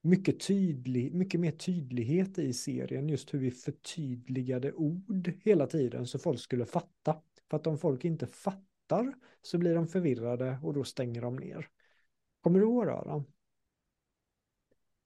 [0.02, 6.20] mycket, tydlig, mycket mer tydlighet i serien, just hur vi förtydligade ord hela tiden så
[6.20, 7.22] folk skulle fatta.
[7.50, 11.68] För att om folk inte fattar så blir de förvirrade och då stänger de ner.
[12.42, 13.24] Kommer du ihåg det, Adam?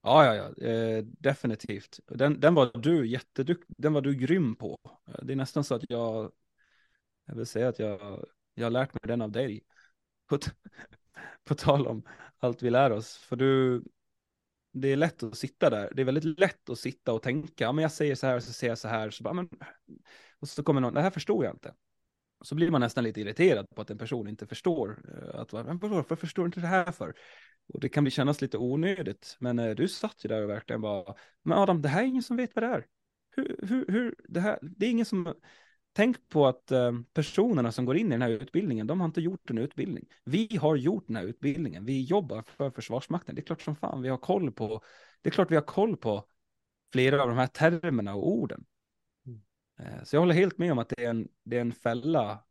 [0.02, 2.00] Ja, ja, ja, eh, definitivt.
[2.08, 4.78] Den, den var du jätteduktig, den var du grym på.
[5.24, 6.32] Det är nästan så att jag
[7.26, 9.64] jag vill säga att jag, jag har lärt mig den av dig.
[10.30, 10.40] På,
[11.44, 12.04] på tal om
[12.38, 13.18] allt vi lär oss.
[13.18, 13.84] För du,
[14.74, 15.92] det är lätt att sitta där.
[15.96, 17.72] Det är väldigt lätt att sitta och tänka.
[17.72, 19.10] Men jag säger så här och så säger jag så här.
[19.10, 19.50] Så bara, men,
[20.40, 21.74] och så kommer någon, det här förstår jag inte.
[22.42, 25.02] Så blir man nästan lite irriterad på att en person inte förstår.
[25.14, 27.16] Eh, att, men varför förstår du inte det här för?
[27.74, 29.38] Och det kan bli kännas lite onödigt.
[29.40, 32.24] Men eh, du satt ju där och verkligen bara, men Adam, det här är ingen
[32.24, 32.86] som vet vad det är.
[33.36, 35.34] Hur, hur, hur, det här, det är ingen som,
[35.94, 39.22] tänk på att eh, personerna som går in i den här utbildningen, de har inte
[39.22, 40.06] gjort en utbildning.
[40.24, 41.86] Vi har gjort den här utbildningen.
[41.86, 43.36] Vi jobbar för Försvarsmakten.
[43.36, 44.82] Det är klart som fan vi har koll på.
[45.22, 46.28] Det är klart vi har koll på
[46.92, 48.66] flera av de här termerna och orden.
[49.26, 49.42] Mm.
[49.80, 52.44] Eh, så jag håller helt med om att det är en, det är en fälla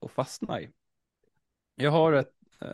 [0.00, 0.70] att fastna i.
[1.74, 2.34] Jag har ett...
[2.62, 2.68] Uh,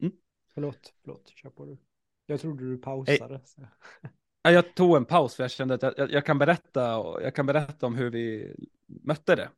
[0.00, 0.12] mm.
[0.54, 1.78] Förlåt, förlåt, kör på du.
[2.26, 3.40] Jag trodde du pausade.
[4.42, 6.80] Jag tog en paus för jag kände att jag, jag, kan berätta,
[7.22, 8.54] jag kan berätta om hur vi
[9.02, 9.50] mötte det.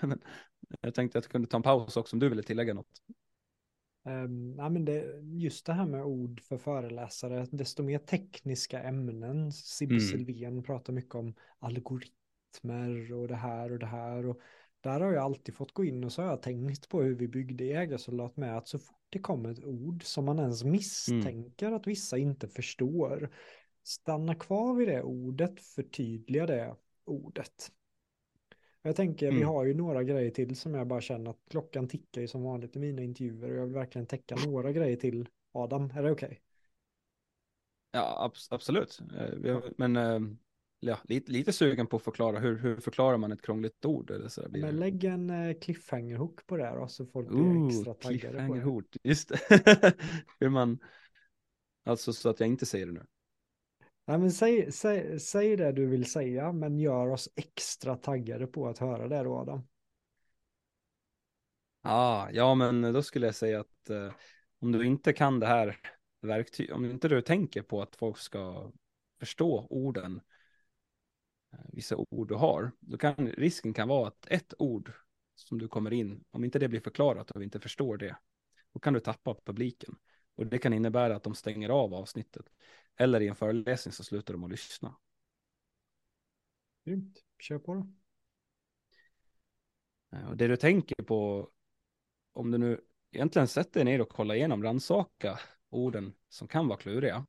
[0.80, 3.02] jag tänkte att jag kunde ta en paus också om du ville tillägga något.
[4.04, 9.52] Um, ja, men det, just det här med ord för föreläsare, desto mer tekniska ämnen.
[9.52, 10.06] Sibbe mm.
[10.06, 14.26] Silvén pratar mycket om algoritmer och det här och det här.
[14.26, 14.40] Och
[14.80, 17.28] där har jag alltid fått gå in och så har jag tänkt på hur vi
[17.28, 21.76] byggde jägarsoldat med att så fort det kommer ett ord som man ens misstänker mm.
[21.76, 23.30] att vissa inte förstår,
[23.82, 27.72] stanna kvar vid det ordet, förtydliga det ordet.
[28.82, 29.38] Jag tänker, mm.
[29.38, 32.42] vi har ju några grejer till som jag bara känner att klockan tickar ju som
[32.42, 35.28] vanligt i mina intervjuer och jag vill verkligen täcka några grejer till.
[35.52, 36.26] Adam, är det okej?
[36.26, 36.38] Okay?
[37.92, 39.00] Ja, ab absolut.
[39.44, 40.20] Eh, men eh,
[40.80, 44.10] ja, lite, lite sugen på att förklara hur, hur förklarar man ett krångligt ord?
[44.10, 47.94] Eller så Men lägg en uh, cliffhanger-hook på det då, så folk blir Ooh, extra
[47.94, 48.60] taggade på det.
[48.60, 49.94] Hook, just det.
[50.40, 50.78] hur man,
[51.84, 53.06] alltså så att jag inte säger det nu.
[54.10, 58.68] Nej, men säg, säg, säg det du vill säga, men gör oss extra taggade på
[58.68, 59.68] att höra det då, Adam.
[61.82, 64.12] Ah, ja, men då skulle jag säga att eh,
[64.58, 65.76] om du inte kan det här
[66.20, 68.72] verktyget, om inte du tänker på att folk ska
[69.20, 70.20] förstå orden,
[71.52, 74.92] eh, vissa ord du har, då kan risken kan vara att ett ord
[75.34, 78.16] som du kommer in, om inte det blir förklarat och vi inte förstår det,
[78.72, 79.96] då kan du tappa publiken.
[80.36, 82.46] Och det kan innebära att de stänger av avsnittet.
[82.96, 84.96] Eller i en föreläsning så slutar de att lyssna.
[86.84, 87.86] Grymt, kör på då.
[90.12, 91.50] Eh, och det du tänker på,
[92.32, 92.80] om du nu
[93.12, 95.40] egentligen sätter dig ner och kollar igenom, rannsaka
[95.70, 97.26] orden som kan vara kluriga.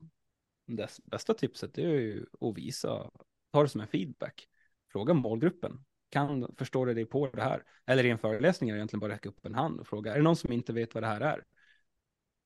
[0.65, 3.11] Det bästa tipset är ju att visa,
[3.51, 4.47] ta det som en feedback.
[4.91, 7.63] Fråga målgruppen, kan, förstår du dig på det här?
[7.85, 10.17] Eller i en föreläsning är det egentligen bara räcka upp en hand och fråga, är
[10.17, 11.45] det någon som inte vet vad det här är?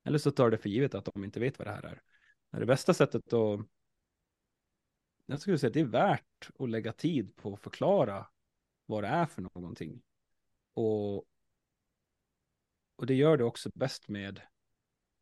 [0.03, 2.01] Eller så tar det för givet att de inte vet vad det här är.
[2.60, 3.60] Det bästa sättet att
[5.26, 8.27] jag skulle säga att det är värt att lägga tid på att förklara
[8.86, 10.02] vad det är för någonting.
[10.73, 11.18] Och,
[12.95, 14.41] och det gör det också bäst med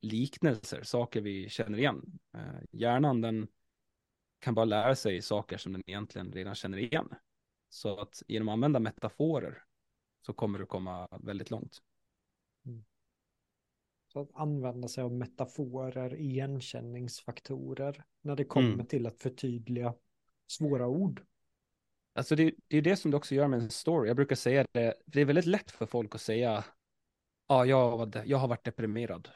[0.02, 2.20] liknelser, saker vi känner igen.
[2.34, 3.48] Eh, hjärnan den
[4.40, 7.16] kan bara lära sig saker som den egentligen redan känner igen.
[7.70, 9.64] Så att genom att använda metaforer
[10.22, 11.82] så kommer du komma väldigt långt.
[12.66, 12.86] Mm.
[14.14, 18.86] Så att använda sig av metaforer, igenkänningsfaktorer när det kommer mm.
[18.86, 19.94] till att förtydliga
[20.48, 21.22] svåra ord.
[22.16, 24.08] Alltså det, det är det som det också gör med en story.
[24.08, 26.66] Jag brukar säga det, det är väldigt lätt för folk att säga,
[27.48, 29.30] ja, jag, jag har varit deprimerad.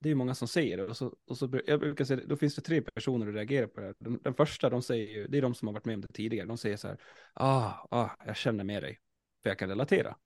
[0.00, 0.84] Det är många som säger det.
[0.84, 3.80] Och så, och så, jag brukar säga, då finns det tre personer att reagera på
[3.80, 3.94] det.
[3.98, 6.12] Den, den första, de säger ju, det är de som har varit med om det
[6.12, 6.46] tidigare.
[6.46, 7.00] De säger så här,
[7.34, 9.00] ah, ah, jag känner med dig,
[9.42, 10.16] för jag kan relatera.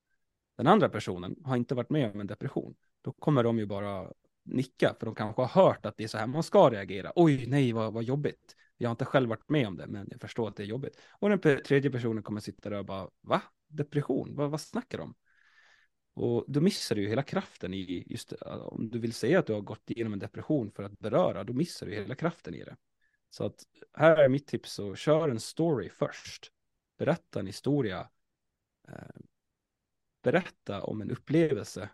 [0.56, 4.12] Den andra personen har inte varit med om en depression då kommer de ju bara
[4.44, 7.12] nicka, för de kanske har hört att det är så här man ska reagera.
[7.16, 8.56] Oj, nej, vad, vad jobbigt.
[8.76, 10.98] Jag har inte själv varit med om det, men jag förstår att det är jobbigt.
[11.10, 13.42] Och den tredje personen kommer sitta där och bara, va?
[13.68, 14.36] Depression?
[14.36, 15.14] Vad, vad snackar de?
[16.14, 19.46] Och då missar du ju hela kraften i, just eh, om du vill säga att
[19.46, 22.64] du har gått igenom en depression för att beröra, då missar du hela kraften i
[22.64, 22.76] det.
[23.30, 26.52] Så att här är mitt tips, så kör en story först.
[26.98, 28.08] Berätta en historia.
[28.88, 29.20] Eh,
[30.22, 31.90] berätta om en upplevelse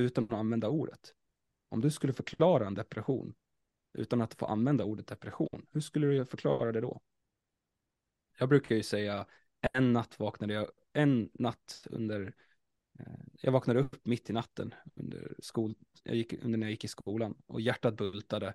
[0.00, 1.14] utan att använda ordet.
[1.68, 3.34] Om du skulle förklara en depression
[3.92, 7.00] utan att få använda ordet depression, hur skulle du förklara det då?
[8.38, 9.26] Jag brukar ju säga
[9.72, 12.34] en natt vaknade jag, en natt under,
[12.98, 13.06] eh,
[13.40, 16.88] jag vaknade upp mitt i natten under skol, jag gick, under när jag gick i
[16.88, 18.54] skolan och hjärtat bultade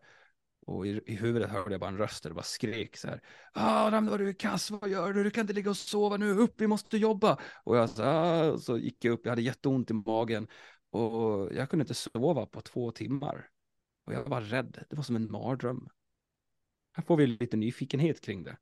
[0.65, 3.21] och i, i huvudet hörde jag bara en röst där det bara skrek så här.
[3.53, 5.23] Ah, Adam, vad du är kass, vad gör du?
[5.23, 7.37] Du kan inte ligga och sova nu, upp, vi måste jobba.
[7.63, 10.47] Och jag så, ah, så gick jag upp, jag hade jätteont i magen
[10.95, 13.49] och jag kunde inte sova på två timmar.
[14.05, 14.85] Och jag var rädd.
[14.89, 15.89] Det var som en mardröm.
[16.91, 18.57] Här får vi lite nyfikenhet kring det.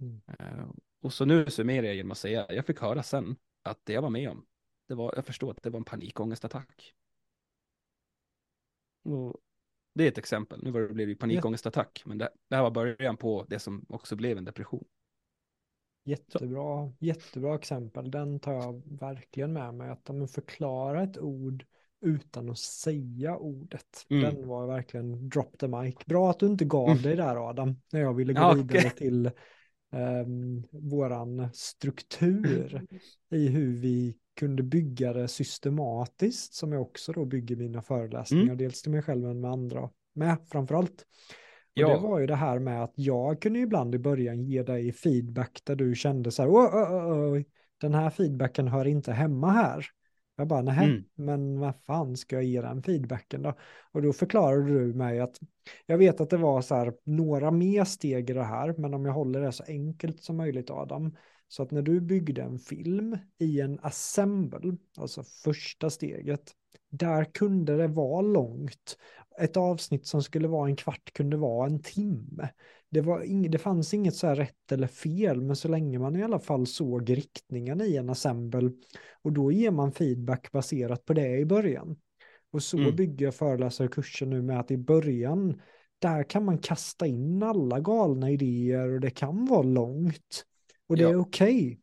[0.00, 0.20] Mm.
[0.40, 3.92] Uh, och så nu summerar jag genom att säga, jag fick höra sen att det
[3.92, 4.46] jag var med om,
[4.88, 6.94] det var, jag förstår att det var en panikångestattack.
[9.04, 9.36] Och
[9.94, 10.62] det är ett exempel.
[10.62, 13.86] Nu var det blev det panikångestattack, men det, det här var början på det som
[13.88, 14.84] också blev en depression.
[16.04, 18.10] Jättebra, jättebra exempel.
[18.10, 19.90] Den tar jag verkligen med mig.
[19.90, 21.64] Att de förklarar ett ord
[22.00, 24.06] utan att säga ordet.
[24.10, 24.22] Mm.
[24.22, 25.94] Den var verkligen drop the mic.
[26.06, 29.30] Bra att du inte gav dig där Adam, när jag ville gå ja, vidare till
[29.92, 32.86] um, våran struktur
[33.30, 38.56] i hur vi kunde bygga det systematiskt som jag också då bygger mina föreläsningar, mm.
[38.56, 41.06] dels till mig själv men med andra med framförallt.
[41.76, 41.88] Och ja.
[41.88, 45.60] det var ju det här med att jag kunde ibland i början ge dig feedback
[45.64, 47.42] där du kände så här, oh, oh, oh,
[47.80, 49.86] den här feedbacken hör inte hemma här.
[50.36, 51.04] Jag bara, nej, mm.
[51.14, 53.54] men vad fan ska jag ge den feedbacken då?
[53.92, 55.40] Och då förklarade du mig att
[55.86, 59.04] jag vet att det var så här några mer steg i det här, men om
[59.04, 61.16] jag håller det så enkelt som möjligt Adam,
[61.48, 66.52] så att när du byggde en film i en assemble, alltså första steget,
[66.90, 68.98] där kunde det vara långt.
[69.38, 72.48] Ett avsnitt som skulle vara en kvart kunde vara en timme.
[72.96, 76.16] Det, var ing, det fanns inget så här rätt eller fel, men så länge man
[76.16, 78.70] i alla fall såg riktningen i en assemble
[79.22, 81.96] och då ger man feedback baserat på det i början.
[82.50, 82.96] Och så mm.
[82.96, 85.60] bygger jag föreläsarkursen nu med att i början,
[85.98, 90.44] där kan man kasta in alla galna idéer och det kan vara långt.
[90.86, 91.08] Och det ja.
[91.08, 91.66] är okej.
[91.66, 91.76] Okay.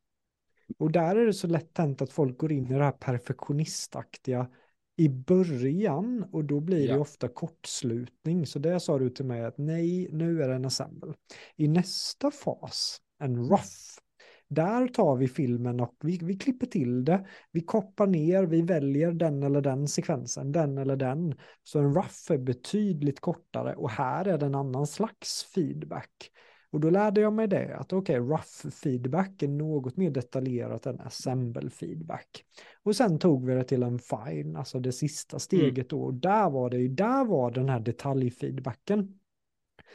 [0.77, 4.47] Och där är det så lätt hänt att folk går in i det här perfektionistaktiga
[4.95, 8.45] i början och då blir det ofta kortslutning.
[8.45, 11.13] Så det sa du till mig att nej, nu är det en assemble.
[11.55, 13.99] I nästa fas, en rough,
[14.47, 17.27] där tar vi filmen och vi, vi klipper till det.
[17.51, 21.35] Vi koppar ner, vi väljer den eller den sekvensen, den eller den.
[21.63, 26.31] Så en rough är betydligt kortare och här är det en annan slags feedback.
[26.73, 30.85] Och då lärde jag mig det, att okej, okay, rough feedback är något mer detaljerat
[30.85, 32.45] än assemble feedback.
[32.83, 35.39] Och sen tog vi det till en fine, alltså det sista mm.
[35.39, 39.19] steget då, och där var det där var den här detaljfeedbacken.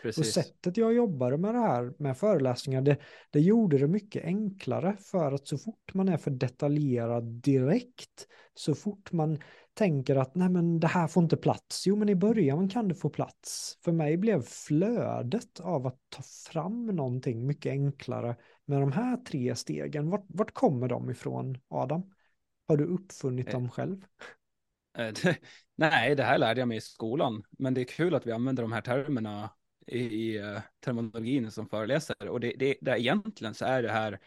[0.02, 0.18] Precis.
[0.18, 2.96] Och sättet jag jobbade med det här med föreläsningar, det,
[3.30, 8.74] det gjorde det mycket enklare för att så fort man är för detaljerad direkt, så
[8.74, 9.38] fort man
[9.78, 11.86] tänker att nej men det här får inte plats.
[11.86, 13.78] Jo men i början kan det få plats.
[13.84, 19.54] För mig blev flödet av att ta fram någonting mycket enklare med de här tre
[19.54, 20.10] stegen.
[20.10, 22.02] Vart, vart kommer de ifrån Adam?
[22.68, 24.04] Har du uppfunnit eh, dem själv?
[24.98, 25.14] Eh,
[25.76, 27.42] nej, det här lärde jag mig i skolan.
[27.58, 29.50] Men det är kul att vi använder de här termerna
[29.86, 32.30] i, i uh, terminologin som föreläsare.
[32.30, 34.18] Och det, det, det, egentligen så är det här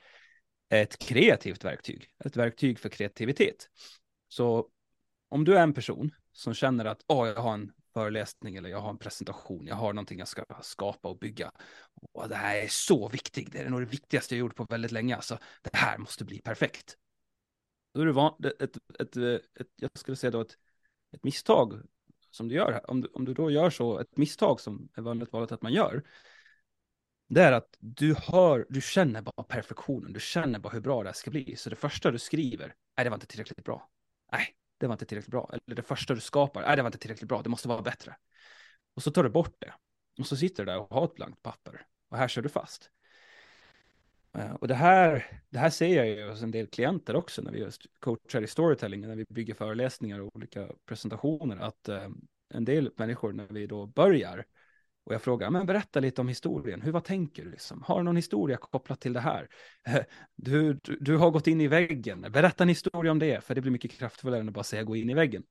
[0.69, 2.07] ett kreativt verktyg.
[2.25, 3.69] Ett verktyg för kreativitet.
[4.27, 4.67] Så
[5.31, 8.79] om du är en person som känner att oh, jag har en föreläsning eller jag
[8.79, 11.51] har en presentation, jag har någonting jag ska skapa och bygga.
[12.13, 14.91] Och det här är så viktigt, det är nog det viktigaste jag gjort på väldigt
[14.91, 16.97] länge, alltså det här måste bli perfekt.
[17.93, 19.17] Då är det van, ett, ett, ett,
[19.59, 20.57] ett, jag skulle säga då ett,
[21.11, 21.81] ett misstag
[22.31, 25.33] som du gör, om du, om du då gör så, ett misstag som är vanligt
[25.33, 26.03] valet att man gör,
[27.29, 31.09] det är att du hör, du känner bara perfektionen, du känner bara hur bra det
[31.09, 31.55] här ska bli.
[31.55, 33.89] Så det första du skriver, är det var inte tillräckligt bra.
[34.31, 35.49] Nej, det var inte tillräckligt bra.
[35.53, 38.15] Eller det första du skapar, nej det var inte tillräckligt bra, det måste vara bättre.
[38.95, 39.73] Och så tar du bort det.
[40.19, 41.85] Och så sitter du där och har ett blankt papper.
[42.09, 42.89] Och här kör du fast.
[44.37, 47.51] Eh, och det här, det här ser jag ju hos en del klienter också när
[47.51, 52.09] vi just coachar i storytelling, när vi bygger föreläsningar och olika presentationer, att eh,
[52.53, 54.45] en del människor när vi då börjar
[55.03, 56.81] och jag frågar, men berätta lite om historien.
[56.81, 57.81] Hur, vad tänker du liksom?
[57.81, 59.47] Har du någon historia kopplat till det här?
[60.35, 62.21] Du, du, du, har gått in i väggen.
[62.21, 64.95] Berätta en historia om det, för det blir mycket kraftfullare än att bara säga gå
[64.95, 65.43] in i väggen.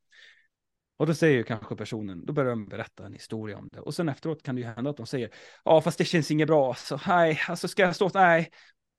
[0.96, 3.80] Och då säger ju kanske personen, då börjar de berätta en historia om det.
[3.80, 5.30] Och sen efteråt kan det ju hända att de säger,
[5.64, 8.50] ja fast det känns inget bra, så nej, alltså ska jag stå, nej.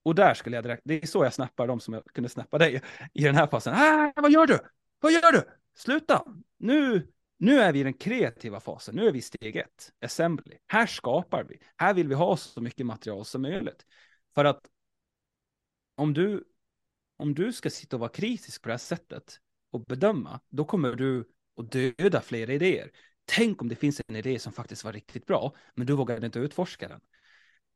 [0.03, 2.57] Och där skulle jag direkt, det är så jag snappar dem som jag kunde snappa
[2.57, 2.81] dig
[3.13, 3.73] i den här passen.
[3.73, 4.59] Nej, ah, vad gör du?
[4.99, 5.43] Vad gör du?
[5.75, 6.25] Sluta!
[6.59, 7.07] Nu
[7.41, 10.57] nu är vi i den kreativa fasen, nu är vi i steg ett, assembly.
[10.67, 13.85] Här skapar vi, här vill vi ha så mycket material som möjligt.
[14.35, 14.67] För att
[15.95, 16.43] om du,
[17.17, 19.39] om du ska sitta och vara kritisk på det här sättet
[19.71, 22.91] och bedöma, då kommer du att döda flera idéer.
[23.25, 26.39] Tänk om det finns en idé som faktiskt var riktigt bra, men du vågade inte
[26.39, 27.01] utforska den.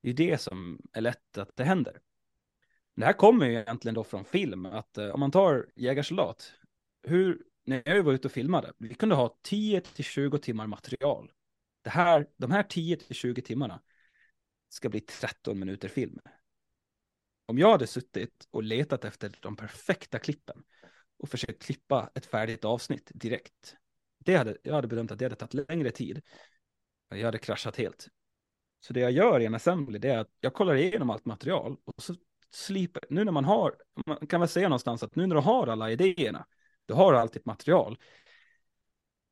[0.01, 1.99] Det är det som är lätt att det händer.
[2.95, 6.53] Det här kommer ju egentligen då från film, att eh, om man tar jägarsoldat,
[7.03, 11.31] hur, när jag var ute och filmade, vi kunde ha 10 till 20 timmar material.
[11.81, 13.81] Det här, de här 10 till 20 timmarna
[14.69, 16.19] ska bli 13 minuter film.
[17.45, 20.63] Om jag hade suttit och letat efter de perfekta klippen
[21.17, 23.75] och försökt klippa ett färdigt avsnitt direkt,
[24.19, 26.21] det hade, jag hade bedömt att det hade tagit längre tid.
[27.09, 28.07] Jag hade kraschat helt.
[28.79, 31.77] Så det jag gör i en assembly, det är att jag kollar igenom allt material
[31.85, 32.15] och så
[32.49, 33.75] sliper, nu när man har,
[34.05, 36.45] man kan väl säga någonstans att nu när du har alla idéerna,
[36.85, 37.97] du har allt ditt material,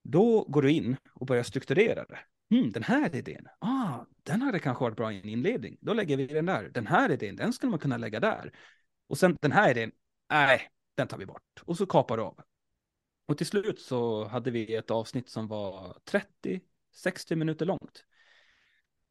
[0.04, 2.20] då går du in och börjar strukturera det.
[2.56, 5.78] Mm, den här idén, ah, den hade kanske varit bra i en inledning.
[5.82, 6.70] Då lägger vi den där.
[6.70, 8.54] Den här idén, den skulle man kunna lägga där.
[9.08, 9.92] Och sen den här idén,
[10.30, 11.64] nej, den tar vi bort.
[11.66, 12.40] Och så kapar du av.
[13.26, 18.06] Och till slut så hade vi ett avsnitt som var 30-60 minuter långt.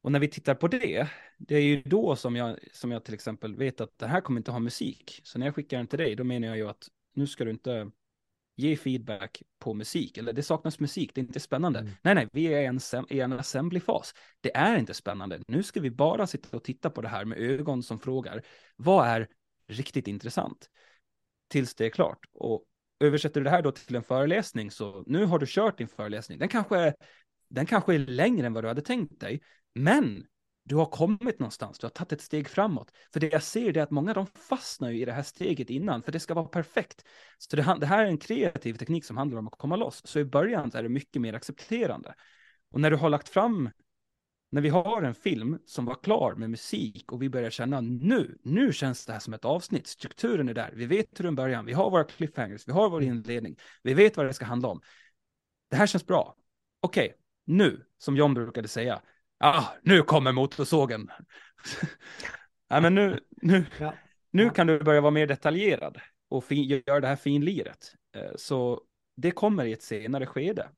[0.03, 1.09] Och när vi tittar på det,
[1.39, 4.41] det är ju då som jag, som jag till exempel vet att det här kommer
[4.41, 5.21] inte ha musik.
[5.25, 7.51] Så när jag skickar den till dig, då menar jag ju att nu ska du
[7.51, 7.91] inte
[8.57, 11.79] ge feedback på musik, eller det saknas musik, det är inte spännande.
[11.79, 11.93] Mm.
[12.03, 14.15] Nej, nej, vi är en, i en assembly-fas.
[14.41, 15.41] Det är inte spännande.
[15.49, 18.43] Nu ska vi bara sitta och titta på det här med ögon som frågar,
[18.77, 19.29] vad är
[19.69, 20.71] riktigt intressant?
[21.49, 22.19] Tills det är klart.
[22.33, 22.65] Och
[23.01, 26.39] översätter du det här då till en föreläsning, så nu har du kört din föreläsning.
[26.39, 26.95] Den kanske är,
[27.49, 29.43] den kanske är längre än vad du hade tänkt dig,
[29.75, 30.27] men
[30.65, 32.93] du har kommit någonstans, du har tagit ett steg framåt.
[33.13, 36.03] För det jag ser är att många de fastnar ju i det här steget innan,
[36.03, 37.05] för det ska vara perfekt.
[37.39, 40.03] Så det, det här är en kreativ teknik som handlar om att komma loss.
[40.05, 42.15] Så i början är det mycket mer accepterande.
[42.71, 43.71] Och när du har lagt fram,
[44.51, 48.39] när vi har en film som var klar med musik och vi börjar känna nu,
[48.43, 51.63] nu känns det här som ett avsnitt, strukturen är där, vi vet hur den börjar,
[51.63, 54.81] vi har våra cliffhangers, vi har vår inledning, vi vet vad det ska handla om.
[55.71, 56.37] Det här känns bra.
[56.81, 59.03] Okej, okay, nu, som John brukade säga,
[59.43, 61.11] ah, nu kommer motorsågen.
[62.69, 63.95] ja, men nu, nu, ja.
[64.31, 65.99] nu kan du börja vara mer detaljerad
[66.29, 67.95] och fin, göra det här finliret.
[68.17, 68.81] Eh, så
[69.17, 70.69] det kommer i ett senare skede.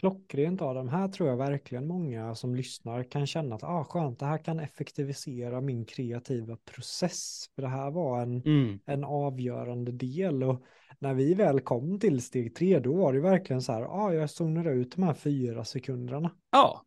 [0.00, 4.26] Klockrent Adam, här tror jag verkligen många som lyssnar kan känna att ah, skönt, det
[4.26, 7.44] här kan effektivisera min kreativa process.
[7.54, 8.78] För det här var en, mm.
[8.86, 10.64] en avgörande del och
[10.98, 14.30] när vi väl kom till steg tre då var det verkligen så här, ah, jag
[14.30, 16.30] zonar ut de här fyra sekunderna.
[16.50, 16.84] Ja,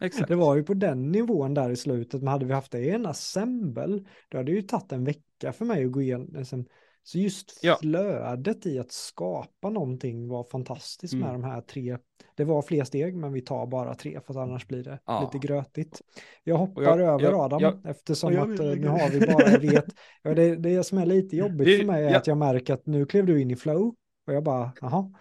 [0.00, 0.28] Exakt.
[0.28, 2.90] Det var ju på den nivån där i slutet, men hade vi haft det i
[2.90, 6.28] en assemble, då hade det ju tagit en vecka för mig att gå igenom.
[6.32, 6.64] Liksom,
[7.02, 7.78] så just ja.
[7.80, 11.26] flödet i att skapa någonting var fantastiskt mm.
[11.26, 11.98] med de här tre.
[12.34, 15.30] Det var fler steg, men vi tar bara tre, för annars blir det ja.
[15.32, 16.02] lite grötigt.
[16.44, 19.50] Jag hoppar jag, över jag, Adam, jag, eftersom jag, att eh, nu har vi bara,
[19.50, 19.84] jag vet,
[20.22, 22.86] ja, det, det som är lite jobbigt det, för mig är att jag märker att
[22.86, 23.94] nu klev du in i flow
[24.28, 25.12] och jag bara, jaha,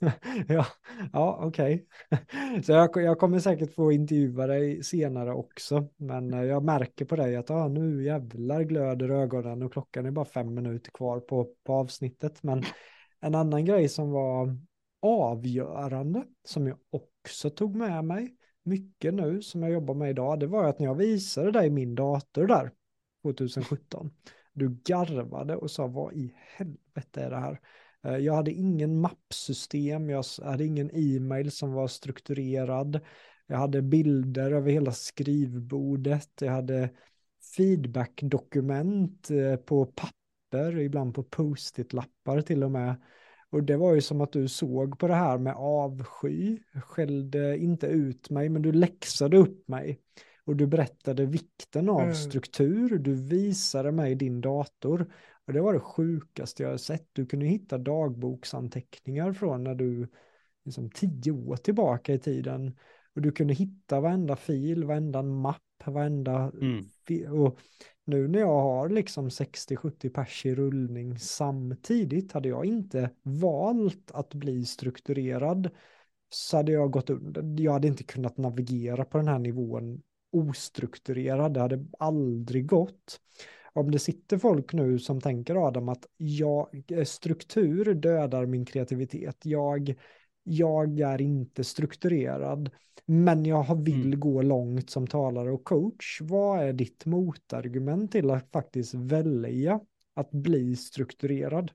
[0.48, 0.66] ja,
[1.12, 1.86] ja okej.
[2.10, 2.62] Okay.
[2.62, 7.16] Så jag, jag, kommer säkert få intervjua dig senare också, men eh, jag märker på
[7.16, 11.48] dig att ah, nu jävlar glöder ögonen och klockan är bara fem minuter kvar på,
[11.64, 12.42] på avsnittet.
[12.42, 12.62] Men
[13.20, 14.56] en annan grej som var
[15.02, 20.46] avgörande, som jag också tog med mig mycket nu, som jag jobbar med idag, det
[20.46, 22.70] var att när jag visade dig min dator där,
[23.22, 24.10] 2017,
[24.52, 27.60] du garvade och sa vad i helvete är det här?
[28.04, 33.00] Eh, jag hade ingen mappsystem, jag hade ingen e-mail som var strukturerad.
[33.46, 36.90] Jag hade bilder över hela skrivbordet, jag hade
[37.56, 42.94] feedbackdokument eh, på papper, ibland på post-it-lappar till och med.
[43.50, 47.86] Och det var ju som att du såg på det här med avsky, skällde inte
[47.86, 50.00] ut mig, men du läxade upp mig.
[50.44, 52.14] Och du berättade vikten av mm.
[52.14, 55.12] struktur, du visade mig din dator.
[55.46, 57.08] Och det var det sjukaste jag har sett.
[57.12, 60.08] Du kunde hitta dagboksanteckningar från när du,
[60.64, 62.76] liksom tio år tillbaka i tiden.
[63.14, 66.52] Och du kunde hitta varenda fil, varenda mapp, varenda...
[66.60, 66.84] Mm.
[67.32, 67.58] Och
[68.04, 74.34] nu när jag har liksom 60-70 pers i rullning samtidigt, hade jag inte valt att
[74.34, 75.70] bli strukturerad
[76.28, 77.62] så hade jag gått under.
[77.62, 80.02] Jag hade inte kunnat navigera på den här nivån
[80.32, 81.54] ostrukturerad.
[81.54, 83.20] Det hade aldrig gått
[83.72, 89.36] om det sitter folk nu som tänker Adam att jag, eh, struktur dödar min kreativitet.
[89.42, 89.94] Jag,
[90.42, 92.70] jag är inte strukturerad,
[93.04, 94.20] men jag vill mm.
[94.20, 96.20] gå långt som talare och coach.
[96.20, 99.80] Vad är ditt motargument till att faktiskt välja
[100.14, 101.72] att bli strukturerad?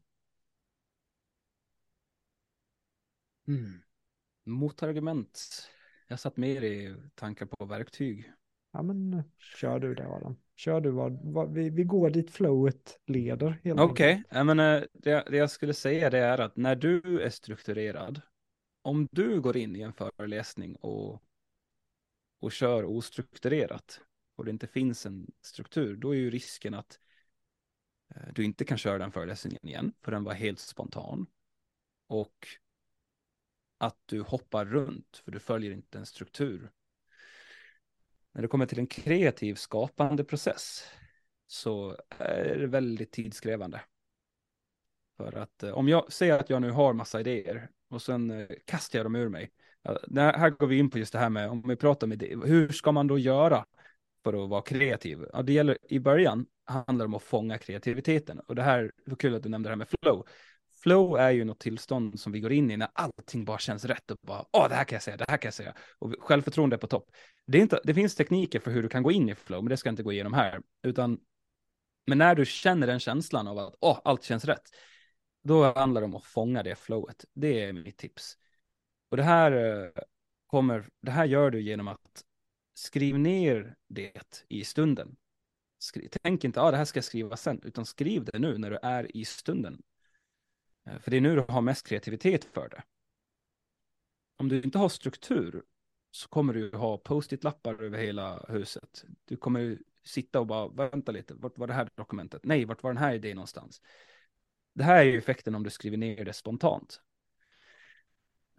[3.47, 3.81] Mm.
[4.43, 5.39] Motargument.
[6.07, 8.31] Jag satt mer i tankar på verktyg.
[8.71, 10.35] Ja, men kör du det Adam.
[10.57, 13.59] Kör du vad, vad vi, vi går dit flowet leder.
[13.63, 14.43] Okej, okay.
[14.43, 18.21] men äh, det, det jag skulle säga det är att när du är strukturerad,
[18.81, 21.23] om du går in i en föreläsning och,
[22.39, 24.01] och kör ostrukturerat
[24.35, 26.99] och det inte finns en struktur, då är ju risken att
[28.15, 31.27] äh, du inte kan köra den föreläsningen igen, för den var helt spontan.
[32.07, 32.47] Och
[33.77, 36.71] att du hoppar runt, för du följer inte en struktur
[38.38, 40.84] när det kommer till en kreativ skapande process
[41.47, 43.81] så är det väldigt tidskrävande.
[45.18, 48.47] För att eh, om jag säger att jag nu har massa idéer och sen eh,
[48.65, 49.51] kastar jag dem ur mig.
[50.15, 52.35] Här går vi in på just det här med om vi pratar med det.
[52.45, 53.65] Hur ska man då göra
[54.23, 55.26] för att vara kreativ?
[55.34, 59.15] Ja, det gäller i början handlar det om att fånga kreativiteten och det här, var
[59.15, 60.27] kul att du nämnde det här med flow.
[60.83, 64.11] Flow är ju något tillstånd som vi går in i när allting bara känns rätt
[64.11, 65.73] och bara, åh, det här kan jag säga, det här kan jag säga.
[65.99, 67.11] Och självförtroende är på topp.
[67.47, 69.69] Det, är inte, det finns tekniker för hur du kan gå in i flow, men
[69.69, 70.61] det ska jag inte gå igenom här.
[70.83, 71.19] Utan,
[72.07, 74.69] men när du känner den känslan av att, åh, allt känns rätt,
[75.43, 77.25] då handlar det om att fånga det flowet.
[77.33, 78.37] Det är mitt tips.
[79.09, 80.03] Och det här eh,
[80.47, 82.23] kommer, det här gör du genom att
[82.73, 85.15] skriv ner det i stunden.
[85.79, 88.69] Skri tänk inte, ah, det här ska jag skriva sen, utan skriv det nu när
[88.69, 89.81] du är i stunden.
[90.88, 92.84] Eh, för det är nu du har mest kreativitet för det.
[94.38, 95.64] Om du inte har struktur
[96.11, 99.05] så kommer du ha post-it-lappar över hela huset.
[99.26, 102.41] Du kommer sitta och bara, vänta lite, vart var det här dokumentet?
[102.45, 103.81] Nej, vart var den här idén någonstans?
[104.73, 107.01] Det här är ju effekten om du skriver ner det spontant.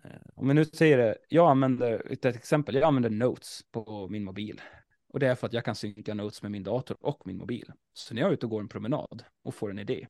[0.04, 4.24] Eh, om vi nu säger det, jag använder, ett exempel, jag använder Notes på min
[4.24, 4.60] mobil.
[5.08, 7.72] Och det är för att jag kan synka Notes med min dator och min mobil.
[7.92, 10.06] Så när jag är ute och går en promenad och får en idé,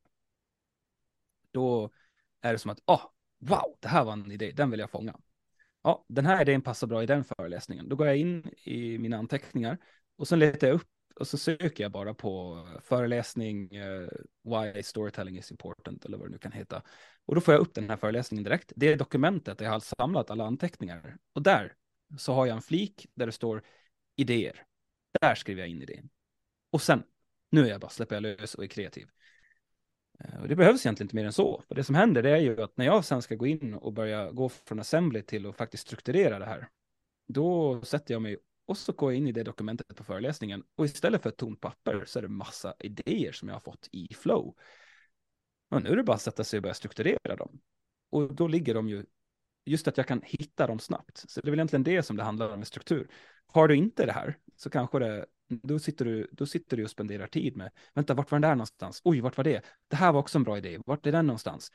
[1.51, 1.91] då
[2.43, 5.17] är det som att, ah, wow, det här var en idé, den vill jag fånga.
[5.83, 7.89] Ja, den här idén passar bra i den föreläsningen.
[7.89, 9.79] Då går jag in i mina anteckningar
[10.17, 14.09] och sen letar jag upp och så söker jag bara på föreläsning, uh,
[14.45, 16.83] why storytelling is important eller vad det nu kan heta.
[17.27, 18.73] Och då får jag upp den här föreläsningen direkt.
[18.77, 21.17] Det är dokumentet där jag har samlat alla anteckningar.
[21.33, 21.75] Och där
[22.19, 23.63] så har jag en flik där det står
[24.17, 24.67] idéer.
[25.21, 26.09] Där skriver jag in idén.
[26.71, 27.03] Och sen,
[27.51, 29.09] nu är jag bara, släpper jag lös och är kreativ.
[30.19, 31.63] Eh, och det behövs egentligen inte mer än så.
[31.69, 33.93] Och det som händer det är ju att när jag sen ska gå in och
[33.93, 36.69] börja gå från assembly till att faktiskt strukturera det här,
[37.29, 40.85] då sätter jag mig och så går jag in i det dokumentet på föreläsningen och
[40.85, 44.15] istället för ett tomt papper så är det massa idéer som jag har fått i
[44.15, 44.55] flow.
[45.71, 47.61] Och nu är det bara att sätta sig och börja strukturera dem.
[48.11, 49.05] Och då ligger de ju,
[49.65, 51.25] just att jag kan hitta dem snabbt.
[51.31, 53.11] Så det är väl egentligen det som det handlar om med struktur.
[53.47, 56.91] Har du inte det här så kanske det, då sitter du, då sitter du och
[56.91, 59.01] spenderar tid med, vänta, vart var den där någonstans?
[59.05, 59.65] Oj, vart var det?
[59.89, 61.73] Det här var också en bra idé, vart är den någonstans?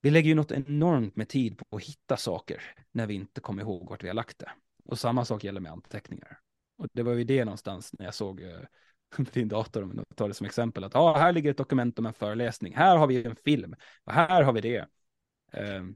[0.00, 2.62] Vi lägger ju något enormt med tid på att hitta saker
[2.92, 4.50] när vi inte kommer ihåg vart vi har lagt det.
[4.84, 6.38] Och samma sak gäller med anteckningar.
[6.78, 8.60] Och det var ju det någonstans när jag såg eh,
[9.32, 12.06] din dator, om jag tar det som exempel, att ah, här ligger ett dokument om
[12.06, 13.74] en föreläsning, här har vi en film,
[14.04, 14.86] och här har vi det.
[15.56, 15.90] Uh,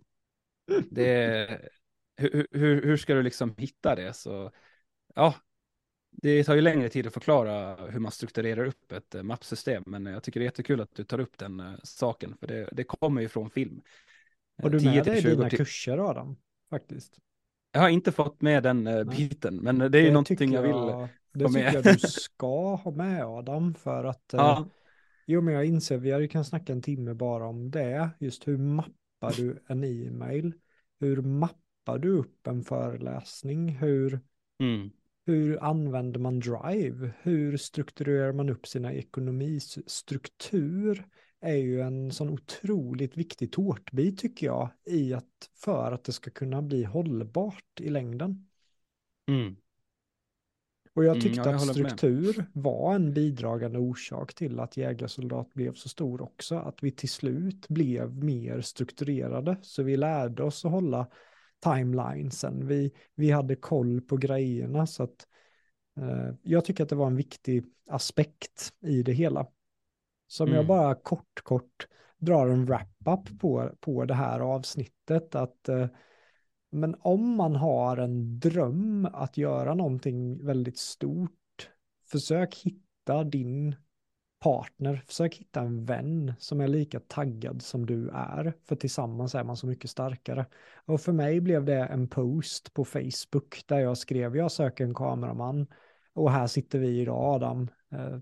[0.90, 1.70] det
[2.16, 4.12] hur, hur, hur ska du liksom hitta det?
[4.12, 4.52] Så
[5.14, 5.34] ja,
[6.16, 10.06] det tar ju längre tid att förklara hur man strukturerar upp ett uh, mappsystem, men
[10.06, 12.84] jag tycker det är jättekul att du tar upp den uh, saken, för det, det
[12.84, 13.82] kommer ju från film.
[14.62, 16.36] Har du med dig dina kurser Adam?
[16.70, 17.18] Faktiskt.
[17.72, 21.08] Jag har inte fått med den biten, men det är ju någonting jag, jag vill
[21.32, 24.66] Det tycker jag du ska ha med Adam, för att ja.
[25.26, 29.36] Jo, men jag inser, vi kan snacka en timme bara om det, just hur mappar
[29.36, 30.52] du en e-mail?
[31.00, 33.68] Hur mappar du upp en föreläsning?
[33.68, 34.20] Hur,
[34.60, 34.90] mm.
[35.26, 37.10] Hur använder man Drive?
[37.22, 41.06] Hur strukturerar man upp sina ekonomistruktur?
[41.40, 46.30] är ju en sån otroligt viktig tårtbit tycker jag i att för att det ska
[46.30, 48.48] kunna bli hållbart i längden.
[49.28, 49.56] Mm.
[50.94, 52.46] Och jag tyckte mm, jag att struktur med.
[52.52, 56.56] var en bidragande orsak till att jägarsoldat blev så stor också.
[56.56, 59.56] Att vi till slut blev mer strukturerade.
[59.62, 61.06] Så vi lärde oss att hålla
[61.64, 62.66] timelinesen.
[62.66, 64.86] Vi, vi hade koll på grejerna.
[64.86, 65.26] Så att
[65.96, 69.46] eh, jag tycker att det var en viktig aspekt i det hela.
[70.26, 70.56] Så om mm.
[70.56, 71.88] jag bara kort, kort
[72.18, 75.34] drar en wrap-up på, på det här avsnittet.
[75.34, 75.86] att eh,
[76.70, 81.70] Men om man har en dröm att göra någonting väldigt stort,
[82.10, 83.76] försök hitta din
[84.46, 89.44] partner, försök hitta en vän som är lika taggad som du är, för tillsammans är
[89.44, 90.46] man så mycket starkare.
[90.84, 94.94] Och för mig blev det en post på Facebook där jag skrev, jag söker en
[94.94, 95.66] kameraman
[96.12, 98.18] och här sitter vi idag Adam, eh,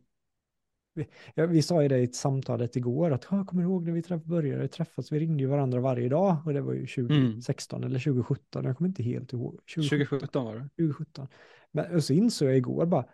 [0.95, 1.07] vi,
[1.47, 4.69] vi sa ju det i samtalet igår, att jag kommer ihåg när vi träff, började
[4.69, 7.91] träffas, vi ringde ju varandra varje dag och det var ju 2016 mm.
[7.91, 9.61] eller 2017, jag kommer inte helt ihåg.
[9.75, 10.61] 2017, 2017 var det.
[10.61, 11.29] 2017.
[11.73, 13.05] Men och så insåg jag igår bara,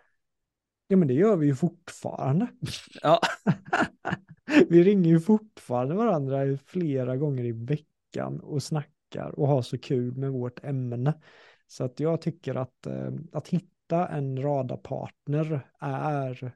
[0.90, 2.46] ja men det gör vi ju fortfarande.
[3.02, 3.20] Ja.
[4.68, 10.16] vi ringer ju fortfarande varandra flera gånger i veckan och snackar och har så kul
[10.16, 11.14] med vårt ämne.
[11.66, 16.52] Så att jag tycker att, eh, att hitta en radarpartner är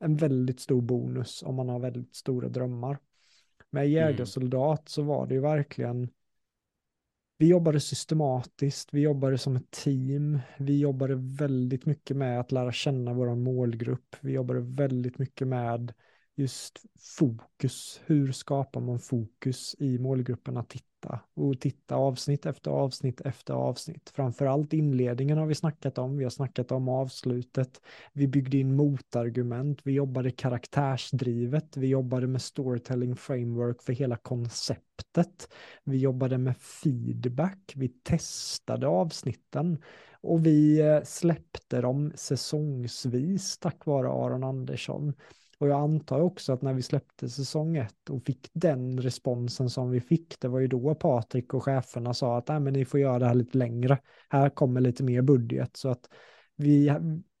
[0.00, 2.98] en väldigt stor bonus om man har väldigt stora drömmar.
[3.70, 3.92] Med mm.
[3.92, 4.86] jägarsoldat mm.
[4.86, 6.08] så var det ju verkligen
[7.38, 12.72] vi jobbade systematiskt, vi jobbade som ett team, vi jobbade väldigt mycket med att lära
[12.72, 15.92] känna vår målgrupp, vi jobbade väldigt mycket med
[16.36, 16.82] just
[17.18, 23.20] fokus, hur skapar man fokus i målgruppen att titta titta och titta avsnitt efter avsnitt
[23.20, 24.12] efter avsnitt.
[24.14, 27.80] Framförallt inledningen har vi snackat om, vi har snackat om avslutet,
[28.12, 35.48] vi byggde in motargument, vi jobbade karaktärsdrivet, vi jobbade med storytelling framework för hela konceptet,
[35.84, 39.82] vi jobbade med feedback, vi testade avsnitten.
[40.20, 45.14] Och vi eh, släppte dem säsongsvis tack vare Aron Andersson.
[45.58, 49.90] Och jag antar också att när vi släppte säsong ett och fick den responsen som
[49.90, 53.00] vi fick, det var ju då Patrik och cheferna sa att Nej, men ni får
[53.00, 53.98] göra det här lite längre.
[54.28, 55.76] Här kommer lite mer budget.
[55.76, 56.08] Så att
[56.56, 56.92] vi,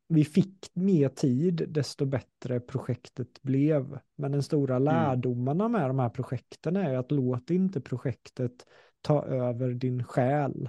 [0.08, 3.98] vi fick mer tid, desto bättre projektet blev.
[4.16, 4.84] Men den stora mm.
[4.84, 8.66] lärdomarna med de här projekten är att låt inte projektet
[9.00, 10.68] ta över din själ.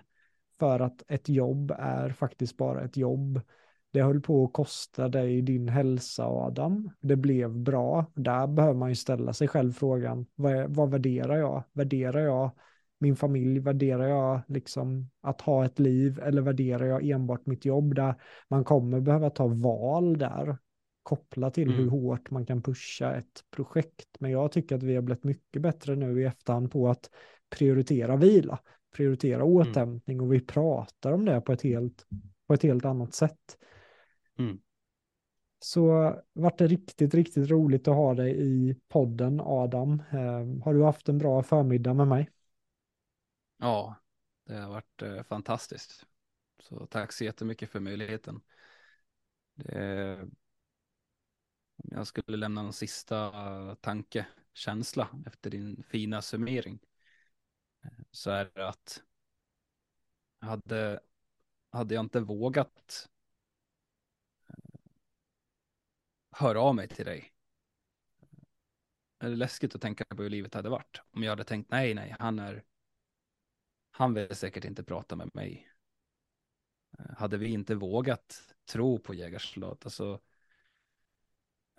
[0.60, 3.42] För att ett jobb är faktiskt bara ett jobb.
[3.92, 6.90] Det höll på att kosta dig din hälsa Adam.
[7.02, 8.06] Det blev bra.
[8.16, 11.64] Där behöver man ju ställa sig själv frågan, vad, vad värderar jag?
[11.74, 12.52] Värderar jag
[13.00, 13.60] min familj?
[13.60, 17.96] Värderar jag liksom att ha ett liv eller värderar jag enbart mitt jobb?
[17.96, 18.16] Där
[18.48, 20.58] man kommer behöva ta val där
[21.04, 21.80] kopplat till mm.
[21.80, 24.08] hur hårt man kan pusha ett projekt.
[24.20, 27.10] Men jag tycker att vi har blivit mycket bättre nu i efterhand på att
[27.50, 28.60] prioritera vila,
[28.96, 29.48] prioritera mm.
[29.48, 32.06] återhämtning och vi pratar om det på ett helt,
[32.48, 33.58] på ett helt annat sätt.
[34.40, 34.62] Mm.
[35.60, 40.04] Så vart det riktigt, riktigt roligt att ha dig i podden Adam.
[40.12, 42.30] Eh, har du haft en bra förmiddag med mig?
[43.58, 43.96] Ja,
[44.46, 46.06] det har varit eh, fantastiskt.
[46.60, 48.42] Så tack så jättemycket för möjligheten.
[49.56, 50.28] Det,
[51.76, 56.80] jag skulle lämna någon sista tanke, känsla efter din fina summering
[57.84, 59.04] eh, så är det att
[60.40, 61.00] hade,
[61.70, 63.10] hade jag inte vågat
[64.48, 64.86] eh,
[66.40, 67.34] höra av mig till dig.
[69.20, 71.02] Är det läskigt att tänka på hur livet hade varit.
[71.12, 72.64] Om jag hade tänkt nej, nej, han är,
[73.92, 75.72] han vill säkert inte prata med mig.
[77.00, 80.20] Eh, hade vi inte vågat tro på Jägarslott, alltså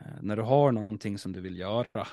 [0.00, 2.08] eh, när du har någonting som du vill göra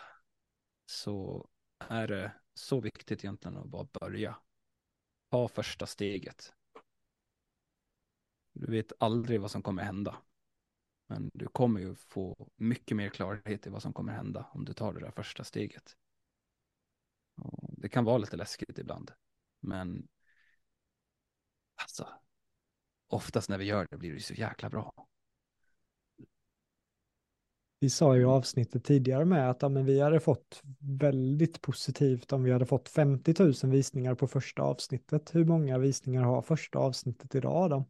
[0.86, 1.48] så
[1.78, 4.38] är det så viktigt egentligen att bara börja.
[5.30, 6.54] Ta första steget.
[8.54, 10.18] Du vet aldrig vad som kommer hända.
[11.08, 14.74] Men du kommer ju få mycket mer klarhet i vad som kommer hända om du
[14.74, 15.96] tar det där första steget.
[17.38, 19.12] Och det kan vara lite läskigt ibland.
[19.60, 20.08] Men
[21.76, 22.08] alltså,
[23.08, 25.08] oftast när vi gör det blir det så jäkla bra.
[27.80, 32.34] Vi sa ju i avsnittet tidigare med att ja, men vi hade fått väldigt positivt
[32.34, 35.36] om vi hade fått 50 000 visningar på första avsnittet.
[35.36, 37.86] Hur många visningar har första avsnittet idag då?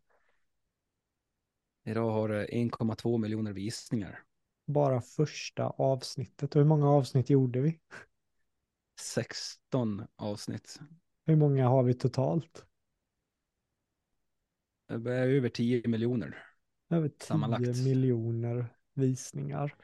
[1.88, 4.20] Idag har det 1,2 miljoner visningar.
[4.66, 6.56] Bara första avsnittet.
[6.56, 7.80] Och hur många avsnitt gjorde vi?
[9.00, 10.80] 16 avsnitt.
[11.26, 12.66] Hur många har vi totalt?
[14.88, 16.44] Det är över 10 miljoner.
[16.90, 19.76] Över 10 miljoner visningar.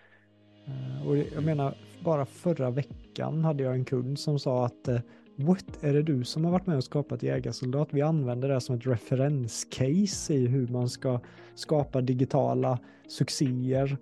[0.68, 5.02] Eh, och jag menar, bara förra veckan hade jag en kund som sa att eh,
[5.36, 7.88] What, är det du som har varit med och skapat Jägarsoldat?
[7.92, 11.20] Vi använder det som ett referenscase i hur man ska
[11.56, 13.98] skapa digitala succéer.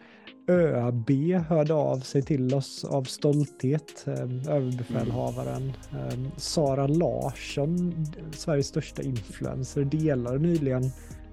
[0.48, 1.10] ÖB
[1.48, 5.74] hörde av sig till oss av stolthet, ehm, överbefälhavaren.
[5.92, 6.32] Mm.
[6.38, 10.84] Sara Larsson, Sveriges största influencer, delade nyligen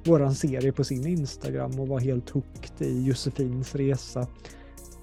[0.04, 4.26] våran serie på sin Instagram och var helt hooked i Josefins resa.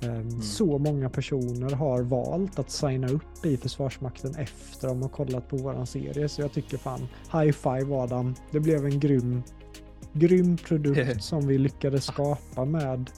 [0.01, 0.41] Mm.
[0.41, 5.57] Så många personer har valt att signa upp i Försvarsmakten efter de har kollat på
[5.57, 6.29] våran serie.
[6.29, 8.35] Så jag tycker fan, high five Adam.
[8.51, 9.43] Det blev en grym,
[10.13, 13.09] grym produkt som vi lyckades skapa med,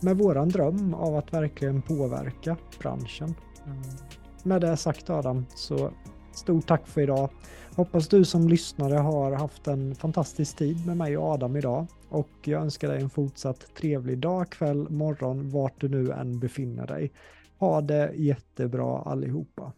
[0.00, 3.34] med våran dröm av att verkligen påverka branschen.
[3.66, 3.82] Mm.
[4.42, 5.90] Med det sagt Adam, så
[6.32, 7.30] stort tack för idag.
[7.76, 12.28] Hoppas du som lyssnare har haft en fantastisk tid med mig och Adam idag och
[12.44, 17.12] jag önskar dig en fortsatt trevlig dag, kväll, morgon, vart du nu än befinner dig.
[17.58, 19.72] Ha det jättebra allihopa.